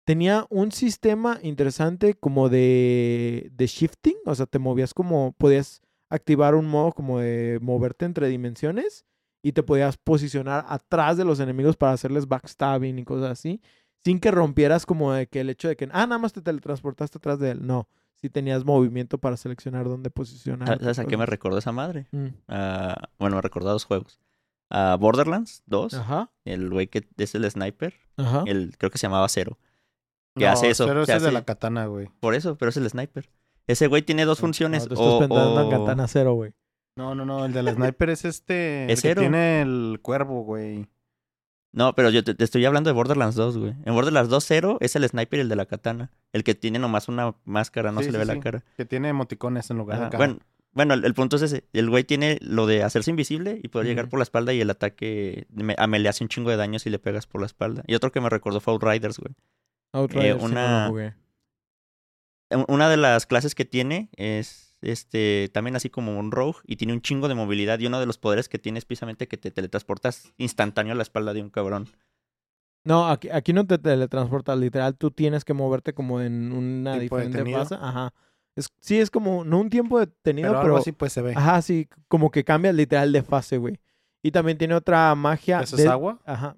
tenía 0.04 0.46
un 0.48 0.72
sistema 0.72 1.38
interesante 1.42 2.14
como 2.14 2.48
de, 2.48 3.50
de 3.52 3.66
shifting, 3.66 4.16
o 4.24 4.34
sea, 4.34 4.46
te 4.46 4.58
movías 4.58 4.94
como, 4.94 5.32
podías 5.38 5.82
activar 6.08 6.54
un 6.54 6.66
modo 6.66 6.92
como 6.92 7.20
de 7.20 7.58
moverte 7.62 8.04
entre 8.04 8.28
dimensiones 8.28 9.04
y 9.42 9.52
te 9.52 9.62
podías 9.62 9.96
posicionar 9.96 10.64
atrás 10.68 11.16
de 11.16 11.24
los 11.24 11.40
enemigos 11.40 11.76
para 11.76 11.92
hacerles 11.92 12.28
backstabbing 12.28 12.98
y 12.98 13.04
cosas 13.04 13.32
así, 13.32 13.60
sin 14.04 14.20
que 14.20 14.30
rompieras 14.30 14.86
como 14.86 15.12
de 15.12 15.26
que 15.26 15.40
el 15.40 15.50
hecho 15.50 15.68
de 15.68 15.76
que, 15.76 15.84
ah, 15.92 16.06
nada 16.06 16.18
más 16.18 16.32
te 16.32 16.40
teletransportaste 16.42 17.18
atrás 17.18 17.38
de 17.38 17.50
él, 17.52 17.66
no, 17.66 17.88
si 18.14 18.30
tenías 18.30 18.64
movimiento 18.64 19.18
para 19.18 19.36
seleccionar 19.36 19.88
dónde 19.88 20.10
posicionar. 20.10 20.78
¿Sabes 20.80 20.98
a 21.00 21.04
qué 21.06 21.16
me 21.16 21.26
recordó 21.26 21.58
esa 21.58 21.72
madre? 21.72 22.06
Mm, 22.12 22.26
Ah, 22.48 23.08
bueno, 23.18 23.36
me 23.36 23.42
recordó 23.42 23.70
a 23.70 23.72
dos 23.72 23.84
juegos. 23.84 24.20
A 24.70 24.96
Borderlands 24.98 25.62
2, 25.66 25.94
Ajá, 25.94 26.30
el 26.46 26.70
güey 26.70 26.86
que 26.86 27.06
es 27.18 27.34
el 27.34 27.50
sniper, 27.50 27.94
ajá. 28.16 28.44
el, 28.46 28.74
creo 28.78 28.90
que 28.90 28.96
se 28.98 29.06
llamaba 29.06 29.28
Zero. 29.28 29.58
¿Qué 30.34 30.46
No, 30.46 30.50
hace 30.50 30.70
eso? 30.70 30.86
Pero 30.86 31.04
¿Qué 31.04 31.12
ese 31.12 31.16
es 31.18 31.22
de 31.24 31.32
la 31.32 31.44
katana, 31.44 31.86
güey. 31.86 32.08
Por 32.20 32.34
eso, 32.34 32.56
pero 32.56 32.70
es 32.70 32.76
el 32.78 32.88
sniper. 32.88 33.28
Ese 33.66 33.86
güey 33.86 34.02
tiene 34.02 34.24
dos 34.24 34.40
funciones. 34.40 34.88
No, 34.88 34.96
te 34.96 35.02
o, 35.02 35.22
estás 35.22 35.64
en 35.64 35.70
Katana 35.70 36.08
Cero, 36.08 36.34
güey. 36.34 36.54
No, 36.96 37.14
no, 37.14 37.24
no. 37.24 37.44
El 37.44 37.52
del 37.52 37.68
sniper 37.74 38.10
es 38.10 38.24
este. 38.24 38.84
Es 38.92 38.98
el 38.98 39.02
que 39.02 39.08
cero. 39.08 39.20
tiene 39.22 39.62
el 39.62 39.98
cuervo, 40.02 40.42
güey. 40.44 40.86
No, 41.74 41.94
pero 41.94 42.10
yo 42.10 42.22
te, 42.22 42.34
te 42.34 42.44
estoy 42.44 42.64
hablando 42.66 42.90
de 42.90 42.94
Borderlands 42.94 43.34
2, 43.34 43.56
güey. 43.56 43.74
En 43.86 43.94
Borderlands 43.94 44.28
2 44.28 44.44
Zero 44.44 44.76
es 44.80 44.94
el 44.94 45.08
sniper 45.08 45.38
y 45.38 45.42
el 45.42 45.48
de 45.48 45.56
la 45.56 45.64
katana. 45.64 46.10
El 46.34 46.44
que 46.44 46.54
tiene 46.54 46.78
nomás 46.78 47.08
una 47.08 47.34
máscara, 47.46 47.92
no 47.92 48.00
Sí, 48.00 48.06
se 48.06 48.12
le 48.12 48.18
sí, 48.18 48.28
ve 48.28 48.34
la 48.34 48.40
cara. 48.40 48.62
Que 48.76 48.84
tiene 48.84 49.08
emoticones 49.08 49.70
en 49.70 49.78
lugar 49.78 49.96
Ajá, 49.96 50.04
de 50.04 50.10
cara. 50.10 50.18
Bueno, 50.26 50.40
bueno 50.72 50.92
el, 50.92 51.04
el 51.06 51.14
punto 51.14 51.36
es 51.36 51.42
ese. 51.42 51.64
El 51.72 51.88
güey 51.88 52.04
tiene 52.04 52.36
lo 52.42 52.66
de 52.66 52.82
hacerse 52.82 53.08
invisible 53.10 53.58
y 53.62 53.68
poder 53.68 53.86
llegar 53.86 54.10
por 54.10 54.18
la 54.18 54.24
espalda 54.24 54.52
y 54.52 54.60
el 54.60 54.68
ataque 54.68 55.46
me- 55.50 55.74
a 55.78 55.86
me 55.86 55.98
le 55.98 56.10
hace 56.10 56.22
un 56.24 56.28
chingo 56.28 56.50
de 56.50 56.56
daño 56.56 56.78
si 56.78 56.90
le 56.90 56.98
pegas 56.98 57.26
por 57.26 57.40
la 57.40 57.46
espalda. 57.46 57.82
Y 57.86 57.94
otro 57.94 58.12
que 58.12 58.20
me 58.20 58.28
recordó 58.28 58.60
fue 58.60 58.74
Outriders, 58.74 59.18
güey. 59.18 59.34
Outriders, 59.94 60.42
una-. 60.42 60.90
Un- 60.90 62.66
Una 62.68 62.90
de 62.90 62.98
las 62.98 63.24
clases 63.24 63.54
que 63.54 63.64
tiene 63.64 64.10
es 64.16 64.71
este 64.82 65.48
también 65.52 65.76
así 65.76 65.88
como 65.90 66.18
un 66.18 66.30
rogue 66.32 66.58
y 66.66 66.76
tiene 66.76 66.92
un 66.92 67.00
chingo 67.00 67.28
de 67.28 67.34
movilidad 67.34 67.78
y 67.78 67.86
uno 67.86 68.00
de 68.00 68.06
los 68.06 68.18
poderes 68.18 68.48
que 68.48 68.58
tiene 68.58 68.78
es 68.78 68.84
precisamente 68.84 69.28
que 69.28 69.36
te 69.38 69.50
teletransportas 69.50 70.32
instantáneo 70.36 70.92
a 70.92 70.96
la 70.96 71.02
espalda 71.02 71.32
de 71.32 71.40
un 71.42 71.50
cabrón. 71.50 71.88
No, 72.84 73.08
aquí, 73.08 73.30
aquí 73.30 73.52
no 73.52 73.64
te 73.66 73.78
teletransportas, 73.78 74.58
literal, 74.58 74.96
tú 74.96 75.12
tienes 75.12 75.44
que 75.44 75.54
moverte 75.54 75.94
como 75.94 76.20
en 76.20 76.52
una 76.52 76.98
¿Tipo 76.98 77.16
diferente 77.18 77.52
fase. 77.52 77.76
Ajá. 77.76 78.12
Es, 78.56 78.68
sí, 78.80 78.98
es 78.98 79.10
como, 79.10 79.44
no 79.44 79.60
un 79.60 79.70
tiempo 79.70 79.98
detenido, 79.98 80.48
pero 80.50 80.60
pero, 80.60 80.66
algo 80.72 80.78
así 80.78 80.92
pues 80.92 81.12
se 81.12 81.22
ve. 81.22 81.32
ajá, 81.34 81.62
sí, 81.62 81.88
como 82.08 82.30
que 82.30 82.44
cambia 82.44 82.72
literal 82.72 83.12
de 83.12 83.22
fase, 83.22 83.56
güey. 83.56 83.78
Y 84.22 84.30
también 84.30 84.58
tiene 84.58 84.74
otra 84.74 85.14
magia. 85.14 85.60
¿Eso 85.60 85.76
de- 85.76 85.84
es 85.84 85.88
agua? 85.88 86.20
Ajá. 86.24 86.56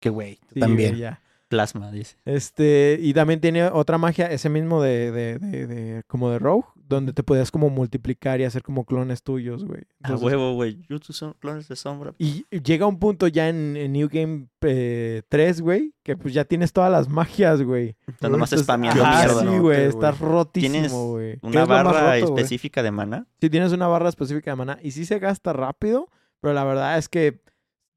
Que 0.00 0.08
güey. 0.10 0.40
sí, 0.52 0.60
también. 0.60 0.90
güey, 0.90 1.00
ya. 1.00 1.21
Plasma, 1.52 1.90
dice. 1.92 2.16
Este, 2.24 2.96
y 2.98 3.12
también 3.12 3.38
tiene 3.38 3.64
otra 3.66 3.98
magia, 3.98 4.30
ese 4.30 4.48
mismo 4.48 4.80
de, 4.80 5.12
de, 5.12 5.38
de, 5.38 5.66
de- 5.66 6.02
como 6.06 6.30
de 6.30 6.38
Rogue, 6.38 6.64
donde 6.88 7.12
te 7.12 7.22
podías 7.22 7.50
como 7.50 7.68
multiplicar 7.68 8.40
y 8.40 8.44
hacer 8.44 8.62
como 8.62 8.86
clones 8.86 9.22
tuyos, 9.22 9.64
güey. 9.66 9.82
A 10.02 10.14
huevo, 10.16 10.54
güey. 10.54 10.78
YouTube 10.88 11.14
son 11.14 11.34
clones 11.38 11.68
de 11.68 11.76
sombra. 11.76 12.14
Y 12.16 12.46
llega 12.62 12.86
un 12.86 12.98
punto 12.98 13.26
ya 13.28 13.50
en, 13.50 13.76
en 13.76 13.92
New 13.92 14.08
Game 14.10 14.46
eh, 14.62 15.20
3, 15.28 15.60
güey, 15.60 15.92
que 16.02 16.16
pues 16.16 16.32
ya 16.32 16.46
tienes 16.46 16.72
todas 16.72 16.90
las 16.90 17.06
magias, 17.10 17.60
güey. 17.62 17.96
Está 18.06 18.30
nomás 18.30 18.48
spameando 18.56 19.04
mierda. 19.04 19.40
sí, 19.42 19.58
güey, 19.58 19.82
estás 19.82 20.18
rotísimo, 20.18 21.10
güey. 21.10 21.38
¿Qué 21.38 21.46
Una 21.46 21.66
barra 21.66 22.18
roto, 22.18 22.34
específica 22.34 22.82
de 22.82 22.90
mana. 22.90 23.26
Sí, 23.42 23.50
tienes 23.50 23.72
una 23.72 23.88
barra 23.88 24.08
específica 24.08 24.52
de 24.52 24.56
mana 24.56 24.78
y 24.82 24.92
sí 24.92 25.04
se 25.04 25.18
gasta 25.18 25.52
rápido, 25.52 26.08
pero 26.40 26.54
la 26.54 26.64
verdad 26.64 26.96
es 26.96 27.10
que, 27.10 27.40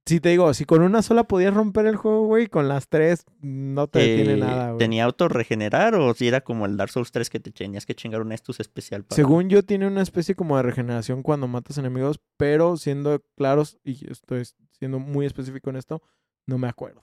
si 0.05 0.19
te 0.19 0.29
digo, 0.29 0.53
si 0.53 0.65
con 0.65 0.81
una 0.83 1.01
sola 1.01 1.23
podías 1.23 1.53
romper 1.53 1.85
el 1.87 1.95
juego, 1.95 2.25
güey, 2.27 2.47
con 2.47 2.67
las 2.67 2.87
tres 2.89 3.25
no 3.41 3.87
te 3.87 3.99
detiene 3.99 4.33
Eh, 4.33 4.37
nada, 4.37 4.65
güey. 4.67 4.77
¿Tenía 4.77 5.05
auto 5.05 5.27
regenerar 5.27 5.95
o 5.95 6.13
si 6.13 6.27
era 6.27 6.41
como 6.41 6.65
el 6.65 6.77
Dark 6.77 6.91
Souls 6.91 7.11
3 7.11 7.29
que 7.29 7.39
te 7.39 7.51
tenías 7.51 7.85
que 7.85 7.95
chingar 7.95 8.21
un 8.21 8.31
Estus 8.31 8.59
especial 8.59 9.03
para... 9.03 9.15
Según 9.15 9.49
yo, 9.49 9.63
tiene 9.63 9.87
una 9.87 10.01
especie 10.03 10.35
como 10.35 10.57
de 10.57 10.63
regeneración 10.63 11.23
cuando 11.23 11.47
matas 11.47 11.77
enemigos, 11.79 12.19
pero 12.37 12.77
siendo 12.77 13.23
claros, 13.35 13.79
y 13.83 14.11
estoy 14.11 14.43
siendo 14.77 14.99
muy 14.99 15.25
específico 15.25 15.69
en 15.71 15.77
esto, 15.77 16.01
no 16.45 16.57
me 16.59 16.67
acuerdo. 16.67 17.01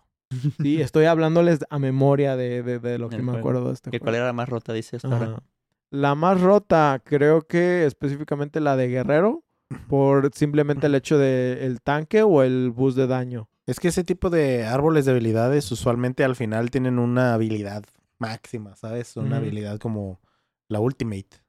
Sí, 0.60 0.80
estoy 0.80 1.06
hablándoles 1.06 1.58
a 1.70 1.78
memoria 1.78 2.36
de, 2.36 2.62
de- 2.62 2.78
de 2.78 2.98
lo 2.98 3.08
que 3.08 3.16
me 3.18 3.24
juego. 3.24 3.38
acuerdo 3.38 3.66
de 3.68 3.74
este 3.74 3.90
¿Que 3.90 3.98
juego. 3.98 4.04
¿Cuál 4.04 4.14
era 4.16 4.26
la 4.26 4.32
más 4.32 4.48
rota, 4.48 4.72
dice 4.72 4.96
hasta 4.96 5.08
ahora? 5.08 5.24
Ajá. 5.32 5.42
La 5.90 6.14
más 6.14 6.40
rota, 6.40 7.02
creo 7.04 7.42
que 7.42 7.84
específicamente 7.84 8.60
la 8.60 8.76
de 8.76 8.88
Guerrero, 8.88 9.42
por 9.88 10.30
simplemente 10.34 10.86
el 10.86 10.94
hecho 10.94 11.18
de 11.18 11.64
el 11.66 11.80
tanque 11.80 12.22
o 12.22 12.42
el 12.42 12.70
boost 12.70 12.96
de 12.96 13.06
daño. 13.06 13.48
Es 13.66 13.78
que 13.78 13.88
ese 13.88 14.04
tipo 14.04 14.30
de 14.30 14.64
árboles 14.64 15.04
de 15.04 15.12
habilidades 15.12 15.70
usualmente 15.70 16.24
al 16.24 16.34
final 16.36 16.70
tienen 16.70 16.98
una 16.98 17.34
habilidad 17.34 17.84
máxima, 18.18 18.74
¿sabes? 18.76 19.16
Una 19.16 19.36
habilidad 19.36 19.78
como 19.78 20.20
la 20.68 20.80
ultimate. 20.80 21.42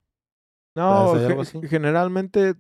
No, 0.75 1.13
generalmente, 1.69 2.55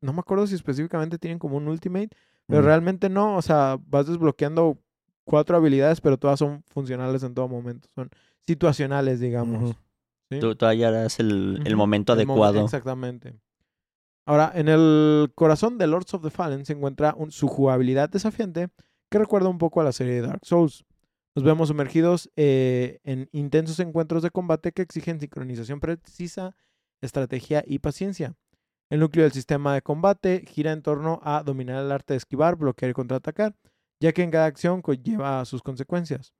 no 0.00 0.12
me 0.12 0.20
acuerdo 0.20 0.46
si 0.46 0.54
específicamente 0.54 1.18
tienen 1.18 1.38
como 1.38 1.56
un 1.56 1.68
ultimate, 1.68 2.10
pero 2.48 2.62
Mm. 2.62 2.64
realmente 2.64 3.08
no, 3.08 3.36
o 3.36 3.42
sea, 3.42 3.78
vas 3.86 4.06
desbloqueando 4.06 4.78
cuatro 5.24 5.56
habilidades, 5.56 6.00
pero 6.00 6.18
todas 6.18 6.38
son 6.38 6.64
funcionales 6.68 7.22
en 7.22 7.34
todo 7.34 7.46
momento, 7.48 7.88
son 7.94 8.10
situacionales, 8.40 9.20
digamos. 9.20 9.62
Ujú. 9.70 9.74
¿sí? 10.30 10.40
Tú, 10.40 10.56
tú 10.56 10.66
hallarás 10.66 11.20
el, 11.20 11.62
el 11.64 11.76
momento 11.76 12.12
el 12.14 12.20
adecuado. 12.20 12.64
exactamente. 12.64 13.34
Ahora, 14.26 14.52
en 14.54 14.68
el 14.68 15.32
corazón 15.34 15.78
de 15.78 15.86
Lords 15.86 16.14
of 16.14 16.22
the 16.22 16.30
Fallen 16.30 16.64
se 16.64 16.74
encuentra 16.74 17.16
su 17.30 17.48
jugabilidad 17.48 18.08
desafiante 18.08 18.68
que 19.10 19.18
recuerda 19.18 19.48
un 19.48 19.58
poco 19.58 19.80
a 19.80 19.84
la 19.84 19.92
serie 19.92 20.14
de 20.14 20.22
Dark 20.22 20.44
Souls. 20.44 20.84
Nos 21.34 21.44
vemos 21.44 21.68
sumergidos 21.68 22.30
eh, 22.36 23.00
en 23.04 23.28
intensos 23.32 23.80
encuentros 23.80 24.22
de 24.22 24.30
combate 24.30 24.72
que 24.72 24.82
exigen 24.82 25.18
sincronización 25.18 25.80
precisa, 25.80 26.54
estrategia 27.00 27.64
y 27.66 27.78
paciencia. 27.80 28.34
El 28.90 29.00
núcleo 29.00 29.24
del 29.24 29.32
sistema 29.32 29.74
de 29.74 29.82
combate 29.82 30.44
gira 30.46 30.72
en 30.72 30.82
torno 30.82 31.20
a 31.22 31.42
dominar 31.42 31.82
el 31.82 31.90
arte 31.90 32.12
de 32.12 32.18
esquivar, 32.18 32.56
bloquear 32.56 32.90
y 32.90 32.94
contraatacar, 32.94 33.56
ya 34.00 34.12
que 34.12 34.22
en 34.22 34.30
cada 34.30 34.44
acción 34.46 34.82
conlleva 34.82 35.44
sus 35.46 35.62
consecuencias. 35.62 36.34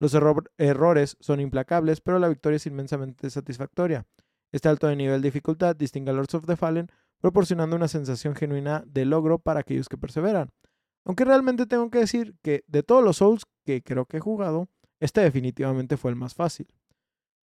Los 0.00 0.14
erro- 0.14 0.50
errores 0.56 1.16
son 1.20 1.40
implacables, 1.40 2.00
pero 2.00 2.18
la 2.18 2.28
victoria 2.28 2.56
es 2.56 2.66
inmensamente 2.66 3.28
satisfactoria. 3.28 4.06
Este 4.50 4.68
alto 4.68 4.86
de 4.86 4.96
nivel 4.96 5.20
de 5.20 5.28
dificultad 5.28 5.76
distingue 5.76 6.10
a 6.10 6.14
Lords 6.14 6.34
of 6.34 6.46
the 6.46 6.56
Fallen, 6.56 6.90
proporcionando 7.20 7.76
una 7.76 7.88
sensación 7.88 8.34
genuina 8.34 8.84
de 8.86 9.04
logro 9.04 9.38
para 9.38 9.60
aquellos 9.60 9.88
que 9.88 9.98
perseveran. 9.98 10.50
Aunque 11.04 11.24
realmente 11.24 11.66
tengo 11.66 11.90
que 11.90 11.98
decir 11.98 12.34
que 12.42 12.64
de 12.66 12.82
todos 12.82 13.02
los 13.02 13.18
Souls 13.18 13.44
que 13.64 13.82
creo 13.82 14.06
que 14.06 14.18
he 14.18 14.20
jugado, 14.20 14.68
este 15.00 15.20
definitivamente 15.20 15.96
fue 15.96 16.10
el 16.10 16.16
más 16.16 16.34
fácil. 16.34 16.66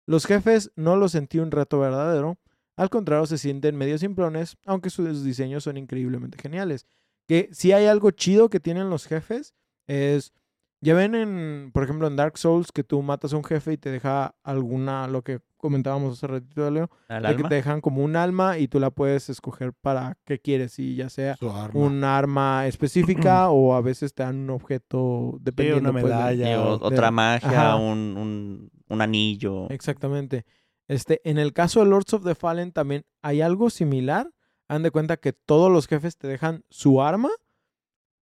Los 0.06 0.26
jefes 0.26 0.70
no 0.76 0.96
los 0.96 1.12
sentí 1.12 1.38
un 1.38 1.50
reto 1.50 1.80
verdadero, 1.80 2.38
al 2.76 2.90
contrario 2.90 3.26
se 3.26 3.38
sienten 3.38 3.76
medio 3.76 3.98
simplones, 3.98 4.56
aunque 4.64 4.90
sus 4.90 5.24
diseños 5.24 5.64
son 5.64 5.78
increíblemente 5.78 6.38
geniales. 6.38 6.86
Que 7.26 7.48
si 7.52 7.72
hay 7.72 7.86
algo 7.86 8.10
chido 8.10 8.50
que 8.50 8.60
tienen 8.60 8.90
los 8.90 9.06
jefes 9.06 9.54
es 9.86 10.32
ya 10.80 10.94
ven 10.94 11.14
en, 11.14 11.70
por 11.72 11.82
ejemplo, 11.84 12.06
en 12.06 12.16
Dark 12.16 12.36
Souls 12.38 12.70
que 12.72 12.84
tú 12.84 13.02
matas 13.02 13.32
a 13.32 13.36
un 13.36 13.44
jefe 13.44 13.72
y 13.72 13.76
te 13.78 13.90
deja 13.90 14.34
alguna, 14.44 15.06
lo 15.08 15.22
que 15.22 15.40
comentábamos 15.56 16.12
hace 16.18 16.26
ratito, 16.26 16.70
Leo, 16.70 16.90
¿Al 17.08 17.22
de 17.24 17.36
que 17.36 17.42
te 17.44 17.54
dejan 17.56 17.80
como 17.80 18.04
un 18.04 18.14
alma 18.14 18.58
y 18.58 18.68
tú 18.68 18.78
la 18.78 18.90
puedes 18.90 19.28
escoger 19.30 19.72
para 19.72 20.16
qué 20.24 20.38
quieres, 20.38 20.78
y 20.78 20.94
ya 20.94 21.08
sea 21.08 21.36
arma. 21.40 21.70
un 21.80 22.04
arma 22.04 22.66
específica 22.66 23.48
o 23.50 23.74
a 23.74 23.80
veces 23.80 24.14
te 24.14 24.22
dan 24.22 24.36
un 24.36 24.50
objeto 24.50 25.38
dependiendo 25.40 25.90
una 25.90 26.00
pues, 26.00 26.04
de- 26.04 26.10
medalla. 26.10 26.46
Sí, 26.46 26.52
o- 26.54 26.78
de- 26.78 26.84
otra 26.86 27.10
magia, 27.10 27.76
un, 27.76 28.16
un, 28.16 28.70
un 28.88 29.00
anillo. 29.02 29.68
Exactamente. 29.70 30.44
Este, 30.88 31.20
en 31.28 31.38
el 31.38 31.52
caso 31.52 31.80
de 31.80 31.86
Lords 31.86 32.12
of 32.14 32.22
the 32.24 32.34
Fallen 32.36 32.70
también 32.70 33.04
hay 33.22 33.40
algo 33.40 33.70
similar. 33.70 34.30
Han 34.68 34.82
de 34.82 34.90
cuenta 34.92 35.16
que 35.16 35.32
todos 35.32 35.72
los 35.72 35.88
jefes 35.88 36.16
te 36.16 36.28
dejan 36.28 36.64
su 36.70 37.02
arma, 37.02 37.30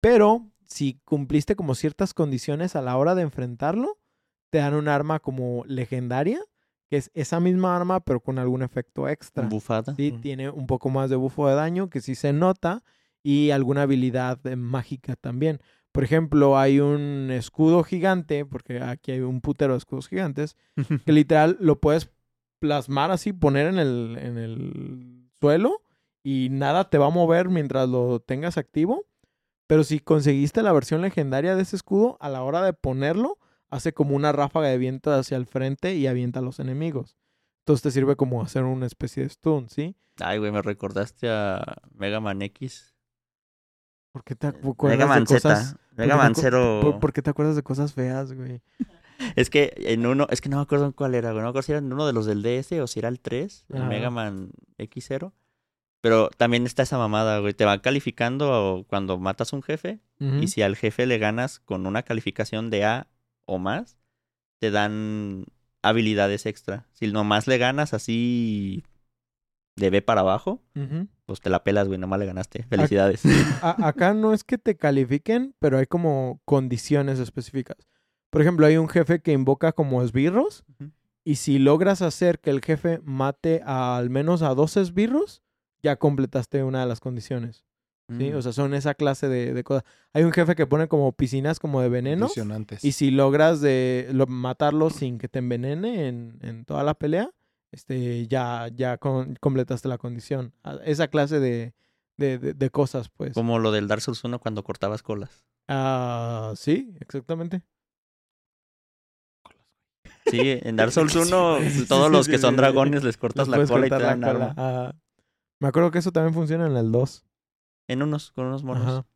pero 0.00 0.49
si 0.70 1.00
cumpliste 1.04 1.56
como 1.56 1.74
ciertas 1.74 2.14
condiciones 2.14 2.76
a 2.76 2.82
la 2.82 2.96
hora 2.96 3.14
de 3.14 3.22
enfrentarlo, 3.22 3.98
te 4.50 4.58
dan 4.58 4.74
un 4.74 4.88
arma 4.88 5.18
como 5.18 5.64
legendaria, 5.66 6.40
que 6.88 6.96
es 6.96 7.10
esa 7.14 7.40
misma 7.40 7.76
arma 7.76 8.00
pero 8.00 8.20
con 8.20 8.38
algún 8.38 8.62
efecto 8.62 9.08
extra. 9.08 9.46
Bufada. 9.46 9.94
Sí, 9.96 10.12
tiene 10.12 10.48
un 10.48 10.66
poco 10.66 10.88
más 10.88 11.10
de 11.10 11.16
bufo 11.16 11.48
de 11.48 11.54
daño 11.54 11.90
que 11.90 12.00
sí 12.00 12.14
se 12.14 12.32
nota 12.32 12.82
y 13.22 13.50
alguna 13.50 13.82
habilidad 13.82 14.44
eh, 14.46 14.56
mágica 14.56 15.16
también. 15.16 15.60
Por 15.92 16.04
ejemplo, 16.04 16.56
hay 16.56 16.78
un 16.78 17.30
escudo 17.32 17.82
gigante, 17.82 18.44
porque 18.44 18.80
aquí 18.80 19.10
hay 19.10 19.20
un 19.20 19.40
putero 19.40 19.72
de 19.72 19.78
escudos 19.78 20.08
gigantes, 20.08 20.56
que 21.04 21.12
literal 21.12 21.56
lo 21.60 21.80
puedes 21.80 22.10
plasmar 22.60 23.10
así, 23.10 23.32
poner 23.32 23.66
en 23.66 23.78
el, 23.78 24.16
en 24.20 24.38
el 24.38 25.30
suelo 25.40 25.82
y 26.22 26.48
nada 26.50 26.90
te 26.90 26.98
va 26.98 27.06
a 27.06 27.10
mover 27.10 27.48
mientras 27.48 27.88
lo 27.88 28.20
tengas 28.20 28.56
activo. 28.56 29.04
Pero 29.70 29.84
si 29.84 30.00
conseguiste 30.00 30.64
la 30.64 30.72
versión 30.72 31.00
legendaria 31.00 31.54
de 31.54 31.62
ese 31.62 31.76
escudo, 31.76 32.16
a 32.18 32.28
la 32.28 32.42
hora 32.42 32.60
de 32.62 32.72
ponerlo, 32.72 33.38
hace 33.68 33.92
como 33.92 34.16
una 34.16 34.32
ráfaga 34.32 34.66
de 34.66 34.78
viento 34.78 35.12
hacia 35.12 35.36
el 35.36 35.46
frente 35.46 35.94
y 35.94 36.08
avienta 36.08 36.40
a 36.40 36.42
los 36.42 36.58
enemigos. 36.58 37.16
Entonces 37.60 37.84
te 37.84 37.92
sirve 37.92 38.16
como 38.16 38.42
hacer 38.42 38.64
una 38.64 38.86
especie 38.86 39.22
de 39.22 39.28
stun, 39.28 39.68
¿sí? 39.68 39.94
Ay, 40.18 40.38
güey, 40.38 40.50
me 40.50 40.60
recordaste 40.60 41.30
a 41.30 41.76
Mega 41.94 42.18
Man 42.18 42.42
X. 42.42 42.96
¿Por 44.10 44.24
qué 44.24 44.34
te 44.34 44.48
Mega 44.48 44.70
acuerdas 44.70 45.08
Man 45.08 45.22
de 45.22 45.26
Z. 45.38 45.48
cosas? 45.48 45.76
Mega 45.92 46.16
Man 46.16 46.34
Zero. 46.34 46.80
¿Por, 46.82 46.98
por 46.98 47.12
qué 47.12 47.22
te 47.22 47.30
acuerdas 47.30 47.54
de 47.54 47.62
cosas 47.62 47.94
feas, 47.94 48.32
güey? 48.32 48.62
Es 49.36 49.50
que 49.50 49.72
en 49.76 50.04
uno, 50.04 50.26
es 50.30 50.40
que 50.40 50.48
no 50.48 50.56
me 50.56 50.62
acuerdo 50.62 50.86
en 50.86 50.92
cuál 50.92 51.14
era, 51.14 51.30
güey. 51.30 51.42
No 51.42 51.44
me 51.44 51.50
acuerdo 51.50 51.66
si 51.66 51.70
era 51.72 51.78
en 51.78 51.92
uno 51.92 52.08
de 52.08 52.12
los 52.12 52.26
del 52.26 52.42
DS 52.42 52.72
o 52.80 52.88
si 52.88 52.98
era 52.98 53.08
el 53.08 53.20
3, 53.20 53.66
el. 53.68 53.84
Mega 53.84 54.10
Man 54.10 54.50
X0. 54.78 55.30
Pero 56.00 56.30
también 56.36 56.64
está 56.66 56.82
esa 56.82 56.96
mamada, 56.98 57.38
güey. 57.40 57.52
Te 57.54 57.64
va 57.64 57.80
calificando 57.82 58.84
cuando 58.88 59.18
matas 59.18 59.52
un 59.52 59.62
jefe. 59.62 60.00
Y 60.42 60.48
si 60.48 60.62
al 60.62 60.76
jefe 60.76 61.06
le 61.06 61.18
ganas 61.18 61.60
con 61.60 61.86
una 61.86 62.02
calificación 62.02 62.70
de 62.70 62.84
A 62.84 63.06
o 63.46 63.58
más, 63.58 63.98
te 64.60 64.70
dan 64.70 65.44
habilidades 65.82 66.46
extra. 66.46 66.86
Si 66.92 67.06
nomás 67.10 67.46
le 67.46 67.58
ganas 67.58 67.94
así 67.94 68.82
de 69.76 69.90
B 69.90 70.02
para 70.02 70.20
abajo, 70.20 70.62
pues 71.26 71.40
te 71.40 71.48
la 71.50 71.64
pelas, 71.64 71.86
güey. 71.86 71.98
Nomás 71.98 72.18
le 72.20 72.26
ganaste. 72.26 72.64
Felicidades. 72.64 73.22
A- 73.62 73.86
acá 73.88 74.12
no 74.14 74.32
es 74.34 74.44
que 74.44 74.58
te 74.58 74.76
califiquen, 74.76 75.54
pero 75.58 75.78
hay 75.78 75.86
como 75.86 76.40
condiciones 76.44 77.18
específicas. 77.18 77.76
Por 78.30 78.42
ejemplo, 78.42 78.66
hay 78.66 78.76
un 78.76 78.88
jefe 78.88 79.20
que 79.20 79.32
invoca 79.32 79.72
como 79.72 80.02
esbirros 80.02 80.64
y 81.24 81.36
si 81.36 81.58
logras 81.58 82.00
hacer 82.02 82.40
que 82.40 82.50
el 82.50 82.62
jefe 82.62 83.00
mate 83.04 83.60
a 83.64 83.96
al 83.96 84.08
menos 84.10 84.42
a 84.42 84.54
dos 84.54 84.76
esbirros, 84.76 85.42
ya 85.82 85.96
completaste 85.96 86.62
una 86.64 86.80
de 86.80 86.86
las 86.86 87.00
condiciones. 87.00 87.64
¿sí? 88.18 88.30
Mm. 88.32 88.36
O 88.36 88.42
sea, 88.42 88.52
son 88.52 88.74
esa 88.74 88.94
clase 88.94 89.28
de, 89.28 89.54
de 89.54 89.62
cosas. 89.64 89.84
Hay 90.12 90.24
un 90.24 90.32
jefe 90.32 90.56
que 90.56 90.66
pone 90.66 90.88
como 90.88 91.12
piscinas 91.12 91.58
como 91.60 91.80
de 91.80 91.88
veneno 91.88 92.28
y 92.82 92.92
si 92.92 93.10
logras 93.12 93.60
de 93.60 94.08
lo- 94.12 94.26
matarlo 94.26 94.90
sin 94.90 95.18
que 95.18 95.28
te 95.28 95.38
envenene 95.38 96.08
en, 96.08 96.38
en 96.42 96.64
toda 96.64 96.82
la 96.82 96.94
pelea, 96.94 97.30
este, 97.70 98.26
ya, 98.26 98.68
ya 98.74 98.98
con- 98.98 99.36
completaste 99.36 99.86
la 99.88 99.98
condición. 99.98 100.52
Esa 100.84 101.06
clase 101.08 101.38
de, 101.38 101.72
de, 102.16 102.70
cosas, 102.70 103.08
pues. 103.10 103.32
Como 103.32 103.58
lo 103.60 103.70
del 103.70 103.86
Dark 103.86 104.02
Souls 104.02 104.24
1 104.24 104.40
cuando 104.40 104.64
cortabas 104.64 105.02
colas. 105.04 105.44
Ah, 105.68 106.52
sí, 106.56 106.92
exactamente. 107.00 107.62
Sí, 110.26 110.40
en 110.62 110.76
Dark 110.76 110.92
Souls 110.92 111.14
1, 111.14 111.58
Sí, 111.70 111.86
todos 111.86 112.10
los 112.10 112.28
que 112.28 112.38
son 112.38 112.56
dragones 112.56 113.02
les 113.04 113.16
cortas 113.16 113.48
Les 113.48 113.58
la 113.58 113.66
cola 113.66 113.86
y 113.86 113.90
te 113.90 113.98
dan 113.98 114.20
la 114.20 114.32
cola. 114.32 114.94
Me 115.60 115.68
acuerdo 115.68 115.90
que 115.90 115.98
eso 115.98 116.10
también 116.12 116.34
funciona 116.34 116.66
en 116.66 116.76
el 116.76 116.90
2. 116.90 117.24
En 117.88 118.02
unos, 118.02 118.32
con 118.32 118.46
unos 118.46 118.64
monos. 118.64 118.86
Ajá. 118.86 119.06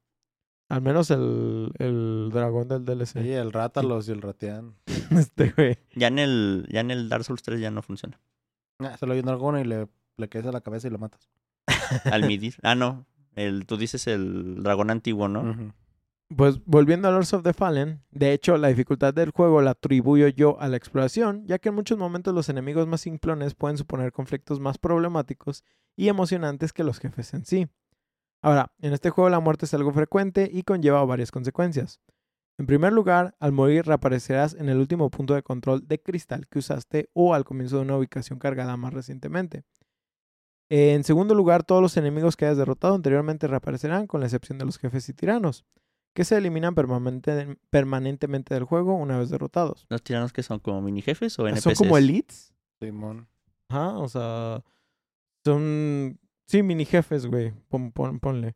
Al 0.69 0.81
menos 0.81 1.11
el, 1.11 1.73
el 1.79 2.31
dragón 2.33 2.69
del 2.69 2.85
DLC. 2.85 3.23
Sí, 3.23 3.33
el 3.33 3.53
Rátalos 3.53 4.09
y 4.09 4.13
el 4.13 4.23
Ratean. 4.23 4.77
Este, 5.11 5.51
güey. 5.51 5.79
Ya 5.95 6.09
en 6.09 6.19
el, 6.19 6.67
ya 6.71 6.81
en 6.81 6.91
el 6.91 7.09
Dark 7.09 7.25
Souls 7.25 7.43
3 7.43 7.61
ya 7.61 7.71
no 7.71 7.83
funciona. 7.83 8.19
Ah, 8.81 8.97
se 8.97 9.07
lo 9.07 9.15
un 9.15 9.23
dragón 9.23 9.59
y 9.59 9.65
le, 9.65 9.89
le 10.17 10.29
caes 10.29 10.47
a 10.47 10.53
la 10.53 10.61
cabeza 10.61 10.89
y 10.89 10.91
lo 10.91 10.99
matas. 10.99 11.31
Al 12.11 12.27
midir. 12.27 12.57
Ah, 12.63 12.75
no. 12.75 13.07
El, 13.37 13.67
tú 13.67 13.77
dices 13.77 14.07
el 14.07 14.63
dragón 14.63 14.91
antiguo, 14.91 15.29
¿no? 15.29 15.43
Ujú. 15.43 15.73
Pues 16.37 16.65
volviendo 16.65 17.07
a 17.07 17.11
Lords 17.13 17.33
of 17.35 17.45
the 17.45 17.53
Fallen, 17.53 18.03
de 18.11 18.33
hecho 18.33 18.57
la 18.57 18.69
dificultad 18.69 19.15
del 19.15 19.31
juego 19.31 19.61
la 19.63 19.73
atribuyo 19.73 20.27
yo 20.29 20.59
a 20.61 20.69
la 20.69 20.77
exploración, 20.77 21.47
ya 21.47 21.59
que 21.59 21.69
en 21.69 21.77
muchos 21.77 21.97
momentos 21.97 22.35
los 22.35 22.49
enemigos 22.49 22.89
más 22.89 23.03
simplones 23.03 23.55
pueden 23.55 23.79
suponer 23.79 24.11
conflictos 24.11 24.59
más 24.59 24.79
problemáticos 24.79 25.63
y 25.97 26.09
emocionantes 26.09 26.73
que 26.73 26.83
los 26.83 26.99
jefes 26.99 27.35
en 27.35 27.45
sí. 27.45 27.69
Ahora, 28.43 28.73
en 28.81 28.93
este 28.93 29.11
juego 29.11 29.31
la 29.31 29.39
muerte 29.39 29.67
es 29.67 29.75
algo 29.75 29.93
frecuente 29.93 30.51
y 30.53 30.65
conlleva 30.65 31.05
varias 31.05 31.31
consecuencias. 31.31 32.01
En 32.59 32.67
primer 32.67 32.93
lugar, 32.93 33.37
al 33.39 33.53
morir 33.53 33.87
reaparecerás 33.87 34.55
en 34.55 34.69
el 34.69 34.79
último 34.79 35.11
punto 35.11 35.35
de 35.35 35.43
control 35.43 35.87
de 35.87 36.01
cristal 36.01 36.49
que 36.49 36.59
usaste 36.59 37.11
o 37.13 37.35
al 37.35 37.45
comienzo 37.45 37.77
de 37.77 37.83
una 37.83 37.97
ubicación 37.97 38.39
cargada 38.39 38.77
más 38.77 38.93
recientemente. 38.93 39.65
En 40.69 41.05
segundo 41.05 41.35
lugar, 41.35 41.63
todos 41.63 41.83
los 41.83 41.97
enemigos 41.97 42.37
que 42.37 42.47
hayas 42.47 42.57
derrotado 42.57 42.95
anteriormente 42.95 43.47
reaparecerán, 43.47 44.07
con 44.07 44.21
la 44.21 44.27
excepción 44.27 44.59
de 44.59 44.65
los 44.65 44.79
jefes 44.79 45.09
y 45.09 45.15
tiranos, 45.15 45.65
que 46.15 46.25
se 46.25 46.37
eliminan 46.37 46.75
permanente- 46.75 47.59
permanentemente 47.71 48.55
del 48.55 48.65
juego 48.65 48.95
una 48.95 49.19
vez 49.19 49.31
derrotados. 49.31 49.87
¿Los 49.91 50.03
tiranos 50.03 50.33
que 50.33 50.43
son 50.43 50.61
como 50.61 50.81
mini 50.81 51.03
jefes 51.03 51.39
o 51.39 51.47
NPCs? 51.49 51.63
¿Son 51.63 51.75
como 51.75 51.99
elites? 51.99 52.55
Simón. 52.81 53.29
Ajá, 53.69 53.99
o 53.99 54.09
sea, 54.09 54.63
son, 55.45 56.19
sí, 56.47 56.63
mini 56.63 56.85
jefes, 56.85 57.27
güey, 57.27 57.53
pon- 57.69 57.93
pon- 57.93 58.21
ponle. 58.21 58.55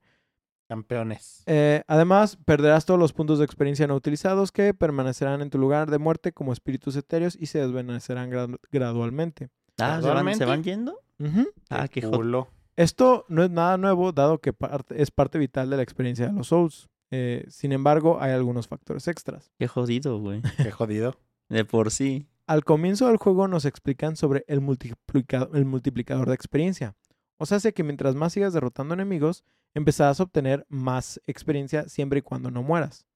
Campeones. 0.68 1.42
Eh, 1.46 1.82
además, 1.86 2.36
perderás 2.44 2.84
todos 2.84 3.00
los 3.00 3.14
puntos 3.14 3.38
de 3.38 3.46
experiencia 3.46 3.86
no 3.86 3.94
utilizados 3.94 4.52
que 4.52 4.74
permanecerán 4.74 5.40
en 5.40 5.48
tu 5.48 5.56
lugar 5.59 5.90
de 5.90 5.98
muerte 5.98 6.32
como 6.32 6.52
espíritus 6.52 6.94
etéreos 6.94 7.36
y 7.40 7.46
se 7.46 7.59
desvanecerán 7.61 8.30
gradu- 8.30 8.59
gradualmente. 8.70 9.46
Ah, 9.46 9.48
¿se 9.76 9.82
van, 9.84 10.00
¿Gradualmente? 10.02 10.38
¿se 10.38 10.44
van 10.44 10.62
yendo? 10.62 11.00
Ujú. 11.18 11.48
Ah, 11.70 11.88
qué 11.88 12.02
culo. 12.02 12.48
Esto 12.76 13.24
no 13.28 13.42
es 13.42 13.50
nada 13.50 13.78
nuevo, 13.78 14.12
dado 14.12 14.38
que 14.40 14.52
parte- 14.52 15.00
es 15.00 15.11
parte 15.11 15.38
vital 15.38 15.70
de 15.70 15.78
la 15.78 15.82
experiencia 15.82 16.26
de 16.26 16.32
los 16.34 16.48
Souls. 16.48 16.88
Eh, 17.11 17.44
sin 17.48 17.72
embargo, 17.72 18.20
hay 18.20 18.32
algunos 18.32 18.68
factores 18.68 19.09
extras. 19.09 19.50
Qué 19.59 19.66
jodido, 19.68 20.18
güey. 20.20 20.42
Qué 20.56 20.70
jodido. 20.70 21.14
De 21.48 21.64
por 21.64 21.90
sí. 21.90 22.26
Al 22.46 22.64
comienzo 22.64 23.09
del 23.09 23.16
juego 23.16 23.48
nos 23.48 23.64
explican 23.64 24.16
sobre 24.16 24.44
el, 24.48 24.61
multiplica- 24.61 25.48
el 25.54 25.64
multiplicador 25.64 26.28
de 26.28 26.34
experiencia. 26.34 26.94
O 27.38 27.46
sea, 27.46 27.59
hace 27.59 27.72
que 27.72 27.84
mientras 27.84 28.14
más 28.14 28.32
sigas 28.32 28.52
derrotando 28.52 28.94
enemigos, 28.94 29.44
empezarás 29.74 30.20
a 30.20 30.24
obtener 30.24 30.66
más 30.68 31.20
experiencia 31.26 31.88
siempre 31.88 32.18
y 32.18 32.22
cuando 32.22 32.50
no 32.50 32.62
mueras. 32.62 33.06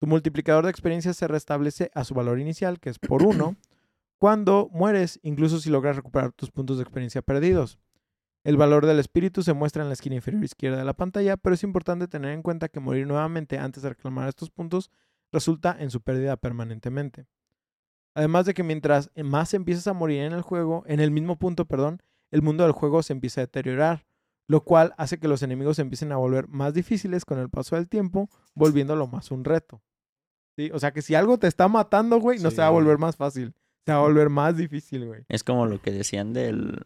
Tu 0.00 0.06
multiplicador 0.06 0.64
de 0.64 0.70
experiencia 0.70 1.12
se 1.12 1.26
restablece 1.26 1.90
a 1.94 2.04
su 2.04 2.14
valor 2.14 2.38
inicial, 2.38 2.78
que 2.78 2.88
es 2.90 2.98
por 2.98 3.22
uno, 3.24 3.56
cuando 4.18 4.68
mueres, 4.72 5.18
incluso 5.22 5.58
si 5.60 5.70
logras 5.70 5.96
recuperar 5.96 6.32
tus 6.32 6.50
puntos 6.50 6.76
de 6.76 6.82
experiencia 6.84 7.20
perdidos. 7.22 7.78
El 8.44 8.56
valor 8.56 8.86
del 8.86 8.98
espíritu 8.98 9.42
se 9.42 9.52
muestra 9.52 9.82
en 9.82 9.88
la 9.88 9.94
esquina 9.94 10.16
inferior 10.16 10.44
izquierda 10.44 10.78
de 10.78 10.84
la 10.84 10.94
pantalla, 10.94 11.36
pero 11.36 11.54
es 11.54 11.62
importante 11.64 12.08
tener 12.08 12.32
en 12.32 12.42
cuenta 12.42 12.68
que 12.68 12.80
morir 12.80 13.06
nuevamente 13.06 13.58
antes 13.58 13.82
de 13.82 13.90
reclamar 13.90 14.28
estos 14.28 14.50
puntos 14.50 14.90
resulta 15.32 15.76
en 15.78 15.90
su 15.90 16.00
pérdida 16.00 16.36
permanentemente. 16.36 17.26
Además 18.14 18.46
de 18.46 18.54
que 18.54 18.62
mientras 18.62 19.10
más 19.16 19.54
empiezas 19.54 19.86
a 19.86 19.92
morir 19.92 20.22
en 20.22 20.32
el 20.32 20.42
juego, 20.42 20.82
en 20.86 21.00
el 21.00 21.10
mismo 21.10 21.38
punto, 21.38 21.66
perdón, 21.66 22.02
el 22.30 22.42
mundo 22.42 22.64
del 22.64 22.72
juego 22.72 23.02
se 23.02 23.12
empieza 23.12 23.40
a 23.40 23.46
deteriorar, 23.46 24.06
lo 24.46 24.64
cual 24.64 24.94
hace 24.96 25.18
que 25.18 25.28
los 25.28 25.42
enemigos 25.42 25.76
se 25.76 25.82
empiecen 25.82 26.10
a 26.12 26.16
volver 26.16 26.48
más 26.48 26.74
difíciles 26.74 27.24
con 27.24 27.38
el 27.38 27.50
paso 27.50 27.76
del 27.76 27.88
tiempo, 27.88 28.28
volviéndolo 28.54 29.06
más 29.06 29.30
un 29.30 29.44
reto. 29.44 29.82
¿Sí? 30.56 30.70
O 30.72 30.78
sea 30.78 30.92
que 30.92 31.02
si 31.02 31.14
algo 31.14 31.38
te 31.38 31.46
está 31.46 31.68
matando, 31.68 32.18
güey, 32.18 32.38
no 32.40 32.50
se 32.50 32.60
va 32.60 32.66
a 32.66 32.70
volver 32.70 32.98
más 32.98 33.16
fácil, 33.16 33.54
se 33.86 33.92
va 33.92 33.98
a 33.98 34.02
volver 34.02 34.30
más 34.30 34.56
difícil, 34.56 35.06
güey. 35.06 35.24
Es 35.28 35.44
como 35.44 35.66
lo 35.66 35.80
que 35.80 35.92
decían 35.92 36.32
del. 36.32 36.84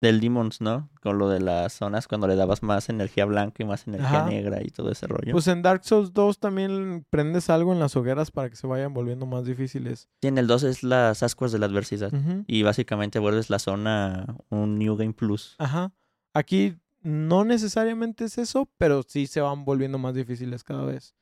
Del 0.00 0.20
Demons, 0.20 0.60
¿no? 0.60 0.88
Con 1.02 1.18
lo 1.18 1.28
de 1.28 1.40
las 1.40 1.74
zonas 1.74 2.08
cuando 2.08 2.26
le 2.26 2.36
dabas 2.36 2.62
más 2.62 2.88
energía 2.88 3.26
blanca 3.26 3.62
y 3.62 3.66
más 3.66 3.86
energía 3.86 4.20
Ajá. 4.20 4.30
negra 4.30 4.62
y 4.62 4.68
todo 4.68 4.90
ese 4.90 5.06
rollo. 5.06 5.32
Pues 5.32 5.46
en 5.48 5.60
Dark 5.60 5.84
Souls 5.84 6.14
2 6.14 6.38
también 6.38 7.04
prendes 7.10 7.50
algo 7.50 7.72
en 7.72 7.80
las 7.80 7.96
hogueras 7.96 8.30
para 8.30 8.48
que 8.48 8.56
se 8.56 8.66
vayan 8.66 8.94
volviendo 8.94 9.26
más 9.26 9.44
difíciles. 9.44 10.08
Sí, 10.22 10.28
en 10.28 10.38
el 10.38 10.46
2 10.46 10.62
es 10.62 10.82
las 10.82 11.22
ascuas 11.22 11.52
de 11.52 11.58
la 11.58 11.66
adversidad. 11.66 12.12
Y 12.46 12.62
básicamente 12.62 13.18
vuelves 13.18 13.50
la 13.50 13.58
zona 13.58 14.36
un 14.48 14.78
New 14.78 14.96
Game 14.96 15.12
Plus. 15.12 15.56
Ajá. 15.58 15.92
Aquí 16.32 16.76
no 17.02 17.44
necesariamente 17.44 18.24
es 18.24 18.38
eso, 18.38 18.70
pero 18.78 19.02
sí 19.02 19.26
se 19.26 19.40
van 19.40 19.64
volviendo 19.64 19.98
más 19.98 20.14
difíciles 20.14 20.64
cada 20.64 20.84
vez. 20.84 21.14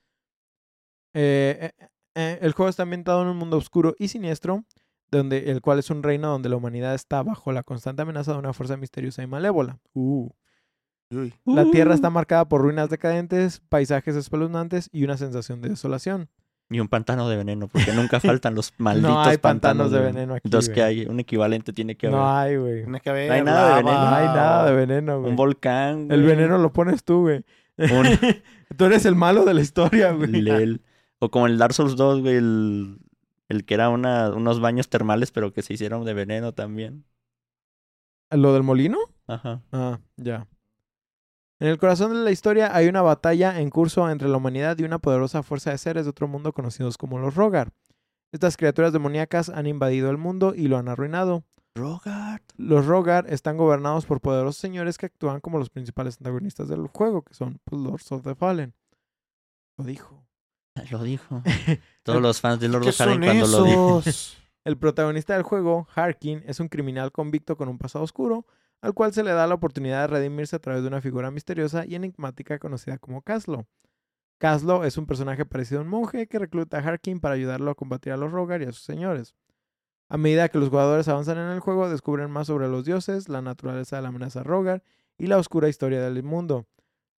Eh, 1.15 1.73
eh, 1.79 1.89
eh, 2.15 2.39
el 2.43 2.53
juego 2.53 2.69
está 2.69 2.83
ambientado 2.83 3.23
en 3.23 3.29
un 3.29 3.37
mundo 3.37 3.57
oscuro 3.57 3.95
y 3.99 4.09
siniestro, 4.09 4.65
donde, 5.11 5.51
el 5.51 5.61
cual 5.61 5.79
es 5.79 5.91
un 5.91 6.03
reino 6.03 6.29
donde 6.29 6.49
la 6.49 6.57
humanidad 6.57 6.95
está 6.95 7.23
bajo 7.23 7.53
la 7.53 7.63
constante 7.63 8.03
amenaza 8.03 8.33
de 8.33 8.39
una 8.39 8.53
fuerza 8.53 8.77
misteriosa 8.77 9.23
y 9.23 9.27
malévola. 9.27 9.79
Uh. 9.95 10.29
Uy. 11.11 11.35
La 11.47 11.65
tierra 11.71 11.93
Uh. 11.93 11.95
está 11.95 12.11
marcada 12.11 12.49
por 12.49 12.61
ruinas 12.61 12.91
decadentes, 12.91 13.63
paisajes 13.69 14.15
espeluznantes 14.17 14.91
y 14.93 15.05
una 15.05 15.17
sensación 15.17 15.63
de 15.63 15.71
desolación. 15.71 16.29
Y 16.71 16.81
un 16.81 16.89
pantano 16.89 17.27
de 17.31 17.37
veneno, 17.39 17.67
porque 17.69 17.93
nunca 17.93 18.21
faltan 18.21 18.55
los 18.55 18.75
malditos 18.77 19.11
no 19.11 19.21
hay 19.23 19.39
pantanos 19.39 19.87
pantanos 19.87 19.91
de 19.91 20.01
veneno 20.01 20.35
aquí. 20.35 20.43
Entonces, 20.49 20.75
¿qué 20.75 20.83
güey. 20.83 21.01
hay? 21.01 21.07
Un 21.07 21.19
equivalente 21.21 21.73
tiene 21.73 21.97
que 21.97 22.09
haber. 22.09 22.19
No 22.19 22.37
hay, 22.37 22.57
güey. 22.57 22.85
Que 23.01 23.27
No 23.27 23.33
hay 23.33 23.43
nada 23.43 23.77
de 23.77 23.83
veneno. 23.83 24.11
No 24.11 24.17
hay 24.17 24.27
nada 24.27 24.67
de 24.67 24.77
veneno, 24.77 25.19
güey. 25.21 25.31
un 25.31 25.37
volcán. 25.37 26.11
El 26.11 26.25
güey. 26.25 26.37
veneno 26.37 26.59
lo 26.59 26.71
pones 26.75 27.05
tú, 27.05 27.23
güey. 27.23 27.43
Un 27.79 28.07
Tú 28.77 28.85
eres 28.85 29.07
el 29.07 29.15
malo 29.15 29.47
de 29.47 29.55
la 29.55 29.63
historia, 29.63 30.13
güey. 30.13 30.79
O 31.21 31.31
como 31.31 31.47
el 31.47 31.57
Dark 31.57 31.73
Souls 31.73 31.97
2, 31.97 32.21
güey, 32.21 32.37
el, 32.37 32.99
el 33.49 33.65
que 33.65 33.75
era 33.75 33.89
una, 33.89 34.31
unos 34.31 34.61
baños 34.61 34.89
termales, 34.89 35.33
pero 35.33 35.53
que 35.53 35.63
se 35.63 35.75
hicieron 35.75 36.05
de 36.05 36.15
veneno 36.15 36.53
también. 36.53 37.05
¿Lo 38.31 38.53
del 38.53 38.63
molino? 38.63 38.99
Ajá. 39.27 39.63
Ah, 39.73 40.01
ya. 40.17 40.47
En 41.61 41.69
el 41.69 41.79
corazón 41.79 42.13
de 42.13 42.21
la 42.21 42.31
historia 42.31 42.75
hay 42.77 42.87
una 42.89 43.03
batalla 43.03 43.61
en 43.61 43.71
curso 43.71 44.09
entre 44.11 44.29
la 44.29 44.37
humanidad 44.37 44.79
y 44.79 44.85
una 44.85 44.99
poderosa 44.99 45.43
fuerza 45.43 45.71
de 45.71 45.79
seres 45.79 46.05
de 46.05 46.11
otro 46.11 46.29
mundo 46.29 46.53
conocidos 46.53 46.97
como 46.97 47.19
los 47.19 47.35
Rogar. 47.35 47.73
Estas 48.31 48.57
criaturas 48.57 48.93
demoníacas 48.93 49.49
han 49.49 49.67
invadido 49.67 50.11
el 50.11 50.19
mundo 50.19 50.55
y 50.55 50.69
lo 50.69 50.77
han 50.77 50.89
arruinado. 50.89 51.45
Rogart. 51.75 52.43
Los 52.57 52.87
Rogar 52.87 53.27
están 53.29 53.57
gobernados 53.57 54.05
por 54.05 54.21
poderosos 54.21 54.61
señores 54.61 54.99
que 54.99 55.07
actúan 55.07 55.41
como 55.41 55.59
los 55.59 55.71
principales 55.71 56.19
antagonistas 56.19 56.69
del 56.69 56.87
juego, 56.89 57.23
que 57.23 57.35
son 57.35 57.61
pues, 57.65 57.81
Lords 57.81 58.13
of 58.13 58.23
the 58.23 58.35
Fallen. 58.35 58.75
Lo 59.79 59.85
dijo. 59.85 60.28
Lo 60.91 61.03
dijo. 61.03 61.43
Todos 62.03 62.23
los 62.23 62.41
fans 62.41 62.61
de 62.61 62.69
Lord 62.69 62.83
¿Qué 62.83 62.89
of 62.91 62.97
the 62.97 63.05
Fallen 63.05 63.23
son 63.23 63.25
cuando 63.25 63.59
lo 63.59 63.65
dijo. 63.65 64.03
El 64.65 64.77
protagonista 64.77 65.35
del 65.35 65.45
juego, 65.45 65.89
Harkin, 65.95 66.43
es 66.47 66.61
un 66.61 66.69
criminal 66.69 67.11
convicto 67.11 67.57
con 67.57 67.69
un 67.69 67.79
pasado 67.79 68.05
oscuro, 68.05 68.45
al 68.83 68.93
cual 68.93 69.15
se 69.15 69.25
le 69.25 69.33
da 69.33 69.47
la 69.47 69.55
oportunidad 69.55 70.03
de 70.03 70.07
redimirse 70.09 70.57
a 70.57 70.59
través 70.59 70.83
de 70.83 70.89
una 70.89 71.01
figura 71.01 71.31
misteriosa 71.31 71.87
y 71.87 71.95
enigmática 71.95 72.59
conocida 72.59 72.99
como 72.99 73.23
Caslo. 73.23 73.67
Caslo 74.37 74.85
es 74.85 74.99
un 74.99 75.07
personaje 75.07 75.47
parecido 75.47 75.81
a 75.81 75.85
un 75.85 75.89
monje 75.89 76.27
que 76.29 76.39
recluta 76.39 76.79
a 76.79 76.81
Harkin 76.81 77.19
para 77.19 77.35
ayudarlo 77.35 77.71
a 77.71 77.75
combatir 77.75 78.13
a 78.13 78.17
los 78.17 78.31
Rogar 78.31 78.61
y 78.61 78.67
a 78.67 78.73
sus 78.73 78.83
señores. 78.83 79.35
A 80.09 80.17
medida 80.17 80.49
que 80.49 80.59
los 80.59 80.69
jugadores 80.69 81.09
avanzan 81.09 81.39
en 81.39 81.51
el 81.51 81.61
juego, 81.61 81.89
descubren 81.89 82.31
más 82.31 82.47
sobre 82.47 82.69
los 82.69 82.85
dioses, 82.85 83.29
la 83.29 83.43
naturaleza 83.43 83.97
de 83.97 84.03
la 84.03 84.09
amenaza 84.09 84.43
Rogar 84.43 84.83
y 85.19 85.27
la 85.27 85.39
oscura 85.39 85.69
historia 85.69 86.01
del 86.01 86.23
mundo. 86.23 86.67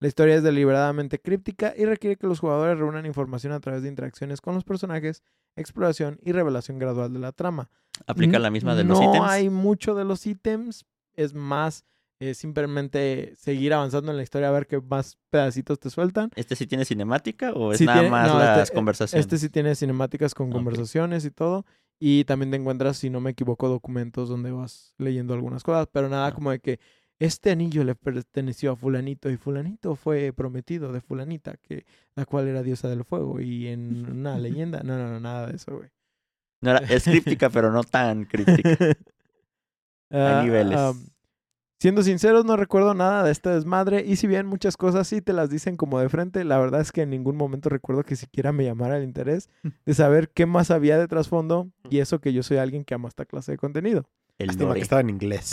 La 0.01 0.09
historia 0.09 0.35
es 0.35 0.43
deliberadamente 0.43 1.21
críptica 1.21 1.75
y 1.77 1.85
requiere 1.85 2.17
que 2.17 2.27
los 2.27 2.41
jugadores 2.41 2.79
reúnan 2.79 3.05
información 3.07 3.53
a 3.53 3.61
través 3.61 3.83
de 3.83 3.89
interacciones 3.89 4.41
con 4.41 4.55
los 4.55 4.65
personajes, 4.65 5.23
exploración 5.57 6.19
y 6.23 6.33
revelación 6.33 6.79
gradual 6.79 7.13
de 7.13 7.19
la 7.19 7.33
trama. 7.33 7.69
Aplica 8.07 8.39
la 8.39 8.51
misma 8.51 8.75
de 8.75 8.85
los 8.85 8.99
no 8.99 9.11
ítems. 9.11 9.27
hay 9.31 9.51
mucho 9.51 9.95
de 9.95 10.05
los 10.05 10.27
ítems, 10.27 10.87
es 11.15 11.35
más 11.35 11.85
eh, 12.19 12.35
simplemente 12.35 13.35
seguir 13.37 13.73
avanzando 13.75 14.11
en 14.11 14.17
la 14.17 14.23
historia 14.23 14.49
a 14.49 14.53
ver 14.53 14.67
qué 14.67 14.81
más 14.81 15.19
pedacitos 15.31 15.79
te 15.79 15.91
sueltan. 15.91 16.31
¿Este 16.35 16.57
sí 16.57 16.67
tiene 16.67 16.85
cinemática 16.85 17.53
o 17.53 17.73
es 17.73 17.79
Sí 17.79 17.85
nada 17.87 17.99
tiene- 18.01 18.11
más 18.11 18.29
no, 18.33 18.39
las 18.39 18.63
este- 18.65 18.75
conversaciones? 18.75 19.25
Este 19.27 19.39
sí 19.39 19.49
tiene 19.51 19.75
cinemáticas 19.75 20.35
con 20.35 20.51
conversaciones 20.51 21.25
y 21.25 21.31
todo. 21.31 21.65
Y 21.99 22.25
también 22.25 22.51
te 22.51 22.57
encuentras, 22.57 22.97
si 22.97 23.11
no 23.11 23.21
me 23.21 23.31
equivoco, 23.31 23.69
documentos 23.69 24.31
donde 24.31 24.51
vas 24.53 24.95
leyendo 24.97 25.35
algunas 25.35 25.63
cosas, 25.63 25.87
pero 25.93 26.09
nada 26.09 26.29
Ah. 26.29 26.33
como 26.35 26.51
de 26.51 26.59
que 26.61 26.81
este 27.21 27.53
anillo 27.53 27.85
le 27.85 27.95
perteneció 27.95 28.73
a 28.73 28.77
fulanito 28.77 29.31
y 29.31 29.37
fulanito 29.37 29.95
fue 29.95 30.33
prometido 30.33 30.93
de 30.93 31.01
fulanita, 31.01 31.55
que 31.63 31.85
la 32.17 32.25
cual 32.27 32.49
era 32.49 32.63
diosa 32.65 32.89
del 32.89 33.05
fuego 33.05 33.41
y 33.41 33.69
en 33.69 34.05
una 34.11 34.37
leyenda. 34.39 34.83
No, 34.83 34.99
no, 34.99 35.09
no, 35.09 35.21
nada 35.21 35.47
de 35.47 35.55
eso, 35.57 35.77
güey. 35.77 35.91
No 36.63 36.73
era- 36.73 36.81
es 36.81 37.05
críptica, 37.05 37.49
pero 37.51 37.71
no 37.71 37.85
tan 37.85 38.25
críptica. 38.25 38.71
Ah, 40.13 40.43
niveles. 40.45 40.77
ah, 40.77 40.93
siendo 41.79 42.03
sinceros, 42.03 42.45
no 42.45 42.57
recuerdo 42.57 42.95
nada 42.95 43.23
de 43.23 43.31
este 43.31 43.49
desmadre. 43.51 44.05
Y 44.05 44.17
si 44.17 44.27
bien 44.27 44.45
muchas 44.45 44.77
cosas 44.77 45.07
sí 45.07 45.23
te 45.23 45.33
las 45.33 45.51
dicen 45.51 45.77
como 45.77 46.01
de 46.01 46.09
frente, 46.09 46.43
la 46.43 46.59
verdad 46.59 46.81
es 46.81 46.91
que 46.91 47.03
en 47.03 47.11
ningún 47.11 47.37
momento 47.37 47.69
recuerdo 47.69 48.03
que 48.03 48.17
siquiera 48.17 48.51
me 48.51 48.65
llamara 48.65 48.97
el 48.99 49.05
interés 49.05 49.49
de 49.87 49.95
saber 49.95 50.31
qué 50.31 50.47
más 50.47 50.73
había 50.73 50.99
de 50.99 51.07
trasfondo. 51.07 51.71
Y 51.89 51.99
eso 51.99 52.21
que 52.21 52.33
yo 52.33 52.43
soy 52.43 52.57
alguien 52.57 52.85
que 52.85 52.95
ama 52.95 53.09
esta 53.09 53.25
clase 53.25 53.53
de 53.53 53.59
contenido. 53.59 54.05
El 54.37 54.49
Lástima 54.49 54.75
que 54.75 54.81
estaba 54.81 55.01
en 55.03 55.11
inglés. 55.11 55.53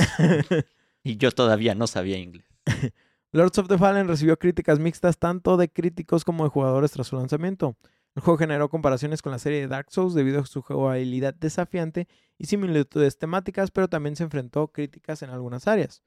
Y 1.08 1.18
yo 1.18 1.32
todavía 1.32 1.76
no 1.76 1.88
sabía 1.88 2.18
inglés. 2.18 2.45
Lords 3.32 3.58
of 3.60 3.68
the 3.68 3.78
Fallen 3.78 4.08
recibió 4.08 4.38
críticas 4.39 4.80
mixtas 4.80 5.18
tanto 5.18 5.58
de 5.58 5.70
críticos 5.70 6.24
como 6.26 6.43
de 6.43 6.49
jugadores 6.49 6.91
tras 6.91 7.08
su 7.08 7.16
lanzamiento. 7.18 7.76
El 8.16 8.24
juego 8.24 8.38
generó 8.38 8.70
comparaciones 8.70 9.22
con 9.22 9.32
la 9.32 9.38
serie 9.39 9.60
de 9.60 9.68
Dark 9.68 9.88
Souls 9.91 10.14
debido 10.16 10.39
a 10.41 10.45
su 10.45 10.62
jugabilidad 10.62 11.34
desafiante 11.36 12.08
y 12.39 12.45
similitudes 12.45 13.18
temáticas, 13.20 13.70
pero 13.70 13.88
también 13.89 14.16
se 14.16 14.24
enfrentó 14.24 14.70
críticas 14.70 15.22
en 15.22 15.30
algunas 15.30 15.68
áreas. 15.68 16.01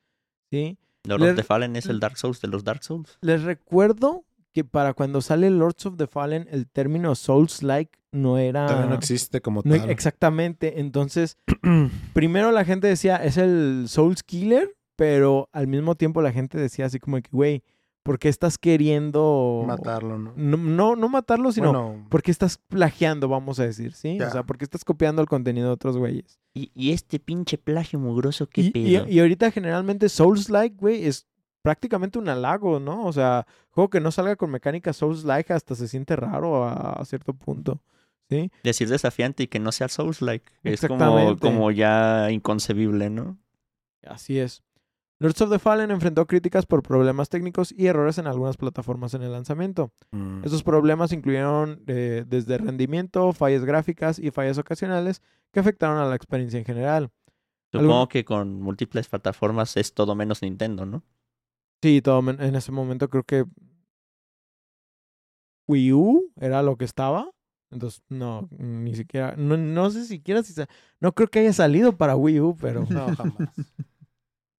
¿sí? 0.50 0.76
Lord 1.04 1.20
Le- 1.20 1.30
of 1.30 1.36
the 1.36 1.42
Fallen 1.44 1.76
es 1.76 1.86
el 1.86 2.00
Dark 2.00 2.16
Souls 2.16 2.40
de 2.40 2.48
los 2.48 2.64
Dark 2.64 2.82
Souls. 2.82 3.16
Les 3.20 3.42
recuerdo 3.42 4.24
que 4.52 4.64
para 4.64 4.94
cuando 4.94 5.20
sale 5.22 5.48
Lords 5.50 5.86
of 5.86 5.96
the 5.98 6.08
Fallen, 6.08 6.48
el 6.50 6.66
término 6.66 7.14
Souls-like 7.14 7.96
no 8.10 8.38
era... 8.38 8.66
Todavía 8.66 8.88
no 8.90 8.96
existe 8.96 9.40
como 9.40 9.62
no- 9.64 9.76
tal. 9.76 9.88
exactamente. 9.90 10.80
Entonces, 10.80 11.38
primero 12.12 12.50
la 12.50 12.64
gente 12.64 12.88
decía, 12.88 13.16
es 13.16 13.36
el 13.36 13.84
Souls 13.88 14.22
Killer, 14.24 14.74
pero 15.00 15.48
al 15.52 15.66
mismo 15.66 15.94
tiempo 15.94 16.20
la 16.20 16.30
gente 16.30 16.58
decía 16.58 16.84
así 16.84 16.98
como 17.00 17.16
que, 17.22 17.30
güey, 17.32 17.62
¿por 18.02 18.18
qué 18.18 18.28
estás 18.28 18.58
queriendo... 18.58 19.64
Matarlo, 19.66 20.18
¿no? 20.18 20.34
No, 20.36 20.58
no, 20.58 20.94
no 20.94 21.08
matarlo, 21.08 21.52
sino... 21.52 21.72
bueno, 21.72 22.06
¿Por 22.10 22.22
qué 22.22 22.30
estás 22.30 22.58
plagiando, 22.68 23.26
vamos 23.26 23.58
a 23.60 23.64
decir, 23.64 23.94
sí? 23.94 24.18
Ya. 24.18 24.28
O 24.28 24.30
sea, 24.30 24.42
¿por 24.42 24.58
qué 24.58 24.64
estás 24.66 24.84
copiando 24.84 25.22
el 25.22 25.28
contenido 25.28 25.68
de 25.68 25.72
otros 25.72 25.96
güeyes? 25.96 26.38
Y, 26.52 26.70
y 26.74 26.92
este 26.92 27.18
pinche 27.18 27.56
plagio 27.56 27.98
mugroso, 27.98 28.46
qué 28.46 28.60
Y, 28.60 28.66
y- 28.66 28.70
pedo. 28.72 29.08
y 29.08 29.20
ahorita 29.20 29.50
generalmente 29.50 30.10
Souls-like, 30.10 30.76
güey, 30.78 31.06
es 31.06 31.26
prácticamente 31.62 32.18
un 32.18 32.28
halago, 32.28 32.78
¿no? 32.78 33.06
O 33.06 33.12
sea, 33.14 33.46
juego 33.70 33.88
que 33.88 34.00
no 34.00 34.10
salga 34.10 34.36
con 34.36 34.50
mecánica 34.50 34.92
Souls-like 34.92 35.50
hasta 35.54 35.74
se 35.76 35.88
siente 35.88 36.14
raro 36.14 36.64
a, 36.64 36.92
a 36.92 37.04
cierto 37.06 37.32
punto, 37.32 37.80
¿sí? 38.28 38.50
Decir 38.64 38.90
desafiante 38.90 39.44
y 39.44 39.46
que 39.46 39.60
no 39.60 39.72
sea 39.72 39.88
Souls-like. 39.88 40.44
Es 40.62 40.82
como, 40.86 41.38
como 41.38 41.70
ya 41.70 42.30
inconcebible, 42.30 43.08
¿no? 43.08 43.38
Así 44.06 44.38
es. 44.38 44.62
Lords 45.20 45.42
of 45.42 45.50
the 45.50 45.58
Fallen 45.58 45.90
enfrentó 45.90 46.26
críticas 46.26 46.64
por 46.64 46.82
problemas 46.82 47.28
técnicos 47.28 47.74
y 47.76 47.86
errores 47.86 48.16
en 48.16 48.26
algunas 48.26 48.56
plataformas 48.56 49.12
en 49.12 49.22
el 49.22 49.32
lanzamiento. 49.32 49.92
mm, 50.12 50.44
Esos 50.44 50.62
problemas 50.62 51.12
incluyeron 51.12 51.82
eh, 51.86 52.24
desde 52.26 52.56
rendimiento, 52.56 53.34
fallas 53.34 53.66
gráficas 53.66 54.18
y 54.18 54.30
fallas 54.30 54.56
ocasionales 54.56 55.20
que 55.52 55.60
afectaron 55.60 55.98
a 55.98 56.06
la 56.06 56.16
experiencia 56.16 56.58
en 56.58 56.64
general. 56.64 57.10
Supongo 57.70 58.08
que 58.08 58.24
con 58.24 58.62
múltiples 58.62 59.08
plataformas 59.08 59.76
es 59.76 59.92
todo 59.92 60.14
menos 60.14 60.40
Nintendo, 60.40 60.86
¿no? 60.86 61.04
Sí, 61.82 62.00
todo 62.00 62.28
en 62.30 62.56
ese 62.56 62.72
momento 62.72 63.10
creo 63.10 63.22
que 63.22 63.44
Wii 65.68 65.92
U 65.92 66.32
era 66.40 66.62
lo 66.62 66.76
que 66.76 66.86
estaba. 66.86 67.30
Entonces, 67.70 68.02
no, 68.08 68.48
ni 68.58 68.96
siquiera, 68.96 69.34
no, 69.36 69.56
no 69.56 69.90
sé 69.90 70.04
siquiera 70.06 70.42
si, 70.42 70.60
no 70.98 71.12
creo 71.12 71.28
que 71.28 71.40
haya 71.40 71.52
salido 71.52 71.96
para 71.96 72.16
Wii 72.16 72.40
U, 72.40 72.56
pero... 72.60 72.86
no, 72.88 73.14
jamás. 73.14 73.36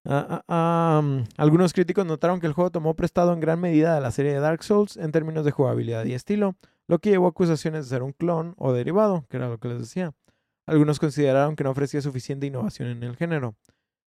Ah, 0.03 0.43
ah, 0.47 0.99
um, 1.03 1.23
algunos 1.37 1.73
críticos 1.73 2.05
notaron 2.05 2.39
que 2.39 2.47
el 2.47 2.53
juego 2.53 2.71
tomó 2.71 2.95
prestado 2.95 3.33
en 3.33 3.39
gran 3.39 3.59
medida 3.59 3.93
de 3.93 4.01
la 4.01 4.11
serie 4.11 4.33
de 4.33 4.39
Dark 4.39 4.63
Souls 4.63 4.97
en 4.97 5.11
términos 5.11 5.45
de 5.45 5.51
jugabilidad 5.51 6.05
y 6.05 6.13
estilo, 6.13 6.55
lo 6.87 6.99
que 6.99 7.11
llevó 7.11 7.27
a 7.27 7.29
acusaciones 7.29 7.85
de 7.85 7.89
ser 7.89 8.01
un 8.03 8.11
clon 8.11 8.55
o 8.57 8.73
derivado, 8.73 9.25
que 9.29 9.37
era 9.37 9.47
lo 9.47 9.59
que 9.59 9.67
les 9.67 9.79
decía. 9.79 10.13
Algunos 10.65 10.99
consideraron 10.99 11.55
que 11.55 11.63
no 11.63 11.71
ofrecía 11.71 12.01
suficiente 12.01 12.47
innovación 12.47 12.89
en 12.89 13.03
el 13.03 13.15
género. 13.15 13.55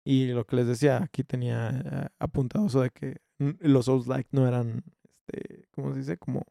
Y 0.03 0.27
lo 0.27 0.45
que 0.45 0.55
les 0.57 0.67
decía, 0.67 1.01
aquí 1.03 1.23
tenía 1.23 1.69
eh, 1.83 2.07
apuntado 2.19 2.67
eso 2.67 2.81
de 2.81 2.89
que 2.91 3.17
los 3.39 3.86
Souls-like 3.86 4.29
no 4.31 4.47
eran, 4.47 4.83
este, 5.03 5.65
¿cómo 5.73 5.91
se 5.93 5.99
dice? 5.99 6.17
Como, 6.17 6.43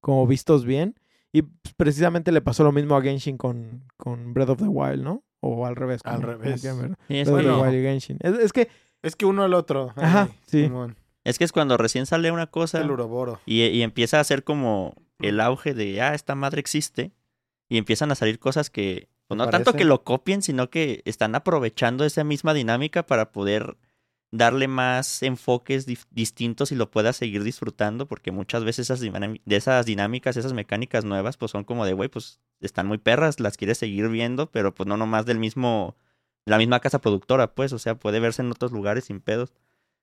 como 0.00 0.26
vistos 0.26 0.64
bien. 0.64 0.94
Y 1.32 1.42
pues, 1.42 1.74
precisamente 1.76 2.32
le 2.32 2.40
pasó 2.40 2.64
lo 2.64 2.72
mismo 2.72 2.96
a 2.96 3.02
Genshin 3.02 3.36
con, 3.36 3.84
con 3.96 4.32
Breath 4.34 4.50
of 4.50 4.58
the 4.58 4.68
Wild, 4.68 5.02
¿no? 5.02 5.22
O 5.40 5.66
al 5.66 5.76
revés. 5.76 6.00
Al 6.04 6.16
como- 6.16 6.26
como 6.32 6.42
revés. 6.42 6.60
Sí, 6.60 6.68
es, 6.68 6.76
Breath 6.76 6.88
of 7.10 7.24
the 7.26 7.30
bueno. 7.32 7.62
Wild 7.62 7.74
y 7.74 7.82
Genshin. 7.82 8.18
Es, 8.20 8.38
es 8.38 8.52
que 8.52 8.68
Es 9.02 9.16
que 9.16 9.26
uno 9.26 9.42
al 9.42 9.54
otro. 9.54 9.92
Ajá, 9.96 10.28
ay, 10.30 10.38
sí. 10.46 10.62
Simón, 10.64 10.96
es 11.24 11.38
que 11.38 11.44
es 11.44 11.52
cuando 11.52 11.76
recién 11.76 12.06
sale 12.06 12.30
una 12.32 12.46
cosa 12.46 12.80
El 12.80 12.90
uroboro. 12.90 13.40
y, 13.46 13.62
y 13.64 13.82
empieza 13.82 14.20
a 14.20 14.24
ser 14.24 14.44
como 14.44 14.94
el 15.18 15.40
auge 15.40 15.74
de, 15.74 16.00
ah, 16.00 16.14
esta 16.14 16.34
madre 16.34 16.60
existe. 16.60 17.12
Y 17.68 17.78
empiezan 17.78 18.10
a 18.10 18.14
salir 18.14 18.38
cosas 18.38 18.68
que, 18.68 19.08
pues, 19.28 19.38
no 19.38 19.48
tanto 19.48 19.72
que 19.72 19.84
lo 19.84 20.04
copien, 20.04 20.42
sino 20.42 20.68
que 20.68 21.00
están 21.06 21.34
aprovechando 21.34 22.04
esa 22.04 22.22
misma 22.22 22.52
dinámica 22.52 23.06
para 23.06 23.32
poder 23.32 23.78
darle 24.30 24.66
más 24.66 25.22
enfoques 25.22 25.86
distintos 26.10 26.72
y 26.72 26.74
lo 26.74 26.90
puedas 26.90 27.16
seguir 27.16 27.42
disfrutando, 27.44 28.06
porque 28.08 28.30
muchas 28.30 28.64
veces 28.64 28.90
esas 28.90 29.00
de 29.00 29.40
esas 29.46 29.86
dinámicas, 29.86 30.36
esas 30.36 30.54
mecánicas 30.54 31.04
nuevas, 31.04 31.36
pues 31.36 31.50
son 31.50 31.64
como 31.64 31.84
de, 31.86 31.92
güey, 31.92 32.08
pues 32.08 32.40
están 32.60 32.86
muy 32.86 32.98
perras, 32.98 33.40
las 33.40 33.56
quieres 33.56 33.78
seguir 33.78 34.08
viendo, 34.08 34.50
pero 34.50 34.74
pues 34.74 34.86
no 34.86 34.96
nomás 34.96 35.26
del 35.26 35.38
mismo, 35.38 35.96
la 36.46 36.58
misma 36.58 36.80
casa 36.80 37.00
productora, 37.00 37.54
pues, 37.54 37.72
o 37.72 37.78
sea, 37.78 37.94
puede 37.94 38.20
verse 38.20 38.42
en 38.42 38.50
otros 38.50 38.72
lugares 38.72 39.04
sin 39.04 39.20
pedos. 39.20 39.52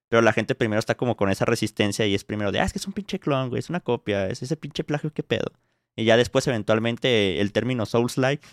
Pero 0.10 0.22
la 0.24 0.34
gente 0.34 0.56
primero 0.56 0.80
está 0.80 0.96
como 0.96 1.16
con 1.16 1.30
esa 1.30 1.46
resistencia 1.46 2.06
y 2.08 2.16
es 2.16 2.24
primero 2.24 2.52
de, 2.52 2.60
ah, 2.60 2.64
es 2.64 2.74
que 2.74 2.80
es 2.80 2.88
un 2.88 2.94
pinche 2.94 3.20
clon, 3.20 3.50
güey, 3.50 3.60
es 3.60 3.70
una 3.70 3.80
copia, 3.80 4.28
es 4.28 4.42
ese 4.42 4.56
pinche 4.58 4.84
plagio, 4.84 5.12
qué 5.14 5.22
pedo. 5.22 5.52
Y 5.96 6.06
ya 6.06 6.18
después, 6.18 6.48
eventualmente, 6.48 7.40
el 7.42 7.52
término 7.52 7.86
Souls-like, 7.86 8.46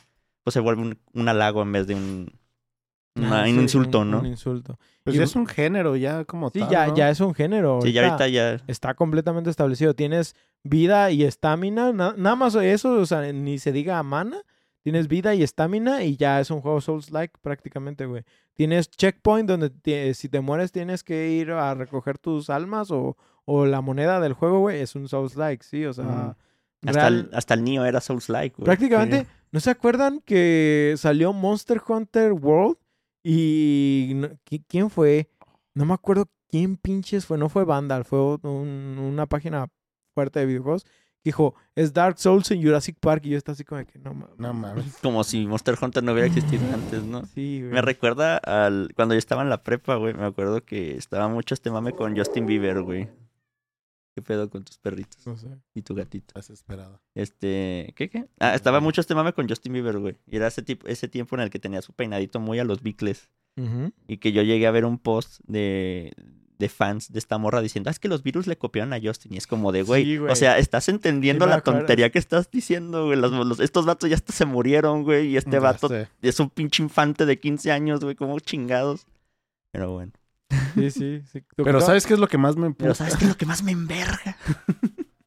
pues 0.43 0.53
se 0.55 0.61
vuelve 0.61 0.83
un, 0.83 0.99
un 1.15 1.29
halago 1.29 1.63
en 1.63 1.73
vez 1.73 1.87
de 1.87 1.95
un, 1.95 2.31
una- 3.17 3.41
Ajá, 3.41 3.49
un 3.49 3.55
sí, 3.55 3.61
insulto, 3.63 4.01
un- 4.01 4.11
¿no? 4.11 4.19
Un 4.21 4.27
insulto. 4.27 4.79
Pues 5.03 5.17
Y- 5.17 5.19
ya 5.19 5.25
es 5.25 5.35
un 5.37 5.47
género, 5.47 5.97
ya 5.97 6.25
como 6.27 6.51
Sí, 6.51 6.59
tal. 6.61 6.69
ya, 6.69 6.87
¿no? 6.89 6.97
ya 6.97 7.09
es 7.11 7.21
un 7.21 7.35
género. 7.35 7.81
Sí, 7.83 7.93
ya 7.93 8.05
ahorita 8.07 8.29
ya... 8.29 8.61
Está 8.67 8.93
completamente 8.95 9.49
establecido. 9.49 9.95
Tienes 9.95 10.35
vida 10.63 11.11
y 11.11 11.23
estamina. 11.23 11.93
na- 11.93 12.15
nada 12.19 12.37
más 12.37 12.55
eso, 12.57 12.93
o 13.01 13.07
sea, 13.07 13.33
ni 13.33 13.59
se 13.59 13.73
diga 13.73 14.03
mana. 14.03 14.43
Tienes 14.87 15.09
vida 15.09 15.35
y 15.35 15.43
estamina 15.43 16.05
y 16.05 16.17
ya 16.17 16.39
es 16.39 16.53
un 16.53 16.61
juego 16.61 16.81
Souls-like 16.81 17.35
prácticamente, 17.43 18.07
güey. 18.07 18.23
Tienes 18.55 18.89
checkpoint 18.89 19.49
donde 19.49 20.15
si 20.15 20.29
te 20.29 20.41
mueres 20.41 20.71
tienes 20.71 21.03
que 21.03 21.29
ir 21.33 21.51
a 21.51 21.75
recoger 21.75 22.19
tus 22.19 22.51
almas 22.51 22.93
o, 22.93 23.17
o 23.47 23.67
la 23.67 23.81
moneda 23.81 24.21
del 24.21 24.35
juego, 24.35 24.61
güey. 24.61 24.81
Es 24.81 24.95
un 24.95 25.09
Souls-like, 25.09 25.65
sí, 25.65 25.85
o 25.87 25.93
sea... 25.93 26.37
Hasta 26.87 27.09
el, 27.09 27.31
hasta 27.33 27.55
el 27.55 27.65
Neo 27.65 27.85
era 27.85 28.01
Souls-like, 28.01 28.55
güey. 28.59 28.65
Prácticamente, 28.67 29.23
Sí. 29.23 29.27
¿no 29.51 29.59
se 29.59 29.71
acuerdan 29.71 30.21
que 30.25 30.95
salió 30.99 31.33
Monster 31.33 31.81
Hunter 31.85 32.33
World? 32.33 32.77
Y 33.25 34.13
no- 34.15 34.29
¿qui- 34.49 34.65
¿quién 34.69 34.89
fue? 34.89 35.29
No 35.75 35.85
me 35.85 35.95
acuerdo 35.95 36.31
quién 36.49 36.77
pinches 36.77 37.27
fue. 37.27 37.39
No 37.39 37.49
fue 37.49 37.65
Vandal, 37.65 38.05
fue 38.05 38.37
un- 38.37 38.99
una 39.01 39.27
página 39.27 39.67
fuerte 40.15 40.39
de 40.39 40.47
videojuegos. 40.47 40.87
Que 41.27 41.31
dijo, 41.31 41.57
es 41.75 41.93
Dark 41.93 42.21
Souls 42.21 42.49
en 42.53 42.63
Jurassic 42.63 42.99
Park. 43.01 43.27
Y 43.27 43.31
yo 43.31 43.37
estaba 43.37 43.55
así 43.55 43.65
como 43.65 43.81
de 43.81 43.87
que 43.87 43.99
no 43.99 44.15
mames. 44.15 44.39
No 44.39 44.55
mames. 44.55 44.97
Como 45.03 45.25
si 45.25 45.45
Monster 45.45 45.77
Hunter 45.83 46.05
no 46.05 46.13
hubiera 46.13 46.29
existido 46.29 46.63
antes, 46.73 47.03
¿no? 47.03 47.27
Sí, 47.27 47.63
güey. 47.63 47.73
Me 47.73 47.83
recuerda 47.83 48.37
al... 48.37 48.93
Cuando 48.95 49.17
yo 49.17 49.19
estaba 49.19 49.43
en 49.43 49.49
la 49.51 49.65
prepa, 49.65 49.97
güey, 49.97 50.15
me 50.15 50.25
acuerdo 50.25 50.65
que 50.65 50.97
estaba 50.97 51.27
mucho 51.27 51.55
este 51.55 51.69
mame 51.73 51.95
con 51.95 52.17
Justin 52.17 52.47
Bieber, 52.47 52.81
güey. 52.81 53.09
¿Qué 54.15 54.23
pedo 54.23 54.49
con 54.49 54.63
tus 54.63 54.79
perritos 54.79 55.27
No 55.27 55.37
sé. 55.37 55.49
y 55.75 55.83
tu 55.83 55.97
gatito? 55.97 56.33
Desesperado. 56.37 57.03
Este, 57.17 57.93
¿qué 57.97 58.09
qué? 58.09 58.27
Ah, 58.39 58.55
estaba 58.55 58.79
mucho 58.79 59.01
este 59.01 59.17
mame 59.17 59.33
con 59.33 59.49
Justin 59.49 59.73
Bieber, 59.73 59.99
güey. 59.99 60.19
Y 60.29 60.37
era 60.37 60.47
ese, 60.47 60.63
tipo, 60.63 60.87
ese 60.87 61.09
tiempo 61.09 61.35
en 61.35 61.43
el 61.43 61.51
que 61.51 61.59
tenía 61.59 61.83
su 61.83 61.93
peinadito 61.93 62.39
muy 62.39 62.61
a 62.61 62.65
los 62.65 62.85
bicles. 62.85 63.33
Y 64.07 64.19
que 64.19 64.31
yo 64.31 64.43
llegué 64.43 64.69
a 64.69 64.71
ver 64.71 64.85
un 64.85 64.99
post 64.99 65.41
de, 65.49 66.13
de 66.59 66.69
fans 66.69 67.13
de 67.13 67.19
esta 67.19 67.39
morra 67.39 67.61
diciendo, 67.61 67.89
ah, 67.89 67.93
es 67.93 67.99
que 67.99 68.09
los 68.09 68.23
virus 68.23 68.47
le 68.47 68.57
copiaron 68.57 68.93
a 68.93 69.01
Justin. 69.03 69.35
Y 69.35 69.37
es 69.37 69.47
como 69.47 69.73
de, 69.73 69.83
güey, 69.83 70.05
Sí, 70.05 70.19
o 70.19 70.35
sea, 70.35 70.59
estás 70.59 70.89
entendiendo 70.89 71.45
Sí 71.45 71.51
la 71.51 71.61
tontería 71.61 72.11
que 72.11 72.19
estás 72.19 72.51
diciendo, 72.51 73.07
güey. 73.07 73.19
Los- 73.19 73.33
los- 73.33 73.61
estos 73.61 73.87
vatos 73.87 74.09
ya 74.11 74.17
hasta 74.17 74.33
se 74.33 74.45
murieron, 74.47 75.03
güey. 75.05 75.29
Y 75.29 75.37
este 75.37 75.53
Ya 75.53 75.61
vato 75.61 75.89
sé. 75.89 76.09
es 76.23 76.41
un 76.41 76.51
pinche 76.51 76.83
infante 76.83 77.27
de 77.27 77.39
15 77.39 77.71
años, 77.73 78.01
güey, 78.01 78.15
como 78.17 78.39
chingados. 78.41 79.07
Pero 79.73 79.93
bueno. 79.93 80.13
Sí, 80.75 80.91
sí. 80.91 81.23
sí. 81.33 81.43
Pero 81.57 81.81
¿sabes 81.81 82.07
qué 82.07 82.15
es 82.15 82.21
lo 82.21 82.29
que 82.29 82.39
más 82.39 82.57
me 82.57 82.71
Pero? 82.73 82.95
¿sabes 82.95 83.17
qué 83.17 83.25
es 83.25 83.31
lo 83.31 83.37
que 83.39 83.47
más 83.47 83.63
me 83.63 83.73
enverga? 83.73 84.37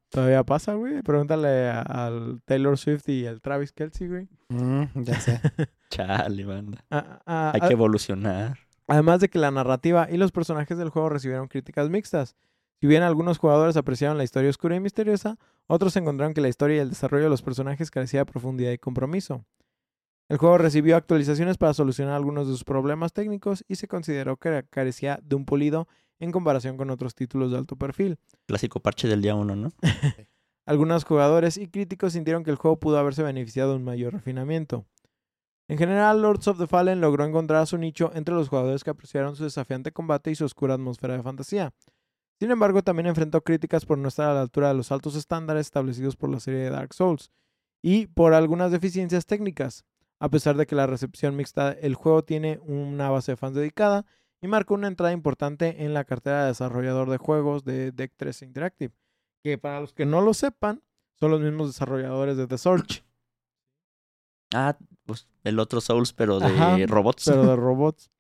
Todavía 0.10 0.44
pasa, 0.44 0.74
güey. 0.74 1.02
Pregúntale 1.04 1.70
al 1.70 2.42
Taylor 2.46 2.78
Swift 2.78 3.08
y 3.10 3.28
al 3.28 3.42
Travis 3.42 3.72
Kelsey, 3.72 4.08
güey. 4.08 4.28
Mm, 4.50 4.84
ya 5.04 5.20
sé. 5.20 5.40
Chale, 5.92 6.46
banda. 6.46 6.84
Ah, 6.90 7.20
ah, 7.28 7.52
Hay 7.54 7.60
ah, 7.64 7.68
que 7.68 7.74
evolucionar. 7.74 8.58
Además 8.90 9.20
de 9.20 9.30
que 9.30 9.40
la 9.40 9.52
narrativa 9.52 10.08
y 10.10 10.18
los 10.18 10.32
personajes 10.32 10.78
del 10.78 10.90
juego 10.90 11.10
recibieron 11.10 11.48
críticas 11.48 11.90
mixtas. 11.90 12.36
Si 12.82 12.88
bien 12.88 13.04
algunos 13.04 13.38
jugadores 13.38 13.78
apreciaron 13.78 14.18
la 14.18 14.24
historia 14.24 14.50
oscura 14.50 14.76
y 14.76 14.80
misteriosa, 14.80 15.38
otros 15.68 15.96
encontraron 15.98 16.34
que 16.34 16.42
la 16.42 16.48
historia 16.48 16.78
y 16.78 16.80
el 16.80 16.90
desarrollo 16.90 17.26
de 17.26 17.30
los 17.30 17.42
personajes 17.42 17.92
carecía 17.92 18.22
de 18.22 18.26
profundidad 18.26 18.72
y 18.72 18.78
compromiso. 18.78 19.46
El 20.30 20.38
juego 20.38 20.58
recibió 20.58 20.96
actualizaciones 20.96 21.58
para 21.58 21.74
solucionar 21.74 22.14
algunos 22.14 22.48
de 22.48 22.54
sus 22.54 22.64
problemas 22.64 23.14
técnicos 23.14 23.66
y 23.68 23.76
se 23.76 23.88
consideró 23.88 24.38
que 24.38 24.66
carecía 24.70 25.20
de 25.24 25.36
un 25.36 25.46
pulido 25.46 25.88
en 26.20 26.32
comparación 26.32 26.78
con 26.78 26.90
otros 26.90 27.16
títulos 27.16 27.52
de 27.52 27.58
alto 27.58 27.76
perfil. 27.76 28.18
Clásico 28.46 28.80
parche 28.80 29.08
del 29.08 29.22
día 29.22 29.36
uno, 29.36 29.56
¿no? 29.56 29.72
Algunos 30.66 31.04
jugadores 31.04 31.58
y 31.58 31.68
críticos 31.68 32.14
sintieron 32.14 32.44
que 32.44 32.52
el 32.52 32.58
juego 32.58 32.80
pudo 32.80 33.00
haberse 33.00 33.24
beneficiado 33.24 33.72
de 33.72 33.78
un 33.78 33.84
mayor 33.84 34.14
refinamiento. 34.14 34.86
En 35.70 35.78
general, 35.78 36.20
Lords 36.24 36.48
of 36.48 36.58
the 36.58 36.66
Fallen 36.66 37.00
logró 37.00 37.24
encontrar 37.24 37.68
su 37.68 37.78
nicho 37.78 38.12
entre 38.16 38.34
los 38.34 38.50
jugadores 38.50 38.84
que 38.84 38.90
apreciaron 38.90 39.36
su 39.36 39.44
desafiante 39.44 39.92
combate 39.92 40.32
y 40.32 40.36
su 40.36 40.44
oscura 40.44 40.74
atmósfera 40.74 41.16
de 41.16 41.22
fantasía. 41.22 41.76
Sin 42.40 42.50
embargo, 42.50 42.82
también 42.82 43.06
enfrentó 43.06 43.42
críticas 43.42 43.86
por 43.86 44.00
no 44.00 44.08
estar 44.08 44.32
a 44.32 44.34
la 44.34 44.42
altura 44.42 44.70
de 44.70 44.74
los 44.74 44.92
altos 44.92 45.14
estándares 45.14 45.68
establecidos 45.68 46.16
por 46.16 46.32
la 46.32 46.40
serie 46.40 46.62
de 46.62 46.72
Dark 46.72 46.96
Souls 46.96 47.30
y 47.84 48.08
por 48.08 48.34
algunas 48.34 48.72
deficiencias 48.72 49.28
técnicas. 49.28 49.86
A 50.20 50.30
pesar 50.30 50.58
de 50.58 50.66
que 50.66 50.74
la 50.74 50.88
recepción 50.88 51.36
mixta, 51.36 51.72
el 51.74 51.94
juego 51.94 52.24
tiene 52.24 52.60
una 52.64 53.12
base 53.12 53.34
de 53.34 53.38
fans 53.38 53.54
dedicada 53.54 54.08
y 54.42 54.48
marcó 54.48 54.74
una 54.74 54.88
entrada 54.88 55.14
importante 55.14 55.86
en 55.86 55.94
la 55.94 56.04
cartera 56.04 56.42
de 56.42 56.48
desarrollador 56.48 57.12
de 57.12 57.18
juegos 57.18 57.64
de 57.64 57.92
Deck 57.92 58.14
3 58.18 58.42
Interactive 58.42 58.96
que 59.44 59.60
para 59.60 59.82
los 59.82 59.94
que 59.94 60.08
no 60.08 60.20
lo 60.22 60.34
sepan, 60.34 60.82
son 61.14 61.30
los 61.30 61.42
mismos 61.42 61.68
desarrolladores 61.68 62.38
de 62.38 62.48
The 62.48 62.58
Search, 62.58 63.04
Ah, 64.54 64.76
pues 65.10 65.28
el 65.44 65.60
otro 65.60 65.82
Souls, 65.82 66.14
pero 66.14 66.40
de 66.40 66.46
Ajá, 66.46 66.78
robots. 66.88 67.24
pero 67.26 67.46
de 67.46 67.56
robots. 67.56 68.12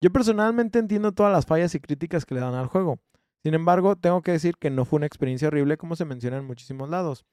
Yo 0.00 0.10
personalmente 0.12 0.78
entiendo 0.78 1.12
todas 1.12 1.32
las 1.32 1.46
fallas 1.46 1.74
y 1.74 1.80
críticas 1.80 2.26
que 2.26 2.34
le 2.34 2.40
dan 2.40 2.54
al 2.54 2.66
juego. 2.66 2.98
Sin 3.44 3.54
embargo, 3.54 3.94
tengo 3.96 4.22
que 4.22 4.32
decir 4.32 4.56
que 4.56 4.70
no 4.70 4.84
fue 4.84 4.96
una 4.96 5.06
experiencia 5.06 5.48
horrible 5.48 5.76
como 5.76 5.94
se 5.94 6.04
menciona 6.04 6.36
en 6.36 6.44
muchísimos 6.44 6.90
lados. 6.90 7.24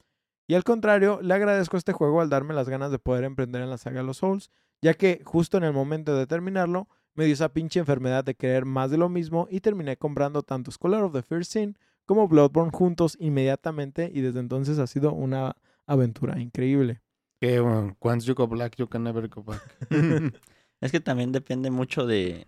Y 0.47 0.53
al 0.53 0.63
contrario, 0.63 1.19
le 1.21 1.33
agradezco 1.33 1.75
a 1.75 1.79
este 1.79 1.93
juego 1.93 2.21
al 2.21 2.29
darme 2.29 2.53
las 2.53 2.69
ganas 2.69 2.91
de 2.91 2.99
poder 2.99 3.23
emprender 3.23 3.61
en 3.63 3.69
la 3.69 3.77
saga 3.77 4.01
de 4.01 4.05
los 4.05 4.17
Souls, 4.17 4.51
ya 4.81 4.93
que 4.93 5.21
justo 5.25 5.57
en 5.57 5.63
el 5.63 5.73
momento 5.73 6.15
de 6.15 6.27
terminarlo, 6.27 6.87
me 7.15 7.25
dio 7.25 7.33
esa 7.33 7.49
pinche 7.49 7.79
enfermedad 7.79 8.23
de 8.23 8.35
querer 8.35 8.65
más 8.65 8.91
de 8.91 8.97
lo 8.97 9.09
mismo 9.09 9.47
y 9.49 9.59
terminé 9.61 9.97
comprando 9.97 10.43
tanto 10.43 10.71
Scholar 10.71 11.03
of 11.03 11.13
the 11.13 11.21
First 11.23 11.51
Sin 11.53 11.77
como 12.05 12.27
Bloodborne 12.27 12.71
juntos 12.71 13.15
inmediatamente 13.19 14.11
y 14.13 14.21
desde 14.21 14.39
entonces 14.39 14.79
ha 14.79 14.87
sido 14.87 15.13
una 15.13 15.55
aventura 15.85 16.39
increíble. 16.39 17.01
Que 17.43 17.59
bueno, 17.59 17.97
once 17.99 18.25
you 18.25 18.35
go 18.35 18.47
black, 18.47 18.77
you 18.77 18.87
can 18.87 19.03
never 19.03 19.27
go 19.27 19.43
back. 19.43 19.61
Es 20.79 20.93
que 20.93 21.01
también 21.01 21.33
depende 21.33 21.71
mucho 21.71 22.05
de 22.05 22.47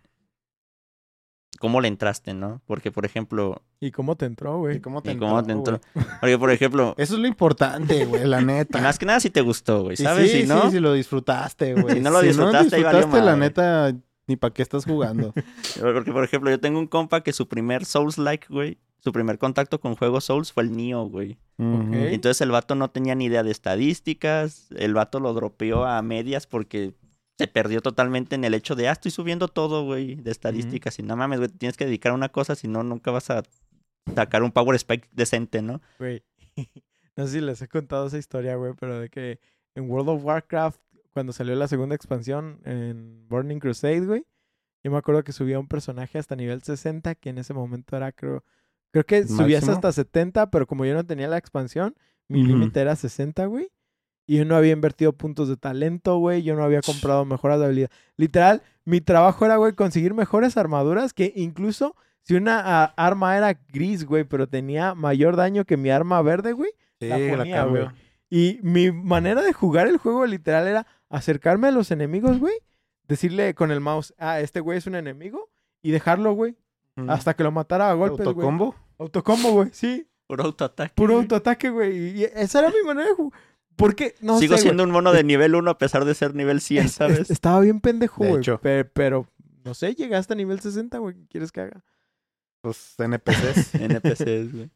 cómo 1.60 1.82
le 1.82 1.90
entraste, 1.90 2.34
¿no? 2.34 2.62
Porque, 2.66 2.94
por 2.94 3.06
ejemplo, 3.06 3.62
¿Y 3.82 3.92
cómo 3.92 4.16
te 4.16 4.26
entró, 4.26 4.60
güey? 4.60 4.78
¿Y 4.78 4.80
cómo 4.80 5.02
te 5.02 5.12
y 5.12 5.18
cómo 5.18 5.44
te 5.44 5.52
entró, 5.52 5.82
entró. 5.82 6.10
Porque, 6.22 6.38
por 6.38 6.50
ejemplo, 6.50 6.96
Eso 6.98 7.16
es 7.16 7.20
lo 7.20 7.28
importante, 7.28 8.06
güey, 8.06 8.24
la 8.24 8.40
neta. 8.42 8.80
más 8.80 8.98
que 8.98 9.06
nada 9.06 9.20
si 9.20 9.30
te 9.30 9.42
gustó, 9.42 9.84
güey, 9.84 9.98
¿sabes? 9.98 10.32
Sí, 10.32 10.44
si 10.44 10.48
no, 10.48 10.62
sí, 10.62 10.72
si 10.72 10.80
lo 10.80 10.94
disfrutaste, 10.94 11.74
güey. 11.74 11.96
Si 11.96 12.00
no 12.00 12.12
lo 12.12 12.22
disfrutaste, 12.22 12.78
ahí 12.78 12.84
valió 12.84 13.00
disfrutaste, 13.00 13.26
la 13.26 13.36
madre. 13.36 13.40
neta, 13.50 13.96
ni 14.28 14.36
para 14.36 14.54
qué 14.54 14.62
estás 14.62 14.86
jugando. 14.86 15.34
porque, 15.82 16.12
por 16.12 16.24
ejemplo, 16.24 16.50
yo 16.50 16.60
tengo 16.60 16.80
un 16.80 16.88
compa 16.88 17.22
que 17.22 17.34
su 17.34 17.48
primer 17.48 17.86
Souls-like, 17.86 18.48
güey, 18.50 18.78
su 19.00 19.12
primer 19.12 19.38
contacto 19.38 19.80
con 19.80 19.96
juegos 19.96 20.26
Souls 20.26 20.52
fue 20.52 20.64
el 20.64 20.72
Nioh, 20.72 21.08
güey. 21.08 21.38
Entonces 21.58 22.42
el 22.42 22.52
vato 22.52 22.76
no 22.76 22.90
tenía 22.90 23.16
ni 23.16 23.26
idea 23.26 23.44
de 23.44 23.52
estadísticas, 23.52 24.68
el 24.76 24.94
vato 24.94 25.20
lo 25.20 25.34
dropeó 25.34 25.86
a 25.86 26.02
medias 26.02 26.48
porque 26.48 26.94
se 27.38 27.48
perdió 27.48 27.82
totalmente 27.82 28.36
en 28.36 28.44
el 28.44 28.54
hecho 28.54 28.76
de, 28.76 28.88
ah, 28.88 28.94
estoy 28.94 29.12
subiendo 29.12 29.48
todo, 29.48 29.86
güey, 29.86 30.16
de 30.16 30.32
estadísticas. 30.32 30.98
Y 31.00 31.04
no 31.04 31.16
mames, 31.16 31.40
güey, 31.40 31.50
te 31.50 31.58
tienes 31.58 31.78
que 31.78 31.86
dedicar 31.86 32.12
a 32.12 32.16
una 32.16 32.30
cosa, 32.30 32.56
si 32.56 32.68
no, 32.68 32.82
nunca 32.84 33.12
vas 33.12 33.30
a 33.30 33.44
sacar 34.14 34.44
un 34.44 34.52
Power 34.52 34.76
Spike 34.76 35.08
decente, 35.12 35.62
¿no? 35.62 35.82
Güey. 36.00 36.24
No 37.18 37.28
sé 37.28 37.34
si 37.34 37.40
les 37.40 37.62
he 37.62 37.70
contado 37.70 38.08
esa 38.08 38.18
historia, 38.18 38.58
güey, 38.58 38.74
pero 38.78 39.00
de 39.00 39.08
que 39.08 39.40
en 39.74 39.90
World 39.90 40.10
of 40.10 40.26
Warcraft, 40.26 40.82
cuando 41.16 41.32
salió 41.32 41.56
la 41.56 41.70
segunda 41.70 41.96
expansión 41.96 42.60
en 42.66 43.26
Burning 43.30 43.60
Crusade, 43.60 44.02
güey, 44.02 44.26
yo 44.84 44.92
me 44.92 44.98
acuerdo 44.98 45.24
que 45.24 45.32
subía 45.32 45.58
un 45.58 45.70
personaje 45.70 46.18
hasta 46.18 46.36
nivel 46.36 46.62
60, 46.62 47.16
que 47.16 47.30
en 47.30 47.38
ese 47.38 47.54
momento 47.54 47.96
era, 47.96 48.12
creo, 48.12 48.44
creo 48.92 49.06
que 49.06 49.26
subías 49.26 49.62
¿Máximo? 49.62 49.76
hasta 49.76 49.94
70, 49.94 50.52
pero 50.52 50.68
como 50.68 50.84
yo 50.84 50.94
no 50.94 51.06
tenía 51.06 51.30
la 51.30 51.38
expansión, 51.38 51.96
mi 52.28 52.44
límite 52.44 52.82
era 52.82 52.98
60, 52.98 53.46
güey. 53.46 53.70
Y 54.28 54.40
yo 54.40 54.46
no 54.46 54.58
había 54.58 54.74
invertido 54.74 55.14
puntos 55.14 55.48
de 55.48 55.56
talento, 55.56 56.18
güey. 56.18 56.44
Yo 56.44 56.56
no 56.56 56.64
había 56.64 56.82
comprado 56.82 57.24
mejoras 57.24 57.60
de 57.60 57.66
habilidad. 57.66 57.92
Literal, 58.18 58.62
mi 58.84 59.00
trabajo 59.00 59.46
era, 59.46 59.56
güey, 59.56 59.72
conseguir 59.72 60.14
mejores 60.14 60.58
armaduras 60.58 61.14
que 61.14 61.32
incluso 61.36 61.96
si 62.24 62.36
una 62.36 62.84
arma 62.84 63.38
era 63.38 63.58
gris, 63.72 64.04
güey, 64.06 64.26
pero 64.26 64.50
tenía 64.50 64.96
mayor 64.96 65.38
daño 65.38 65.64
que 65.64 65.78
mi 65.78 65.92
arma 65.92 66.22
verde, 66.22 66.52
güey. 66.52 66.72
Sí, 67.00 67.08
La 67.08 67.16
ponía, 67.16 67.64
güey. 67.64 67.88
Y 68.36 68.60
mi 68.64 68.92
manera 68.92 69.42
de 69.42 69.54
jugar 69.54 69.88
el 69.88 69.96
juego 69.98 70.26
literal 70.26 70.68
era 70.68 70.86
acercarme 71.10 71.70
a 71.70 71.72
los 71.72 71.90
enemigos, 71.92 72.38
güey. 72.40 72.56
Decirle 73.08 73.54
con 73.56 73.72
el 73.72 73.80
mouse, 73.80 74.14
ah, 74.18 74.42
este 74.42 74.60
güey 74.60 74.78
es 74.78 74.88
un 74.88 74.96
enemigo. 74.96 75.50
Y 75.82 75.92
dejarlo, 75.92 76.34
güey. 76.34 76.58
Hasta 77.08 77.34
que 77.36 77.44
lo 77.44 77.52
matara 77.52 77.90
a 77.90 77.94
golpes, 77.94 78.26
güey. 78.26 78.30
¿Autocombo? 78.36 78.76
Autocombo, 78.98 79.52
güey. 79.52 79.70
Sí. 79.72 80.08
Puro 80.28 80.44
autoataque. 80.44 80.94
Puro 80.96 81.16
autoataque, 81.18 81.70
güey. 81.70 82.20
Y 82.20 82.24
esa 82.26 82.60
era 82.60 82.70
mi 82.72 82.86
manera 82.86 83.08
de 83.08 83.16
jugar. 83.16 83.40
Porque, 83.78 84.16
no 84.22 84.38
Sigo 84.40 84.58
sé, 84.58 84.64
siendo 84.64 84.84
un 84.84 84.92
mono 84.92 85.14
de 85.14 85.24
nivel 85.24 85.54
1 85.56 85.70
a 85.72 85.78
pesar 85.78 86.04
de 86.04 86.14
ser 86.16 86.34
nivel 86.36 86.60
100, 86.62 86.86
Es- 86.86 86.92
¿sabes? 86.94 87.20
es- 87.20 87.30
estaba 87.32 87.60
bien 87.62 87.80
pendejo, 87.80 88.22
De 88.24 88.30
güey. 88.32 88.42
hecho. 88.42 88.60
pe- 88.60 88.84
Pero, 88.86 89.28
no 89.64 89.74
sé, 89.74 89.96
llegué 89.96 90.16
hasta 90.16 90.34
nivel 90.36 90.60
60, 90.60 90.98
güey. 90.98 91.16
¿Qué 91.16 91.28
quieres 91.28 91.52
que 91.52 91.62
haga? 91.62 91.84
Pues 92.62 92.96
NPCs. 92.98 93.76
NPCs, 93.76 94.52
güey. 94.54 94.70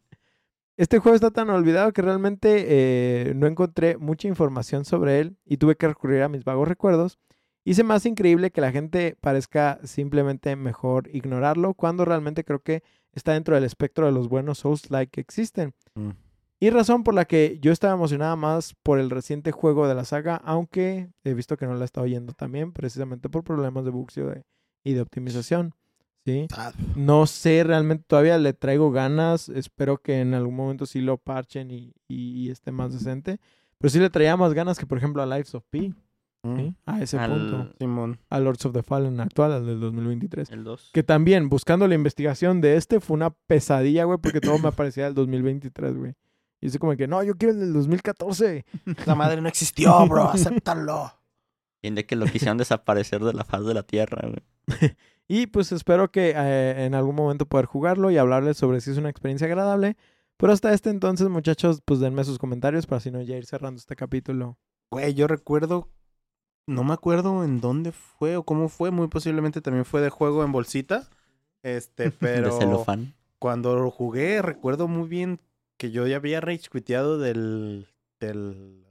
Este 0.79 0.99
juego 0.99 1.13
está 1.13 1.29
tan 1.29 1.49
olvidado 1.49 1.91
que 1.91 2.01
realmente 2.01 2.65
eh, 2.69 3.33
no 3.35 3.47
encontré 3.47 3.97
mucha 3.97 4.29
información 4.29 4.85
sobre 4.85 5.19
él 5.19 5.35
y 5.43 5.57
tuve 5.57 5.75
que 5.75 5.89
recurrir 5.89 6.21
a 6.21 6.29
mis 6.29 6.45
vagos 6.45 6.69
recuerdos. 6.69 7.19
Me 7.65 7.93
hace 7.93 8.07
increíble 8.07 8.51
que 8.51 8.61
la 8.61 8.71
gente 8.71 9.17
parezca 9.19 9.81
simplemente 9.83 10.55
mejor 10.55 11.09
ignorarlo 11.13 11.73
cuando 11.73 12.05
realmente 12.05 12.45
creo 12.45 12.61
que 12.61 12.81
está 13.11 13.33
dentro 13.33 13.55
del 13.55 13.65
espectro 13.65 14.05
de 14.05 14.13
los 14.13 14.29
buenos 14.29 14.59
Souls-like 14.59 15.11
que 15.11 15.19
existen. 15.19 15.73
Mm. 15.95 16.11
Y 16.61 16.69
razón 16.69 17.03
por 17.03 17.13
la 17.13 17.25
que 17.25 17.59
yo 17.61 17.73
estaba 17.73 17.93
emocionada 17.93 18.37
más 18.37 18.73
por 18.81 18.99
el 18.99 19.09
reciente 19.09 19.51
juego 19.51 19.85
de 19.85 19.95
la 19.95 20.05
saga, 20.05 20.37
aunque 20.45 21.09
he 21.25 21.33
visto 21.33 21.57
que 21.57 21.67
no 21.67 21.75
la 21.75 21.83
estaba 21.83 22.05
oyendo 22.05 22.31
también, 22.31 22.71
precisamente 22.71 23.27
por 23.27 23.43
problemas 23.43 23.83
de 23.83 23.91
de, 23.91 24.43
y 24.85 24.93
de 24.93 25.01
optimización. 25.01 25.75
¿Sí? 26.29 26.47
No 26.95 27.25
sé, 27.25 27.63
realmente 27.63 28.03
todavía 28.07 28.37
le 28.37 28.53
traigo 28.53 28.91
ganas. 28.91 29.49
Espero 29.49 29.97
que 29.97 30.21
en 30.21 30.33
algún 30.33 30.55
momento 30.55 30.85
sí 30.85 31.01
lo 31.01 31.17
parchen 31.17 31.71
y, 31.71 31.93
y 32.07 32.49
esté 32.49 32.71
más 32.71 32.93
decente. 32.93 33.39
Pero 33.77 33.89
sí 33.89 33.99
le 33.99 34.09
traía 34.09 34.35
más 34.37 34.53
ganas 34.53 34.77
que, 34.77 34.85
por 34.85 34.97
ejemplo, 34.97 35.21
a 35.21 35.25
Lives 35.25 35.55
of 35.55 35.63
P. 35.69 35.93
mm. 36.43 36.55
¿sí? 36.57 36.75
A 36.85 37.01
ese 37.01 37.17
Al- 37.17 37.31
punto. 37.31 37.73
Simón. 37.79 38.19
A 38.29 38.39
Lords 38.39 38.65
of 38.65 38.73
the 38.73 38.83
Fallen 38.83 39.19
actual, 39.21 39.53
al 39.53 39.65
del 39.65 39.79
2023. 39.79 40.49
El 40.51 40.63
2. 40.63 40.91
Que 40.93 41.03
también, 41.03 41.49
buscando 41.49 41.87
la 41.87 41.95
investigación 41.95 42.59
de 42.61 42.75
este, 42.75 42.99
fue 42.99 43.15
una 43.15 43.29
pesadilla, 43.31 44.03
güey, 44.03 44.17
porque 44.21 44.41
todo 44.41 44.57
me 44.59 44.67
aparecía 44.69 45.05
del 45.05 45.13
2023, 45.15 45.95
güey. 45.95 46.13
Y 46.61 46.67
así 46.67 46.77
como 46.77 46.93
que, 46.97 47.07
no, 47.07 47.23
yo 47.23 47.35
quiero 47.35 47.53
el 47.53 47.59
del 47.61 47.73
2014. 47.73 48.65
La 49.05 49.15
madre 49.15 49.41
no 49.41 49.47
existió, 49.47 50.05
bro. 50.07 50.23
Acéptalo. 50.25 51.13
Tiene 51.81 52.05
que 52.05 52.17
lo 52.17 52.25
quisieron 52.25 52.57
desaparecer 52.57 53.23
de 53.23 53.31
la 53.33 53.45
faz 53.45 53.65
de 53.65 53.73
la 53.73 53.83
tierra, 53.83 54.27
güey. 54.27 54.43
Y 55.31 55.45
pues 55.47 55.71
espero 55.71 56.11
que 56.11 56.33
eh, 56.35 56.85
en 56.85 56.95
algún 56.95 57.15
momento 57.15 57.45
poder 57.45 57.67
jugarlo 57.67 58.09
y 58.09 58.17
hablarles 58.17 58.57
sobre 58.57 58.81
si 58.81 58.89
es 58.89 58.97
una 58.97 59.09
experiencia 59.09 59.45
agradable. 59.45 59.95
Pero 60.37 60.51
hasta 60.51 60.73
este 60.73 60.89
entonces, 60.89 61.29
muchachos, 61.29 61.81
pues 61.85 61.99
denme 61.99 62.23
sus 62.23 62.39
comentarios 62.39 62.87
para 62.87 62.99
si 62.99 63.11
no 63.11 63.21
ya 63.21 63.37
ir 63.37 63.45
cerrando 63.45 63.77
este 63.77 63.95
capítulo. 63.95 64.57
Güey, 64.89 65.13
yo 65.13 65.27
recuerdo. 65.27 65.87
No 66.65 66.83
me 66.83 66.93
acuerdo 66.93 67.43
en 67.43 67.61
dónde 67.61 67.91
fue 67.91 68.37
o 68.37 68.43
cómo 68.43 68.69
fue. 68.69 68.89
Muy 68.89 69.07
posiblemente 69.07 69.61
también 69.61 69.85
fue 69.85 70.01
de 70.01 70.09
juego 70.09 70.43
en 70.43 70.51
bolsita. 70.51 71.07
Este, 71.61 72.09
pero. 72.19 72.55
De 72.55 72.59
celofán. 72.59 73.13
Cuando 73.37 73.75
lo 73.75 73.91
jugué, 73.91 74.41
recuerdo 74.41 74.87
muy 74.87 75.07
bien 75.07 75.39
que 75.77 75.91
yo 75.91 76.07
ya 76.07 76.15
había 76.15 76.41
rage 76.41 76.69
quiteado 76.71 77.19
del, 77.19 77.87
del 78.19 78.83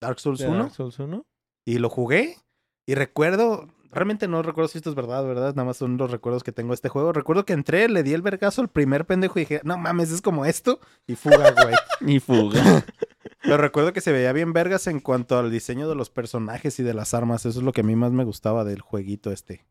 Dark 0.00 0.18
Souls 0.18 0.40
¿De 0.40 0.48
1 0.48 0.58
Dark 0.58 0.74
Souls 0.74 0.98
1? 0.98 1.24
y 1.66 1.78
lo 1.78 1.90
jugué. 1.90 2.38
Y 2.86 2.94
recuerdo, 2.94 3.68
realmente 3.92 4.26
no 4.26 4.42
recuerdo 4.42 4.68
si 4.68 4.78
esto 4.78 4.90
es 4.90 4.96
verdad, 4.96 5.24
¿verdad? 5.24 5.54
Nada 5.54 5.64
más 5.66 5.76
son 5.76 5.96
los 5.96 6.10
recuerdos 6.10 6.42
que 6.42 6.50
tengo 6.52 6.70
de 6.70 6.76
este 6.76 6.88
juego. 6.88 7.12
Recuerdo 7.12 7.44
que 7.44 7.52
entré, 7.52 7.88
le 7.88 8.02
di 8.02 8.12
el 8.14 8.22
vergazo 8.22 8.60
al 8.62 8.68
primer 8.68 9.04
pendejo 9.06 9.38
y 9.38 9.42
dije, 9.42 9.60
no 9.64 9.78
mames, 9.78 10.10
es 10.10 10.22
como 10.22 10.44
esto. 10.46 10.80
Y 11.06 11.14
fuga, 11.14 11.52
güey. 11.52 11.74
Y 12.16 12.18
fuga. 12.20 12.60
Pero 13.42 13.56
recuerdo 13.56 13.92
que 13.92 14.00
se 14.00 14.12
veía 14.12 14.32
bien 14.32 14.52
vergas 14.52 14.86
en 14.86 15.00
cuanto 15.00 15.38
al 15.38 15.50
diseño 15.50 15.88
de 15.88 15.94
los 15.94 16.10
personajes 16.10 16.78
y 16.80 16.82
de 16.82 16.94
las 16.94 17.12
armas. 17.14 17.44
Eso 17.46 17.58
es 17.60 17.64
lo 17.64 17.72
que 17.72 17.82
a 17.82 17.84
mí 17.84 17.94
más 17.96 18.12
me 18.12 18.24
gustaba 18.24 18.64
del 18.64 18.80
jueguito 18.80 19.30
este. 19.32 19.64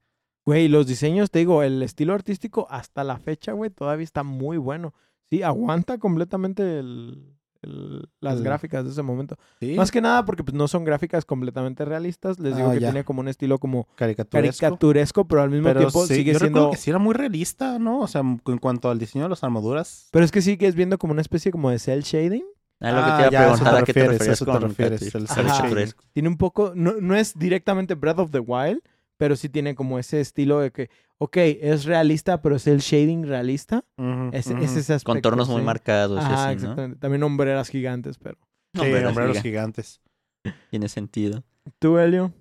Güey, 0.45 0.67
los 0.67 0.88
diseños, 0.88 1.30
te 1.32 1.39
digo, 1.39 1.63
el 1.63 1.82
estilo 1.84 2.13
artístico 2.13 2.67
hasta 2.69 3.03
la 3.03 3.17
fecha, 3.17 3.51
güey, 3.53 3.69
todavía 3.69 4.03
está 4.03 4.24
muy 4.24 4.57
bueno. 4.57 4.93
Sí, 5.30 5.43
aguanta 5.43 5.97
completamente 5.99 6.80
el- 6.80 7.38
el- 7.62 8.09
las 8.20 8.38
El- 8.38 8.43
gráficas 8.43 8.84
de 8.86 8.91
ese 8.91 9.01
momento. 9.01 9.38
Sí, 9.59 9.76
Más 9.76 9.91
que 9.91 10.01
nada 10.01 10.26
porque 10.26 10.43
pues, 10.43 10.53
no 10.55 10.68
son 10.68 10.84
gráficas 10.84 11.26
completamente 11.26 11.86
realistas. 11.86 12.39
Les 12.39 12.55
digo 12.55 12.70
Ah, 12.70 12.74
que 12.74 12.80
ya. 12.80 12.88
tiene 12.91 13.03
como 13.03 13.22
un 13.22 13.28
estilo 13.28 13.59
como 13.59 13.88
caricaturesco. 13.95 14.59
caricaturesco, 14.62 15.28
pero 15.28 15.41
al 15.41 15.49
mismo 15.49 15.68
Pero 15.68 15.80
tiempo 15.82 16.05
sí, 16.07 16.16
sigue 16.16 16.34
yo 16.34 16.39
siendo... 16.39 16.59
recuerdo 16.59 16.72
que 16.72 16.78
sí 16.78 16.89
era 16.89 16.99
muy 16.99 17.14
realista, 17.14 17.80
¿no? 17.80 17.99
O 17.99 18.07
sea, 18.07 18.22
en 18.22 18.57
cuanto 18.59 18.89
al 18.89 18.99
diseño 18.99 19.26
de 19.26 19.30
las 19.30 19.43
armaduras. 19.43 20.09
Pero 20.12 20.26
es 20.26 20.32
que 20.32 20.41
sigues 20.41 20.76
viendo 20.76 20.97
como 20.97 21.14
una 21.14 21.22
especie 21.22 21.51
como 21.51 21.70
de 21.70 21.80
cell 21.80 22.01
shading. 22.01 22.43
Ah, 22.84 22.91
lo 22.93 22.97
que 22.97 23.12
Ah, 23.12 23.16
te 23.30 23.36
iba 23.36 23.41
a 23.41 23.47
preguntar, 23.49 23.76
te 23.76 23.80
¿a 23.82 23.84
qué 23.84 23.93
te 23.93 24.07
refieres, 24.07 24.28
eso 24.41 24.45
te 24.45 24.59
refieres, 24.59 25.01
el 25.16 25.28
cel? 25.28 25.93
Tiene 26.14 26.30
un 26.30 26.38
poco, 26.38 26.72
no, 26.76 26.93
no 26.99 27.16
es 27.16 27.38
directamente 27.38 27.93
Breath 27.93 28.18
of 28.18 28.32
the 28.32 28.39
Wild, 28.39 28.82
pero 29.22 29.36
sí 29.36 29.49
tiene 29.49 29.76
como 29.76 29.99
ese 29.99 30.19
estilo 30.19 30.61
de 30.61 30.72
que, 30.72 30.89
ok, 31.19 31.38
es 31.38 31.86
realista, 31.86 32.41
pero 32.41 32.55
es 32.55 32.65
el 32.65 32.80
shading 32.80 33.28
realista. 33.28 33.86
Es, 34.32 34.47
ese 34.47 34.80
aspecto. 34.80 35.03
Contornos 35.11 35.47
muy 35.47 35.61
marcados 35.61 36.17
Ajá, 36.17 36.34
así, 36.34 36.47
¿no? 36.47 36.53
exactamente. 36.53 36.97
También 36.97 37.22
hombreras 37.22 37.69
gigantes, 37.69 38.17
pero. 38.17 38.39
Sí, 38.74 38.80
Hombreras 38.82 39.43
gigantes. 39.43 40.01
Tiene 40.72 40.89
sentido. 40.89 41.43
¿Tú, 41.78 41.99
Helio? 41.99 42.34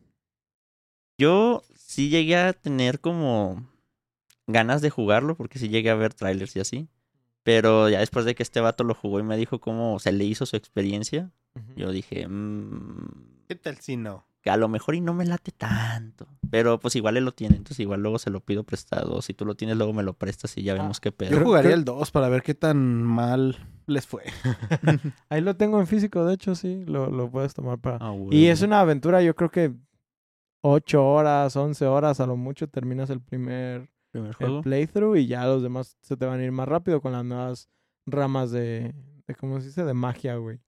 Yo 1.19 1.61
sí 1.75 2.09
llegué 2.09 2.39
a 2.39 2.55
tener 2.55 2.99
como 3.01 3.69
ganas 4.47 4.81
de 4.81 4.89
jugarlo, 4.89 5.37
porque 5.37 5.59
sí 5.59 5.69
llegué 5.69 5.91
a 5.91 5.97
ver 5.97 6.15
trailers 6.15 6.57
y 6.57 6.61
así. 6.61 6.89
Pero 7.43 7.91
ya 7.91 8.01
después 8.01 8.25
de 8.25 8.35
que 8.35 8.43
este 8.43 8.61
vato 8.61 8.85
lo 8.85 8.95
jugó 8.95 9.21
y 9.21 9.23
me 9.23 9.37
dijo 9.37 9.61
cómo 9.61 9.99
se 9.99 10.13
le 10.13 10.25
hizo 10.25 10.47
su 10.47 10.57
experiencia, 10.57 11.31
yo 11.77 11.93
dije, 11.93 12.27
"Mm, 12.27 13.45
¿Qué 13.49 13.57
tal 13.57 13.77
si 13.81 13.99
no? 13.99 14.30
Que 14.43 14.51
a 14.51 14.57
lo 14.57 14.69
mejor 14.69 14.95
y 14.95 15.01
no 15.01 15.13
me 15.15 15.25
late 15.27 15.53
tanto. 15.53 16.27
Pero 16.51 16.81
pues 16.81 16.97
igual 16.97 17.17
él 17.17 17.25
lo 17.25 17.33
tiene, 17.33 17.57
entonces 17.57 17.81
igual 17.81 18.01
luego 18.03 18.19
se 18.19 18.31
lo 18.31 18.41
pido 18.41 18.65
prestado. 18.65 19.21
Si 19.23 19.35
tú 19.35 19.45
lo 19.45 19.55
tienes, 19.55 19.77
luego 19.77 19.93
me 19.93 20.03
lo 20.03 20.15
prestas 20.15 20.57
y 20.57 20.63
ya 20.63 20.75
vemos 20.75 20.99
qué 21.01 21.11
Yo 21.11 21.17
pedo. 21.17 21.31
Creo- 21.31 21.45
jugaría 21.45 21.75
el 21.75 21.85
2 21.85 22.11
para 22.11 22.29
ver 22.29 22.43
qué 22.43 22.55
tan 22.55 23.03
mal 23.03 23.57
les 23.87 24.07
fue. 24.07 24.25
Ahí 25.29 25.41
lo 25.43 25.57
tengo 25.57 25.79
en 25.81 25.87
físico, 25.87 26.25
de 26.25 26.35
hecho, 26.35 26.55
sí. 26.55 26.85
Lo, 26.87 27.11
lo 27.11 27.31
puedes 27.31 27.53
tomar 27.55 27.79
para. 27.79 27.99
Ah, 28.01 28.15
Y 28.31 28.47
es 28.47 28.63
una 28.63 28.81
aventura, 28.81 29.21
yo 29.23 29.35
creo 29.37 29.51
que 29.51 29.75
8 30.63 31.07
horas, 31.07 31.57
11 31.57 31.87
horas, 31.87 32.21
a 32.21 32.27
lo 32.27 32.37
mucho 32.37 32.69
terminas 32.69 33.11
el 33.11 33.21
primer 33.21 33.91
Primer 34.11 34.31
el 34.31 34.35
juego. 34.37 34.63
playthrough 34.63 35.17
y 35.17 35.27
ya 35.27 35.45
los 35.47 35.63
demás 35.63 35.97
se 36.03 36.17
te 36.17 36.27
van 36.27 36.41
a 36.41 36.45
ir 36.45 36.53
más 36.53 36.69
rápido 36.69 37.01
con 37.01 37.13
las 37.13 37.25
nuevas 37.25 37.69
ramas 38.07 38.51
de, 38.51 38.93
de 39.27 39.35
¿cómo 39.37 39.61
se 39.61 39.67
dice? 39.69 39.85
De 39.85 39.95
magia, 39.95 40.37
güey. 40.37 40.61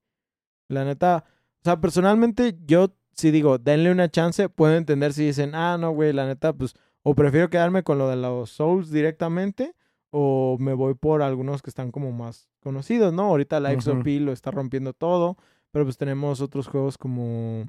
La 0.68 0.84
neta, 0.84 1.24
o 1.26 1.64
sea, 1.64 1.80
personalmente 1.80 2.56
yo 2.64 2.94
si 3.14 3.30
digo, 3.30 3.58
denle 3.58 3.90
una 3.92 4.10
chance, 4.10 4.48
puedo 4.48 4.74
entender 4.76 5.12
si 5.12 5.26
dicen, 5.26 5.54
ah, 5.54 5.76
no, 5.78 5.90
güey, 5.92 6.12
la 6.12 6.26
neta, 6.26 6.52
pues, 6.52 6.74
o 7.02 7.14
prefiero 7.14 7.50
quedarme 7.50 7.82
con 7.82 7.98
lo 7.98 8.08
de 8.08 8.16
los 8.16 8.50
Souls 8.50 8.90
directamente, 8.90 9.74
o 10.10 10.56
me 10.60 10.74
voy 10.74 10.94
por 10.94 11.22
algunos 11.22 11.62
que 11.62 11.70
están 11.70 11.90
como 11.90 12.12
más 12.12 12.48
conocidos, 12.60 13.12
¿no? 13.12 13.24
Ahorita 13.24 13.60
Lives 13.60 13.86
of 13.88 13.94
Ujú. 13.96 14.04
P 14.04 14.20
lo 14.20 14.32
está 14.32 14.50
rompiendo 14.50 14.92
todo, 14.92 15.36
pero 15.70 15.84
pues 15.84 15.96
tenemos 15.96 16.40
otros 16.40 16.68
juegos 16.68 16.98
como, 16.98 17.64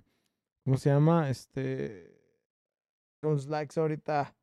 ¿cómo 0.66 0.78
se 0.78 0.90
llama? 0.90 1.30
Este, 1.30 2.14
los 3.22 3.48
likes 3.48 3.80
ahorita 3.80 4.36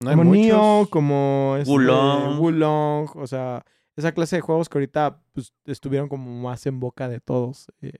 No 0.00 0.10
como 0.12 0.24
muchos. 0.24 0.88
como 0.88 1.56
este, 1.58 1.70
Wulong. 1.72 2.40
Wulong, 2.40 3.10
o 3.16 3.26
sea, 3.26 3.64
esa 3.96 4.12
clase 4.12 4.36
de 4.36 4.42
juegos 4.42 4.68
que 4.68 4.78
ahorita 4.78 5.20
pues, 5.32 5.52
estuvieron 5.66 6.08
como 6.08 6.30
más 6.42 6.64
en 6.66 6.78
boca 6.80 7.08
de 7.08 7.20
todos, 7.20 7.66
eh, 7.82 7.92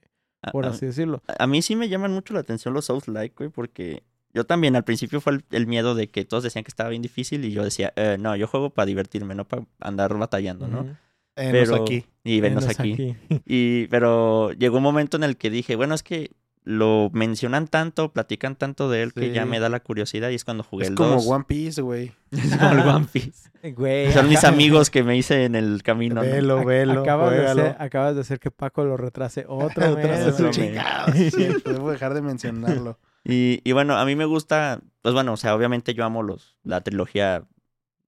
por 0.51 0.66
a- 0.66 0.70
así 0.70 0.86
decirlo. 0.86 1.22
A 1.38 1.47
mí 1.47 1.62
sí 1.62 1.76
me 1.76 1.88
llaman 1.88 2.12
mucho 2.12 2.34
la 2.34 2.40
atención 2.40 2.74
los 2.74 2.86
Souls 2.86 3.07
Like, 3.09 3.34
güey, 3.36 3.51
porque 3.51 4.03
yo 4.34 4.45
también 4.45 4.74
al 4.76 4.84
principio 4.84 5.20
fue 5.20 5.34
el, 5.34 5.45
el 5.51 5.66
miedo 5.66 5.95
de 5.95 6.09
que 6.09 6.24
todos 6.24 6.43
decían 6.43 6.64
que 6.64 6.70
estaba 6.70 6.88
bien 6.90 7.03
difícil 7.03 7.45
y 7.45 7.53
yo 7.53 7.62
decía, 7.62 7.93
"Eh, 7.97 8.16
no, 8.18 8.34
yo 8.34 8.47
juego 8.49 8.70
para 8.70 8.86
divertirme, 8.86 9.34
no 9.34 9.47
para 9.47 9.64
andar 9.80 10.16
batallando, 10.16 10.66
¿no? 10.68 10.80
Ujú. 10.80 10.90
Enos 11.36 11.68
Pero- 11.70 11.82
aquí. 11.82 12.05
Y 12.24 12.40
venos 12.40 12.64
Venos 12.66 12.78
aquí. 12.80 13.16
Y, 13.47 13.86
pero 13.88 14.53
llegó 14.53 14.76
un 14.78 14.82
momento 14.82 15.16
en 15.16 15.24
el 15.24 15.36
que 15.36 15.51
dije, 15.51 15.76
bueno, 15.76 15.95
es 15.95 16.03
que 16.03 16.30
lo 16.65 17.11
mencionan 17.13 17.67
tanto, 17.67 18.13
platican 18.13 18.55
tanto 18.55 18.89
de 18.89 19.03
él 19.03 19.13
que 19.13 19.33
ya 19.33 19.45
me 19.47 19.59
da 19.59 19.69
la 19.69 19.81
curiosidad 19.81 20.31
y 20.31 20.37
es 20.37 20.45
cuando 20.45 20.63
jugué 20.63 20.85
Es 20.85 20.91
el 20.91 20.95
como 20.95 21.15
2. 21.17 21.27
One 21.27 21.45
Piece, 21.49 21.83
güey. 21.83 22.13
Es 22.31 22.57
como 22.57 22.71
el 22.73 22.79
One 22.89 23.07
Piece. 23.13 23.51
Güey, 23.75 24.13
Son 24.13 24.29
mis 24.29 24.45
amigos 24.45 24.89
que 24.91 25.03
me 25.03 25.17
hice 25.17 25.45
en 25.45 25.55
el 25.57 25.83
camino. 25.83 26.17
¿no? 26.17 26.21
Velo, 26.23 26.61
ac- 26.63 26.67
velo, 26.67 27.01
acabas, 27.03 27.31
de 27.33 27.47
hacer, 27.47 27.77
acabas 27.79 28.15
de 28.15 28.21
hacer 28.21 28.39
que 28.39 28.51
Paco 28.51 28.85
lo 28.85 28.97
retrase 28.97 29.45
otro 29.49 29.67
Otra 29.67 29.91
mes. 29.91 29.97
vez, 30.25 30.27
otro 30.35 30.47
mes. 30.47 30.57
chingados, 30.57 31.17
sí, 31.17 31.31
cierto, 31.31 31.73
Debo 31.73 31.91
dejar 31.91 32.15
de 32.15 32.23
mencionarlo. 32.23 32.99
Y, 33.25 33.61
y 33.65 33.73
bueno, 33.73 33.97
a 33.97 34.05
mí 34.05 34.15
me 34.17 34.25
gusta, 34.25 34.81
pues 35.01 35.15
bueno, 35.15 35.33
o 35.33 35.37
sea, 35.37 35.55
obviamente 35.55 35.95
yo 35.95 36.05
amo 36.05 36.23
los, 36.23 36.57
la 36.65 36.81
trilogía 36.81 37.45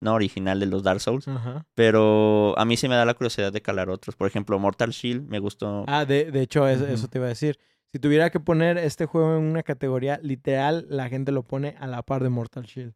no 0.00 0.12
original 0.14 0.60
de 0.60 0.66
los 0.66 0.82
Dark 0.82 1.00
Souls, 1.00 1.26
pero 1.74 2.54
a 2.58 2.64
mí 2.64 2.76
sí 2.76 2.88
me 2.88 2.94
da 2.94 3.04
la 3.04 3.14
curiosidad 3.14 3.52
de 3.52 3.62
calar 3.62 3.88
otros. 3.90 4.16
Por 4.16 4.26
ejemplo, 4.28 4.58
Mortal 4.58 4.90
Shield 4.90 5.28
me 5.28 5.38
gustó. 5.38 5.84
Ah, 5.88 6.04
de, 6.04 6.30
de 6.30 6.42
hecho, 6.42 6.68
eso 6.68 7.08
te 7.08 7.18
iba 7.18 7.26
a 7.26 7.30
decir. 7.30 7.58
Si 7.94 8.00
tuviera 8.00 8.28
que 8.30 8.40
poner 8.40 8.76
este 8.76 9.06
juego 9.06 9.36
en 9.36 9.44
una 9.44 9.62
categoría 9.62 10.18
literal, 10.20 10.84
la 10.90 11.08
gente 11.08 11.30
lo 11.30 11.44
pone 11.44 11.76
a 11.78 11.86
la 11.86 12.02
par 12.02 12.24
de 12.24 12.28
Mortal 12.28 12.64
Shield. 12.64 12.92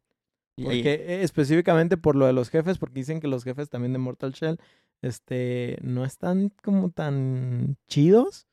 y- 0.57 0.63
Porque 0.65 0.93
eh, 0.95 1.23
específicamente 1.23 1.95
por 1.95 2.17
lo 2.17 2.25
de 2.25 2.33
los 2.33 2.49
jefes, 2.49 2.77
porque 2.77 2.95
dicen 2.99 3.21
que 3.21 3.29
los 3.29 3.45
jefes 3.45 3.69
también 3.69 3.93
de 3.93 3.99
Mortal 3.99 4.33
Shell 4.33 4.59
este, 5.01 5.77
no 5.83 6.03
están 6.03 6.51
como 6.61 6.89
tan 6.91 7.77
chidos. 7.87 8.45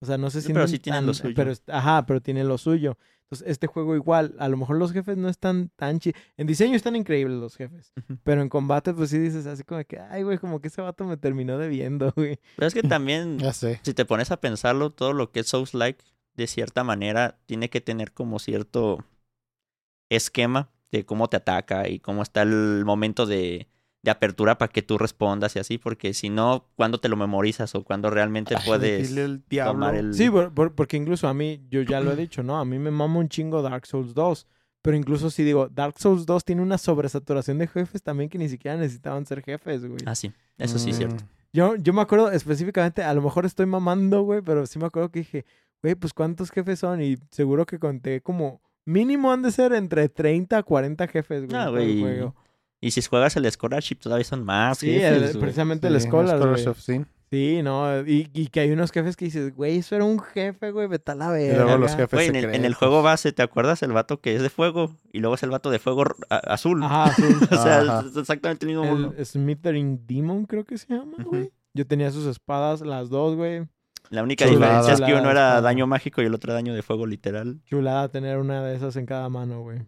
O 0.00 0.06
sea, 0.06 0.16
no 0.16 0.30
Sí, 0.30 0.40
sienten 0.40 0.54
pero 0.54 0.68
sí 0.68 0.78
tienen 0.78 1.00
tan- 1.02 1.06
lo 1.08 1.12
suyo. 1.12 1.34
Pero, 1.36 1.52
ajá, 1.66 2.06
pero 2.06 2.22
tienen 2.22 2.48
lo 2.48 2.56
suyo. 2.56 2.96
Entonces, 3.32 3.46
este 3.48 3.68
juego 3.68 3.94
igual, 3.94 4.34
a 4.40 4.48
lo 4.48 4.56
mejor 4.56 4.76
los 4.76 4.90
jefes 4.92 5.16
no 5.16 5.28
están 5.28 5.70
tan 5.76 6.00
chidos. 6.00 6.20
En 6.36 6.48
diseño 6.48 6.74
están 6.74 6.96
increíbles 6.96 7.38
los 7.38 7.54
jefes. 7.56 7.92
Pero 8.24 8.42
en 8.42 8.48
combate, 8.48 8.92
pues 8.92 9.10
sí 9.10 9.18
dices 9.18 9.46
así 9.46 9.62
como 9.62 9.84
que, 9.84 10.00
ay, 10.00 10.24
güey, 10.24 10.38
como 10.38 10.60
que 10.60 10.66
ese 10.66 10.82
vato 10.82 11.04
me 11.04 11.16
terminó 11.16 11.56
debiendo, 11.56 12.12
güey. 12.16 12.40
Pero 12.56 12.66
es 12.66 12.74
que 12.74 12.82
también, 12.82 13.38
Ya 13.38 13.52
sé. 13.52 13.78
si 13.84 13.94
te 13.94 14.04
pones 14.04 14.32
a 14.32 14.40
pensarlo, 14.40 14.90
todo 14.90 15.12
lo 15.12 15.30
que 15.30 15.40
es 15.40 15.46
Souls 15.48 15.74
Like, 15.74 16.04
de 16.34 16.48
cierta 16.48 16.82
manera, 16.82 17.38
tiene 17.46 17.70
que 17.70 17.80
tener 17.80 18.10
como 18.12 18.40
cierto 18.40 18.98
esquema 20.10 20.70
de 20.90 21.04
cómo 21.04 21.28
te 21.28 21.36
ataca 21.36 21.88
y 21.88 22.00
cómo 22.00 22.22
está 22.22 22.42
el 22.42 22.84
momento 22.84 23.26
de, 23.26 23.68
de 24.02 24.10
apertura 24.10 24.56
para 24.56 24.72
que 24.72 24.80
tú 24.82 24.96
respondas 24.98 25.56
y 25.56 25.58
así, 25.58 25.76
porque 25.78 26.14
si 26.14 26.30
no, 26.30 26.64
cuando 26.76 26.98
te 27.00 27.08
lo 27.08 27.16
memorizas 27.16 27.74
o 27.74 27.84
cuando 27.84 28.08
realmente 28.10 28.54
Ay, 28.56 28.62
puedes 28.64 29.14
el 29.16 29.42
tomar 29.64 29.94
el... 29.94 30.14
Sí, 30.14 30.30
por- 30.30 30.52
por- 30.54 30.74
porque 30.74 30.96
incluso 30.96 31.28
a 31.28 31.34
mí, 31.34 31.60
yo 31.70 31.82
ya 31.82 32.00
lo 32.00 32.10
he 32.12 32.16
dicho, 32.16 32.42
¿no? 32.42 32.58
A 32.58 32.64
mí 32.64 32.78
me 32.78 32.90
mama 32.90 33.18
un 33.18 33.28
chingo 33.28 33.60
Dark 33.62 33.86
Souls 33.86 34.14
2. 34.14 34.46
Pero 34.82 34.96
incluso 34.96 35.28
si 35.28 35.44
digo, 35.44 35.68
Dark 35.68 35.96
Souls 35.98 36.24
2 36.24 36.42
tiene 36.42 36.62
una 36.62 36.78
sobresaturación 36.78 37.58
de 37.58 37.66
jefes 37.66 38.02
también 38.02 38.30
que 38.30 38.38
ni 38.38 38.48
siquiera 38.48 38.78
necesitaban 38.78 39.26
ser 39.26 39.42
jefes, 39.42 39.84
güey. 39.84 40.00
Ah, 40.06 40.14
sí, 40.14 40.32
eso 40.56 40.78
sí 40.78 40.90
es 40.90 40.96
cierto. 40.96 41.22
Mm, 41.22 41.28
Yo, 41.52 41.76
yo 41.76 41.92
me 41.92 42.00
acuerdo 42.00 42.30
específicamente, 42.30 43.02
a 43.02 43.12
lo 43.12 43.20
mejor 43.20 43.44
estoy 43.44 43.66
mamando, 43.66 44.22
güey, 44.22 44.40
pero 44.40 44.64
sí 44.64 44.78
me 44.78 44.86
acuerdo 44.86 45.10
que 45.10 45.18
dije, 45.18 45.44
güey, 45.82 45.94
pues 45.96 46.14
¿cuántos 46.14 46.50
jefes 46.50 46.78
son? 46.78 47.02
Y 47.02 47.18
seguro 47.30 47.66
que 47.66 47.78
conté 47.78 48.22
como, 48.22 48.62
mínimo 48.86 49.30
han 49.30 49.42
de 49.42 49.50
ser 49.52 49.74
entre 49.74 50.08
30 50.08 50.56
a 50.56 50.62
40 50.62 51.06
jefes, 51.08 51.44
güey. 51.44 51.54
Ah, 51.60 51.64
en 51.64 51.68
todo 51.68 51.76
el 51.78 52.00
güey. 52.00 52.32
Y 52.80 52.92
si 52.92 53.02
juegas 53.02 53.36
el 53.36 53.50
Scholarship 53.50 53.96
todavía 53.96 54.24
son 54.24 54.44
más. 54.44 54.78
Sí, 54.78 54.90
jefes, 54.92 55.12
el- 55.22 55.28
güey. 55.28 55.40
precisamente 55.40 55.86
el 55.88 56.00
sí, 56.00 56.06
Scholar, 56.08 56.38
Scholars 56.38 56.62
güey. 56.62 56.68
of 56.68 56.78
Sin. 56.80 57.06
Sí, 57.32 57.60
no, 57.62 58.00
y, 58.00 58.28
y 58.34 58.48
que 58.48 58.58
hay 58.58 58.72
unos 58.72 58.90
jefes 58.90 59.14
que 59.16 59.26
dices, 59.26 59.54
güey, 59.54 59.76
eso 59.78 59.94
era 59.94 60.04
un 60.04 60.18
jefe, 60.18 60.72
güey, 60.72 60.88
vete 60.88 61.12
a 61.12 61.14
la 61.14 61.26
Y 61.40 61.46
verga. 61.46 61.62
luego 61.62 61.78
los 61.78 61.92
jefes 61.94 62.10
Güey, 62.10 62.26
en 62.26 62.34
el, 62.34 62.54
en 62.56 62.64
el 62.64 62.74
juego 62.74 63.02
base, 63.02 63.30
¿te 63.30 63.42
acuerdas 63.42 63.84
el 63.84 63.92
vato 63.92 64.20
que 64.20 64.34
es 64.34 64.42
de 64.42 64.50
fuego? 64.50 64.96
Y 65.12 65.20
luego 65.20 65.36
es 65.36 65.42
el 65.44 65.50
vato 65.50 65.70
de 65.70 65.78
fuego 65.78 66.04
azul. 66.28 66.82
Ajá, 66.82 67.04
azul. 67.04 67.36
o 67.52 67.56
sea, 67.56 67.80
Ajá. 67.82 68.04
es 68.10 68.16
exactamente 68.16 68.66
el 68.66 68.76
mismo. 68.76 69.12
El 69.16 69.24
Smithering 69.24 70.06
Demon, 70.08 70.44
creo 70.46 70.64
que 70.64 70.76
se 70.76 70.88
llama, 70.92 71.18
güey. 71.24 71.52
Yo 71.72 71.86
tenía 71.86 72.10
sus 72.10 72.26
espadas, 72.26 72.80
las 72.80 73.10
dos, 73.10 73.36
güey. 73.36 73.64
La 74.08 74.24
única 74.24 74.44
Chulada. 74.48 74.78
diferencia 74.78 75.06
es 75.06 75.12
que 75.12 75.16
uno 75.20 75.30
era 75.30 75.60
daño 75.60 75.86
mágico 75.86 76.20
y 76.22 76.24
el 76.26 76.34
otro 76.34 76.52
daño 76.52 76.74
de 76.74 76.82
fuego 76.82 77.06
literal. 77.06 77.60
Chulada 77.64 78.08
tener 78.08 78.38
una 78.38 78.64
de 78.64 78.74
esas 78.74 78.96
en 78.96 79.06
cada 79.06 79.28
mano, 79.28 79.60
güey. 79.62 79.78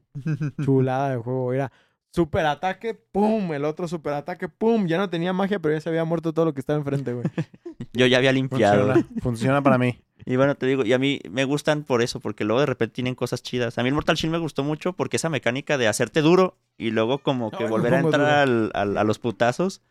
Chulada 0.64 1.10
de 1.10 1.16
juego. 1.16 1.52
Era 1.52 1.72
super 2.12 2.46
ataque, 2.46 2.94
pum. 2.94 3.52
El 3.52 3.64
otro 3.64 3.88
super 3.88 4.12
ataque, 4.12 4.48
pum. 4.48 4.86
Ya 4.86 4.98
no 4.98 5.08
tenía 5.10 5.32
magia, 5.32 5.58
pero 5.58 5.74
ya 5.74 5.80
se 5.80 5.88
había 5.88 6.04
muerto 6.04 6.32
todo 6.32 6.44
lo 6.44 6.54
que 6.54 6.60
estaba 6.60 6.78
enfrente, 6.78 7.12
güey. 7.12 7.24
Yo 7.92 8.06
ya 8.06 8.18
había 8.18 8.32
limpiado. 8.32 8.84
Funciona, 8.92 9.08
funciona 9.20 9.62
para 9.62 9.78
mí. 9.78 9.98
Y 10.24 10.36
bueno, 10.36 10.54
te 10.54 10.66
digo, 10.66 10.84
y 10.84 10.92
a 10.92 11.00
mí 11.00 11.18
me 11.32 11.44
gustan 11.44 11.82
por 11.82 12.00
eso, 12.00 12.20
porque 12.20 12.44
luego 12.44 12.60
de 12.60 12.66
repente 12.66 12.94
tienen 12.94 13.16
cosas 13.16 13.42
chidas. 13.42 13.76
A 13.78 13.82
mí 13.82 13.88
el 13.88 13.94
Mortal 13.96 14.14
Shield 14.14 14.30
me 14.30 14.38
gustó 14.38 14.62
mucho 14.62 14.92
porque 14.92 15.16
esa 15.16 15.28
mecánica 15.28 15.78
de 15.78 15.88
hacerte 15.88 16.20
duro 16.22 16.56
y 16.78 16.92
luego 16.92 17.18
como 17.18 17.50
que 17.50 17.64
volver 17.70 17.94
a 17.94 18.00
entrar 18.20 18.38
al- 18.38 18.70
al- 18.72 18.98
a 18.98 19.02
los 19.02 19.18
putazos, 19.18 19.82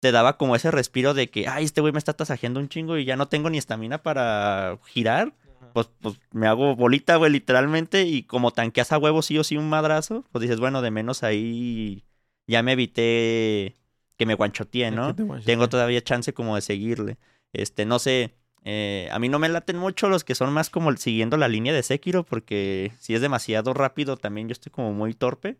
te 0.00 0.12
daba 0.12 0.38
como 0.38 0.56
ese 0.56 0.70
respiro 0.70 1.12
de 1.12 1.28
que, 1.28 1.46
ay, 1.46 1.66
este 1.66 1.82
güey 1.82 1.92
me 1.92 1.98
está 1.98 2.14
tasajeando 2.14 2.58
un 2.58 2.70
chingo 2.70 2.96
y 2.96 3.04
ya 3.04 3.16
no 3.16 3.28
tengo 3.28 3.50
ni 3.50 3.58
estamina 3.58 3.98
para 4.02 4.78
girar. 4.86 5.34
Pues, 5.76 5.90
pues 6.00 6.18
me 6.32 6.46
hago 6.46 6.74
bolita, 6.74 7.16
güey, 7.16 7.30
literalmente. 7.30 8.04
Y 8.04 8.22
como 8.22 8.50
tanqueas 8.50 8.92
a 8.92 8.98
huevo 8.98 9.20
sí 9.20 9.36
o 9.36 9.44
sí 9.44 9.58
un 9.58 9.68
madrazo, 9.68 10.24
pues 10.32 10.40
dices, 10.40 10.58
bueno, 10.58 10.80
de 10.80 10.90
menos 10.90 11.22
ahí 11.22 12.02
ya 12.46 12.62
me 12.62 12.72
evité 12.72 13.76
que 14.16 14.24
me 14.24 14.32
guanchoteé, 14.32 14.90
¿no? 14.90 15.14
Te 15.14 15.22
tengo 15.44 15.68
todavía 15.68 16.02
chance 16.02 16.32
como 16.32 16.54
de 16.54 16.62
seguirle. 16.62 17.18
Este, 17.52 17.84
no 17.84 17.98
sé, 17.98 18.32
eh, 18.64 19.10
a 19.12 19.18
mí 19.18 19.28
no 19.28 19.38
me 19.38 19.50
laten 19.50 19.76
mucho 19.76 20.08
los 20.08 20.24
que 20.24 20.34
son 20.34 20.50
más 20.50 20.70
como 20.70 20.96
siguiendo 20.96 21.36
la 21.36 21.46
línea 21.46 21.74
de 21.74 21.82
Sekiro, 21.82 22.24
porque 22.24 22.92
si 22.98 23.14
es 23.14 23.20
demasiado 23.20 23.74
rápido 23.74 24.16
también 24.16 24.48
yo 24.48 24.52
estoy 24.52 24.72
como 24.72 24.94
muy 24.94 25.12
torpe. 25.12 25.58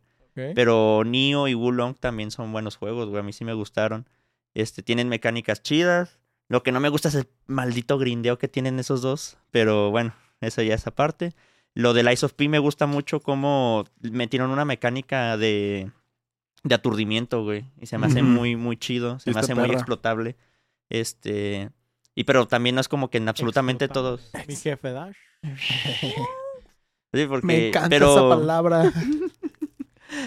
Pero 0.55 1.05
Nioh 1.05 1.47
y 1.49 1.55
Wulong 1.55 1.95
también 1.99 2.31
son 2.31 2.53
buenos 2.53 2.77
juegos, 2.77 3.11
güey, 3.11 3.21
a 3.21 3.23
mí 3.23 3.35
sí 3.35 3.45
me 3.45 3.53
gustaron. 3.53 4.09
Este, 4.55 4.83
tienen 4.83 5.11
mecánicas 5.11 5.63
chidas. 5.63 6.19
Lo 6.49 6.63
que 6.63 6.73
no 6.73 6.81
me 6.81 6.89
gusta 6.89 7.09
es 7.09 7.15
el 7.15 7.29
maldito 7.47 7.99
grindeo 7.99 8.39
que 8.39 8.49
tienen 8.49 8.79
esos 8.79 9.03
dos, 9.03 9.37
pero 9.51 9.91
bueno, 9.91 10.15
eso 10.41 10.63
ya 10.63 10.75
es 10.75 10.87
aparte. 10.87 11.35
Lo 11.75 11.93
del 11.93 12.11
Ice 12.13 12.25
of 12.25 12.33
P 12.35 12.49
me 12.49 12.59
gusta 12.59 12.87
mucho 12.87 13.21
cómo 13.21 13.85
metieron 14.01 14.51
una 14.51 14.65
mecánica 14.65 15.37
de, 15.37 15.91
de 16.63 16.75
aturdimiento, 16.75 17.45
güey. 17.45 17.67
Y 17.81 17.87
se 17.87 17.99
me 17.99 18.07
hace 18.07 18.23
muy, 18.23 18.57
muy 18.57 18.77
chido. 18.77 19.19
Se 19.19 19.33
me 19.33 19.41
hace 19.41 19.55
muy 19.55 19.71
explotable. 19.71 20.37
Este. 20.89 21.71
Y 22.15 22.25
pero 22.25 22.47
también 22.47 22.77
no 22.77 22.81
es 22.81 22.89
como 22.89 23.11
que 23.11 23.19
en 23.19 23.29
absolutamente 23.29 23.87
Explotable. 23.87 24.23
todos. 24.33 24.47
Mi 24.49 24.57
jefe 24.57 24.93
Dash. 24.93 25.17
Sí, 27.15 27.25
porque, 27.27 27.47
Me 27.47 27.69
encanta 27.69 27.89
pero, 27.89 28.11
esa 28.13 28.29
palabra. 28.29 28.93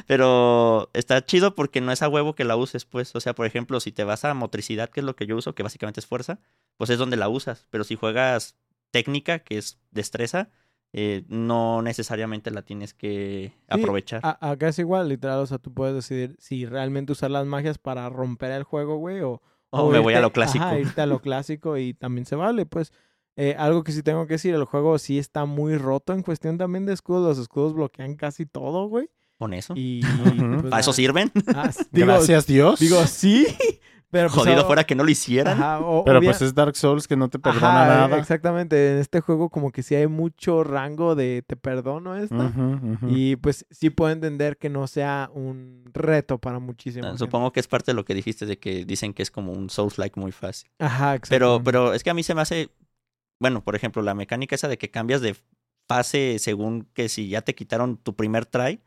Pero 0.07 0.89
está 0.93 1.25
chido 1.25 1.55
porque 1.55 1.81
no 1.81 1.91
es 1.91 2.01
a 2.01 2.09
huevo 2.09 2.35
que 2.35 2.43
la 2.43 2.55
uses, 2.55 2.85
pues. 2.85 3.15
O 3.15 3.19
sea, 3.19 3.33
por 3.35 3.45
ejemplo, 3.45 3.79
si 3.79 3.91
te 3.91 4.03
vas 4.03 4.25
a 4.25 4.33
motricidad, 4.33 4.89
que 4.89 4.99
es 5.01 5.05
lo 5.05 5.15
que 5.15 5.25
yo 5.27 5.35
uso, 5.37 5.55
que 5.55 5.63
básicamente 5.63 5.99
es 5.99 6.05
fuerza, 6.07 6.39
pues 6.77 6.89
es 6.89 6.97
donde 6.97 7.17
la 7.17 7.29
usas. 7.29 7.65
Pero 7.69 7.83
si 7.83 7.95
juegas 7.95 8.55
técnica, 8.91 9.39
que 9.39 9.57
es 9.57 9.79
destreza, 9.91 10.49
eh, 10.93 11.23
no 11.27 11.81
necesariamente 11.83 12.49
la 12.51 12.63
tienes 12.63 12.93
que 12.93 13.51
Sí, 13.53 13.63
aprovechar. 13.69 14.21
A- 14.23 14.49
acá 14.51 14.69
es 14.69 14.79
igual, 14.79 15.09
literal. 15.09 15.39
O 15.39 15.45
sea, 15.45 15.59
tú 15.59 15.73
puedes 15.73 15.93
decidir 15.95 16.35
si 16.39 16.65
realmente 16.65 17.11
usar 17.11 17.29
las 17.31 17.45
magias 17.45 17.77
para 17.77 18.09
romper 18.09 18.51
el 18.51 18.63
juego, 18.63 18.97
güey, 18.97 19.21
o, 19.21 19.41
o 19.69 19.91
me 19.91 19.99
voy 19.99 20.13
a 20.15 20.17
irte- 20.17 20.21
lo 20.21 20.31
clásico. 20.33 20.65
Ajá, 20.65 20.79
irte 20.79 21.01
a 21.01 21.05
lo 21.05 21.19
clásico 21.21 21.77
y 21.77 21.93
también 21.93 22.25
se 22.25 22.35
vale, 22.35 22.65
pues. 22.65 22.91
Eh, 23.35 23.55
algo 23.57 23.83
que 23.85 23.93
sí 23.93 24.03
tengo 24.03 24.27
que 24.27 24.33
decir, 24.33 24.53
el 24.53 24.65
juego 24.65 24.97
sí 24.99 25.17
está 25.17 25.45
muy 25.45 25.77
roto 25.77 26.11
en 26.13 26.23
cuestión 26.23 26.57
también 26.57 26.85
de 26.85 26.91
escudos. 26.93 27.23
Los 27.25 27.37
escudos 27.37 27.73
bloquean 27.73 28.15
casi 28.15 28.45
todo, 28.45 28.87
güey. 28.89 29.09
Con 29.39 29.53
eso. 29.55 29.73
Y... 29.77 30.01
Pues, 30.01 30.63
¿Para 30.69 30.79
eso 30.81 30.93
sirven? 30.93 31.31
ah, 31.55 31.71
digo, 31.91 32.05
Gracias 32.07 32.45
Dios. 32.45 32.79
Digo, 32.79 33.03
sí, 33.07 33.47
Pero, 34.11 34.27
pues, 34.31 34.41
Jodido 34.43 34.63
o- 34.63 34.65
fuera 34.65 34.85
que 34.85 34.95
no 34.95 35.03
lo 35.03 35.11
hicieran. 35.11 35.53
Ajá, 35.61 35.81
o- 35.81 36.03
Pero 36.03 36.17
obvia- 36.17 36.29
pues 36.31 36.41
es 36.41 36.55
Dark 36.55 36.75
Souls 36.75 37.07
que 37.07 37.15
no 37.15 37.29
te 37.29 37.37
perdona 37.37 37.83
Ajá, 37.83 38.07
nada. 38.07 38.17
Exactamente. 38.17 38.93
En 38.93 38.97
este 38.97 39.21
juego 39.21 39.49
como 39.51 39.71
que 39.71 39.83
sí 39.83 39.93
hay 39.93 40.07
mucho 40.07 40.63
rango 40.63 41.13
de 41.13 41.43
te 41.45 41.55
perdono 41.55 42.15
esta. 42.15 42.51
Y 43.07 43.35
pues 43.35 43.67
sí 43.69 43.91
puedo 43.91 44.11
entender 44.11 44.57
que 44.57 44.67
no 44.67 44.87
sea 44.87 45.29
un 45.31 45.83
reto 45.93 46.39
para. 46.39 46.57
Ah, 46.57 47.17
Supongo 47.17 47.51
que 47.53 47.59
es 47.59 47.67
parte 47.67 47.91
de 47.91 47.95
lo 47.95 48.03
que 48.03 48.15
dijiste 48.15 48.47
de 48.47 48.57
que 48.57 48.83
dicen 48.83 49.13
que 49.13 49.21
es 49.21 49.29
como 49.29 49.51
un 49.51 49.69
Souls-like 49.69 50.19
muy 50.19 50.31
fácil. 50.31 50.71
Ajá, 50.79 51.13
exacto. 51.13 51.29
Pero, 51.29 51.61
pero 51.63 51.93
es 51.93 52.03
que 52.03 52.09
a 52.09 52.15
mí 52.15 52.23
se 52.23 52.33
me 52.33 52.41
hace, 52.41 52.71
bueno, 53.39 53.63
por 53.63 53.75
ejemplo, 53.75 54.01
la 54.01 54.15
mecánica 54.15 54.55
esa 54.55 54.67
de 54.67 54.79
que 54.79 54.89
cambias 54.89 55.21
de 55.21 55.35
fase 55.87 56.37
según 56.39 56.87
que 56.95 57.09
si 57.09 57.29
ya 57.29 57.43
te 57.43 57.53
quitaron 57.53 57.97
tu 57.97 58.15
primer 58.15 58.47
try, 58.47 58.81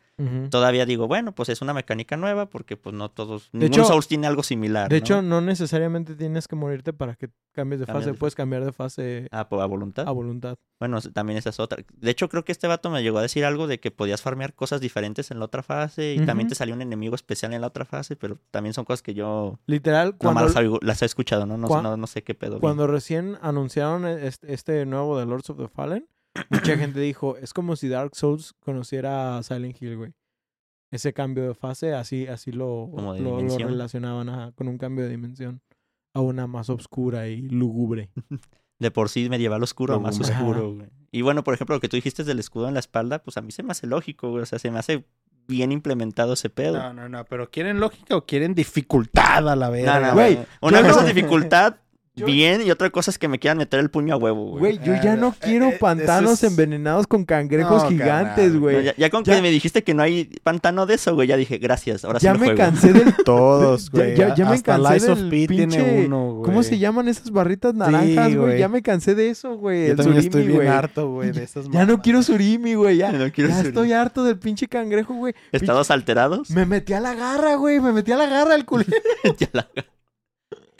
Todavía 0.51 0.87
digo, 0.87 1.09
bueno, 1.09 1.35
pues 1.35 1.49
es 1.49 1.63
una 1.63 1.75
mecánica 1.75 2.17
nueva 2.17 2.47
porque 2.49 2.77
pues 2.77 2.95
no 2.95 3.11
todos, 3.11 3.49
ningún 3.53 3.69
hecho- 3.69 3.85
Souls 3.85 4.07
tiene 4.07 4.27
algo 4.29 4.43
similar. 4.45 4.89
De 4.89 4.97
¿no? 4.97 4.99
hecho, 4.99 5.23
no 5.23 5.41
necesariamente 5.41 6.15
tienes 6.15 6.47
que 6.47 6.55
morirte 6.55 6.93
para 6.93 7.15
que 7.17 7.31
cambies 7.53 7.81
de 7.81 7.87
Cambias 7.87 8.05
fase. 8.05 8.13
de 8.13 8.19
Puedes 8.19 8.35
cambiar 8.35 8.65
de 8.65 8.73
fase 8.73 9.29
Ah, 9.33 9.49
pues, 9.49 9.61
a 9.63 9.67
voluntad. 9.67 10.07
a 10.07 10.13
voluntad. 10.13 10.59
Bueno, 10.79 11.01
también 11.01 11.39
esa 11.39 11.51
es 11.51 11.59
otra. 11.61 11.83
De 11.93 12.11
hecho, 12.11 12.29
creo 12.29 12.45
que 12.45 12.53
este 12.53 12.67
vato 12.69 12.89
me 12.91 13.03
llegó 13.03 13.19
a 13.19 13.23
decir 13.23 13.45
algo 13.45 13.67
de 13.67 13.81
que 13.81 13.91
podías 13.91 14.23
farmear 14.23 14.55
cosas 14.55 14.81
diferentes 14.81 15.31
en 15.31 15.39
la 15.41 15.47
otra 15.47 15.63
fase 15.63 16.15
y 16.15 16.25
también 16.25 16.49
te 16.49 16.55
salió 16.55 16.75
un 16.75 16.83
enemigo 16.83 17.15
especial 17.15 17.53
en 17.53 17.61
la 17.61 17.67
otra 17.69 17.85
fase, 17.85 18.15
pero 18.15 18.39
también 18.51 18.75
son 18.75 18.85
cosas 18.85 19.03
que 19.03 19.15
yo 19.15 19.59
Literal, 19.67 20.17
cuando, 20.17 20.43
las, 20.43 20.57
he- 20.57 20.79
las 20.83 21.03
he 21.03 21.07
escuchado, 21.07 21.47
¿no? 21.47 21.57
No, 21.57 21.83
no, 21.83 21.97
no 21.97 22.07
sé 22.07 22.23
qué 22.23 22.35
pedo. 22.35 22.53
bien. 22.53 22.61
cuando 22.61 22.87
recién 22.87 23.39
anunciaron 23.43 24.07
este, 24.07 24.53
este 24.55 24.87
nuevo 24.87 25.19
de 25.19 25.27
Lords 25.27 25.51
of 25.51 25.59
the 25.59 25.69
Fallen, 25.69 26.07
mucha 26.51 26.76
gente 26.76 27.01
dijo, 27.01 27.37
es 27.37 27.53
como 27.53 27.76
si 27.76 27.89
Dark 27.89 28.14
Souls 28.14 28.55
conociera 28.61 29.39
a 29.39 29.43
Silent 29.43 29.80
Hill, 29.80 29.97
güey. 29.97 30.12
Ese 30.91 31.12
cambio 31.12 31.49
de 31.49 31.55
fase, 31.55 31.95
así, 31.95 32.26
así 32.26 32.53
lo, 32.53 32.91
lo, 32.97 33.41
lo 33.41 33.59
relacionaban 33.59 34.28
ajá, 34.28 34.53
con 34.53 34.68
un 34.68 34.76
cambio 34.76 35.05
de 35.05 35.11
dimensión 35.11 35.62
a 36.14 36.20
una 36.20 36.47
más 36.47 36.68
oscura 36.68 37.28
y 37.28 37.41
lúgubre. 37.43 38.11
De 38.78 38.91
por 38.91 39.09
sí 39.09 39.28
medieval 39.30 39.62
oscuro, 39.62 40.01
más 40.01 40.20
Ajá. 40.20 40.41
oscuro, 40.43 40.74
güey. 40.74 40.89
Y 41.12 41.22
bueno, 41.22 41.45
por 41.45 41.55
ejemplo, 41.55 41.76
lo 41.76 41.80
que 41.80 41.89
tú 41.89 41.97
dijiste 41.97 42.24
del 42.24 42.41
escudo 42.41 42.66
en 42.66 42.74
la 42.74 42.80
espalda, 42.80 43.22
pues 43.22 43.37
a 43.37 43.41
mí 43.41 43.53
se 43.53 43.62
me 43.62 43.70
hace 43.70 43.87
lógico, 43.87 44.30
güey. 44.30 44.43
O 44.43 44.47
sea, 44.47 44.59
se 44.59 44.72
me 44.72 44.78
hace 44.80 45.05
bien 45.47 45.70
implementado 45.70 46.33
ese 46.33 46.51
pedo. 46.51 46.78
No, 46.78 46.93
no, 46.93 47.09
no, 47.09 47.24
pero 47.26 47.49
¿quieren 47.49 47.78
lógica 47.78 48.16
o 48.16 48.26
quieren 48.26 48.55
dificultad 48.57 49.49
a 49.49 49.55
la 49.55 49.70
vez? 49.70 49.87
No, 49.87 50.01
no, 50.01 50.14
Güey. 50.14 50.37
Una 50.62 50.83
cosa 50.83 51.03
no- 51.03 51.07
es 51.09 51.14
dificultad, 51.14 51.76
Yo- 52.15 52.27
bien, 52.27 52.61
y 52.61 52.71
otra 52.71 52.91
cosa 52.91 53.11
es 53.11 53.17
que 53.19 53.27
me 53.27 53.39
quieran 53.39 53.57
meter 53.57 53.81
el 53.81 53.89
puño 53.91 54.13
a 54.13 54.19
huevo, 54.19 54.51
güey. 54.51 54.77
Güey, 54.77 54.79
yo 54.85 54.95
ya 55.03 55.17
no 55.17 55.29
Eh, 55.29 55.35
quiero 55.41 55.69
eh, 55.71 55.79
pantanos 55.81 56.43
es- 56.45 56.51
envenenados 56.51 57.07
con 57.07 57.25
cangrejos 57.25 57.85
No, 57.85 57.89
gigantes, 57.89 58.55
güey. 58.59 58.77
No, 58.77 58.83
ya, 58.83 58.95
ya 58.99 59.09
con 59.09 59.25
ya- 59.25 59.35
que 59.37 59.41
me 59.41 59.51
dijiste 59.51 59.83
que 59.83 59.95
no 59.95 60.03
hay 60.03 60.27
pantano 60.43 60.85
de 60.85 60.95
eso, 60.97 61.15
güey, 61.15 61.27
ya 61.29 61.39
dije, 61.39 61.57
gracias, 61.57 62.05
ahora 62.05 62.19
ya 62.19 62.35
sí 62.35 62.39
me 62.39 62.47
juego. 62.49 62.59
cansé 62.59 62.93
del... 62.93 63.15
Todos, 63.25 63.87
Ya- 63.87 63.91
güey. 63.99 64.17
ya- 64.17 64.35
ya 64.35 64.51
me 64.51 64.61
cansé 64.61 64.91
Lies 64.93 65.09
of 65.09 65.19
del 65.21 65.31
P 65.31 65.47
tiene 65.47 65.67
pinche- 65.79 66.05
uno, 66.07 66.33
güey. 66.35 66.45
¿Cómo 66.45 66.63
se 66.63 66.79
llaman 66.79 67.09
esas 67.09 67.31
barritas 67.31 67.75
naranjas, 67.75 68.27
güey? 68.27 68.37
güey. 68.37 68.59
Ya 68.59 68.69
me 68.69 68.83
cansé 68.83 69.15
de 69.15 69.31
eso, 69.31 69.57
güey. 69.57 69.87
Yo 69.87 69.91
El 69.93 69.97
también 69.97 70.17
surimi, 70.17 70.27
estoy 70.27 70.43
bien 70.43 70.57
güey. 70.57 70.69
harto, 70.69 71.09
güey, 71.11 71.33
de 71.33 71.45
esas 71.45 71.71
Ya 71.71 71.87
no 71.87 72.03
quiero 72.03 72.23
surimi, 72.23 72.75
güey. 72.75 72.99
Ya, 72.99 73.11
No 73.13 73.33
quiero 73.33 73.49
ya 73.49 73.57
surimi. 73.57 73.69
estoy 73.69 73.93
harto 73.93 74.23
del 74.25 74.39
pinche 74.39 74.69
cangrejo, 74.69 75.15
güey. 75.15 75.35
¿Estados 75.51 75.91
alterados? 75.91 76.51
Me 76.51 76.67
metí 76.67 76.93
a 76.93 77.01
la 77.01 77.15
garra, 77.15 77.55
güey. 77.55 77.81
Me 77.81 77.93
metí 77.93 78.13
a 78.13 78.17
la 78.19 78.27
garra 78.27 78.55
el 78.55 78.67
culero. 78.67 78.91
Ya 79.39 79.49
la- 79.53 79.67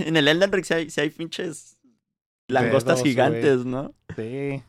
En 0.07 0.17
el 0.17 0.29
Elden 0.29 0.53
Ring 0.53 0.65
sí 0.65 0.75
hay, 0.75 0.91
sí 0.91 1.01
hay 1.01 1.11
pinches 1.11 1.79
langostas 2.49 2.97
Dedos, 2.97 3.09
gigantes, 3.09 3.65
¿no? 3.65 3.95
Sí. 4.17 4.63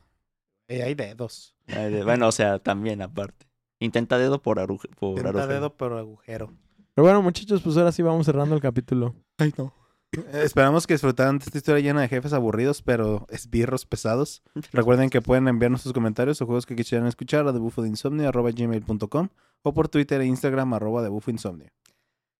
Eh, 0.67 0.83
hay 0.83 0.95
dedos. 0.95 1.55
Bueno, 2.03 2.27
o 2.27 2.31
sea, 2.31 2.59
también 2.59 3.01
aparte. 3.01 3.47
Intenta 3.79 4.17
dedo 4.17 4.41
por, 4.41 4.59
aruj 4.59 4.85
por 4.97 5.15
Tenta 5.15 5.29
agujero. 5.29 5.53
dedo, 5.53 5.75
pero 5.75 5.97
agujero. 5.97 6.53
Pero 6.93 7.05
bueno, 7.05 7.21
muchachos, 7.21 7.61
pues 7.61 7.75
ahora 7.77 7.91
sí 7.91 8.01
vamos 8.01 8.25
cerrando 8.25 8.55
el 8.55 8.61
capítulo. 8.61 9.15
Ay, 9.37 9.53
no. 9.57 9.73
esperamos 10.31 10.87
que 10.87 10.93
disfrutaran 10.93 11.39
de 11.39 11.45
esta 11.45 11.57
historia 11.57 11.81
llena 11.81 12.01
de 12.01 12.07
jefes 12.07 12.33
aburridos, 12.33 12.81
pero 12.81 13.25
esbirros 13.29 13.85
pesados. 13.85 14.41
Recuerden 14.71 15.09
que 15.09 15.21
pueden 15.21 15.47
enviarnos 15.47 15.81
sus 15.81 15.91
comentarios 15.91 16.41
o 16.41 16.45
juegos 16.45 16.65
que 16.65 16.75
quisieran 16.75 17.07
escuchar 17.07 17.47
a 17.47 17.51
debufodeinsomnio.gmail.com 17.51 19.29
o 19.63 19.73
por 19.73 19.89
Twitter 19.89 20.21
e 20.21 20.25
Instagram 20.25 20.73
arroba 20.73 21.01
debufoinsomnio. 21.01 21.69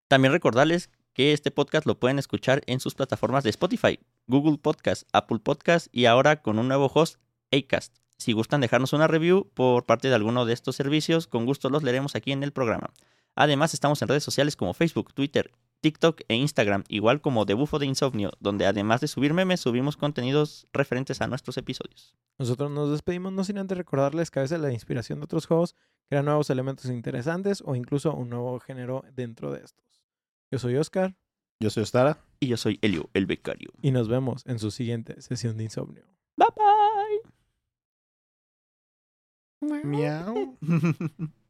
También 0.08 0.32
recordarles 0.32 0.90
que 1.14 1.32
este 1.32 1.50
podcast 1.50 1.86
lo 1.86 1.98
pueden 1.98 2.18
escuchar 2.18 2.62
en 2.66 2.80
sus 2.80 2.94
plataformas 2.94 3.44
de 3.44 3.50
Spotify, 3.50 4.00
Google 4.26 4.58
Podcast, 4.58 5.08
Apple 5.12 5.38
Podcast 5.38 5.86
y 5.92 6.06
ahora 6.06 6.42
con 6.42 6.58
un 6.58 6.68
nuevo 6.68 6.90
host, 6.92 7.20
Acast. 7.52 7.96
Si 8.18 8.32
gustan 8.32 8.60
dejarnos 8.60 8.92
una 8.92 9.06
review 9.06 9.48
por 9.54 9.86
parte 9.86 10.08
de 10.08 10.14
alguno 10.14 10.44
de 10.44 10.52
estos 10.52 10.76
servicios, 10.76 11.26
con 11.26 11.46
gusto 11.46 11.70
los 11.70 11.82
leeremos 11.82 12.16
aquí 12.16 12.32
en 12.32 12.42
el 12.42 12.52
programa. 12.52 12.92
Además, 13.36 13.74
estamos 13.74 14.00
en 14.02 14.08
redes 14.08 14.22
sociales 14.22 14.56
como 14.56 14.74
Facebook, 14.74 15.12
Twitter, 15.12 15.52
TikTok 15.80 16.22
e 16.28 16.34
Instagram, 16.34 16.84
igual 16.88 17.20
como 17.20 17.46
The 17.46 17.54
Bufo 17.54 17.78
de 17.78 17.86
Insomnio, 17.86 18.30
donde 18.40 18.66
además 18.66 19.00
de 19.00 19.08
subir 19.08 19.34
memes, 19.34 19.60
subimos 19.60 19.96
contenidos 19.96 20.66
referentes 20.72 21.20
a 21.20 21.26
nuestros 21.26 21.58
episodios. 21.58 22.14
Nosotros 22.38 22.70
nos 22.70 22.90
despedimos 22.90 23.32
no 23.32 23.44
sin 23.44 23.58
antes 23.58 23.76
recordarles 23.76 24.30
que 24.30 24.38
a 24.38 24.42
veces 24.42 24.60
la 24.60 24.72
inspiración 24.72 25.20
de 25.20 25.24
otros 25.24 25.46
juegos 25.46 25.76
crea 26.08 26.22
nuevos 26.22 26.50
elementos 26.50 26.86
interesantes 26.86 27.62
o 27.64 27.74
incluso 27.74 28.14
un 28.14 28.30
nuevo 28.30 28.58
género 28.60 29.04
dentro 29.12 29.52
de 29.52 29.62
estos. 29.64 29.93
Yo 30.54 30.60
soy 30.60 30.76
Oscar 30.76 31.16
Yo 31.58 31.68
soy 31.68 31.82
Ostara. 31.82 32.24
Y 32.38 32.46
yo 32.46 32.56
soy 32.56 32.78
Elio, 32.80 33.10
el 33.12 33.26
becario. 33.26 33.72
y 33.82 33.90
nos 33.90 34.06
vemos 34.08 34.46
en 34.46 34.60
su 34.60 34.70
siguiente 34.70 35.20
sesión 35.20 35.56
de 35.56 35.64
insomnio. 35.64 36.04
Bye 36.36 36.46
bye. 39.60 39.82
Miau. 39.82 40.56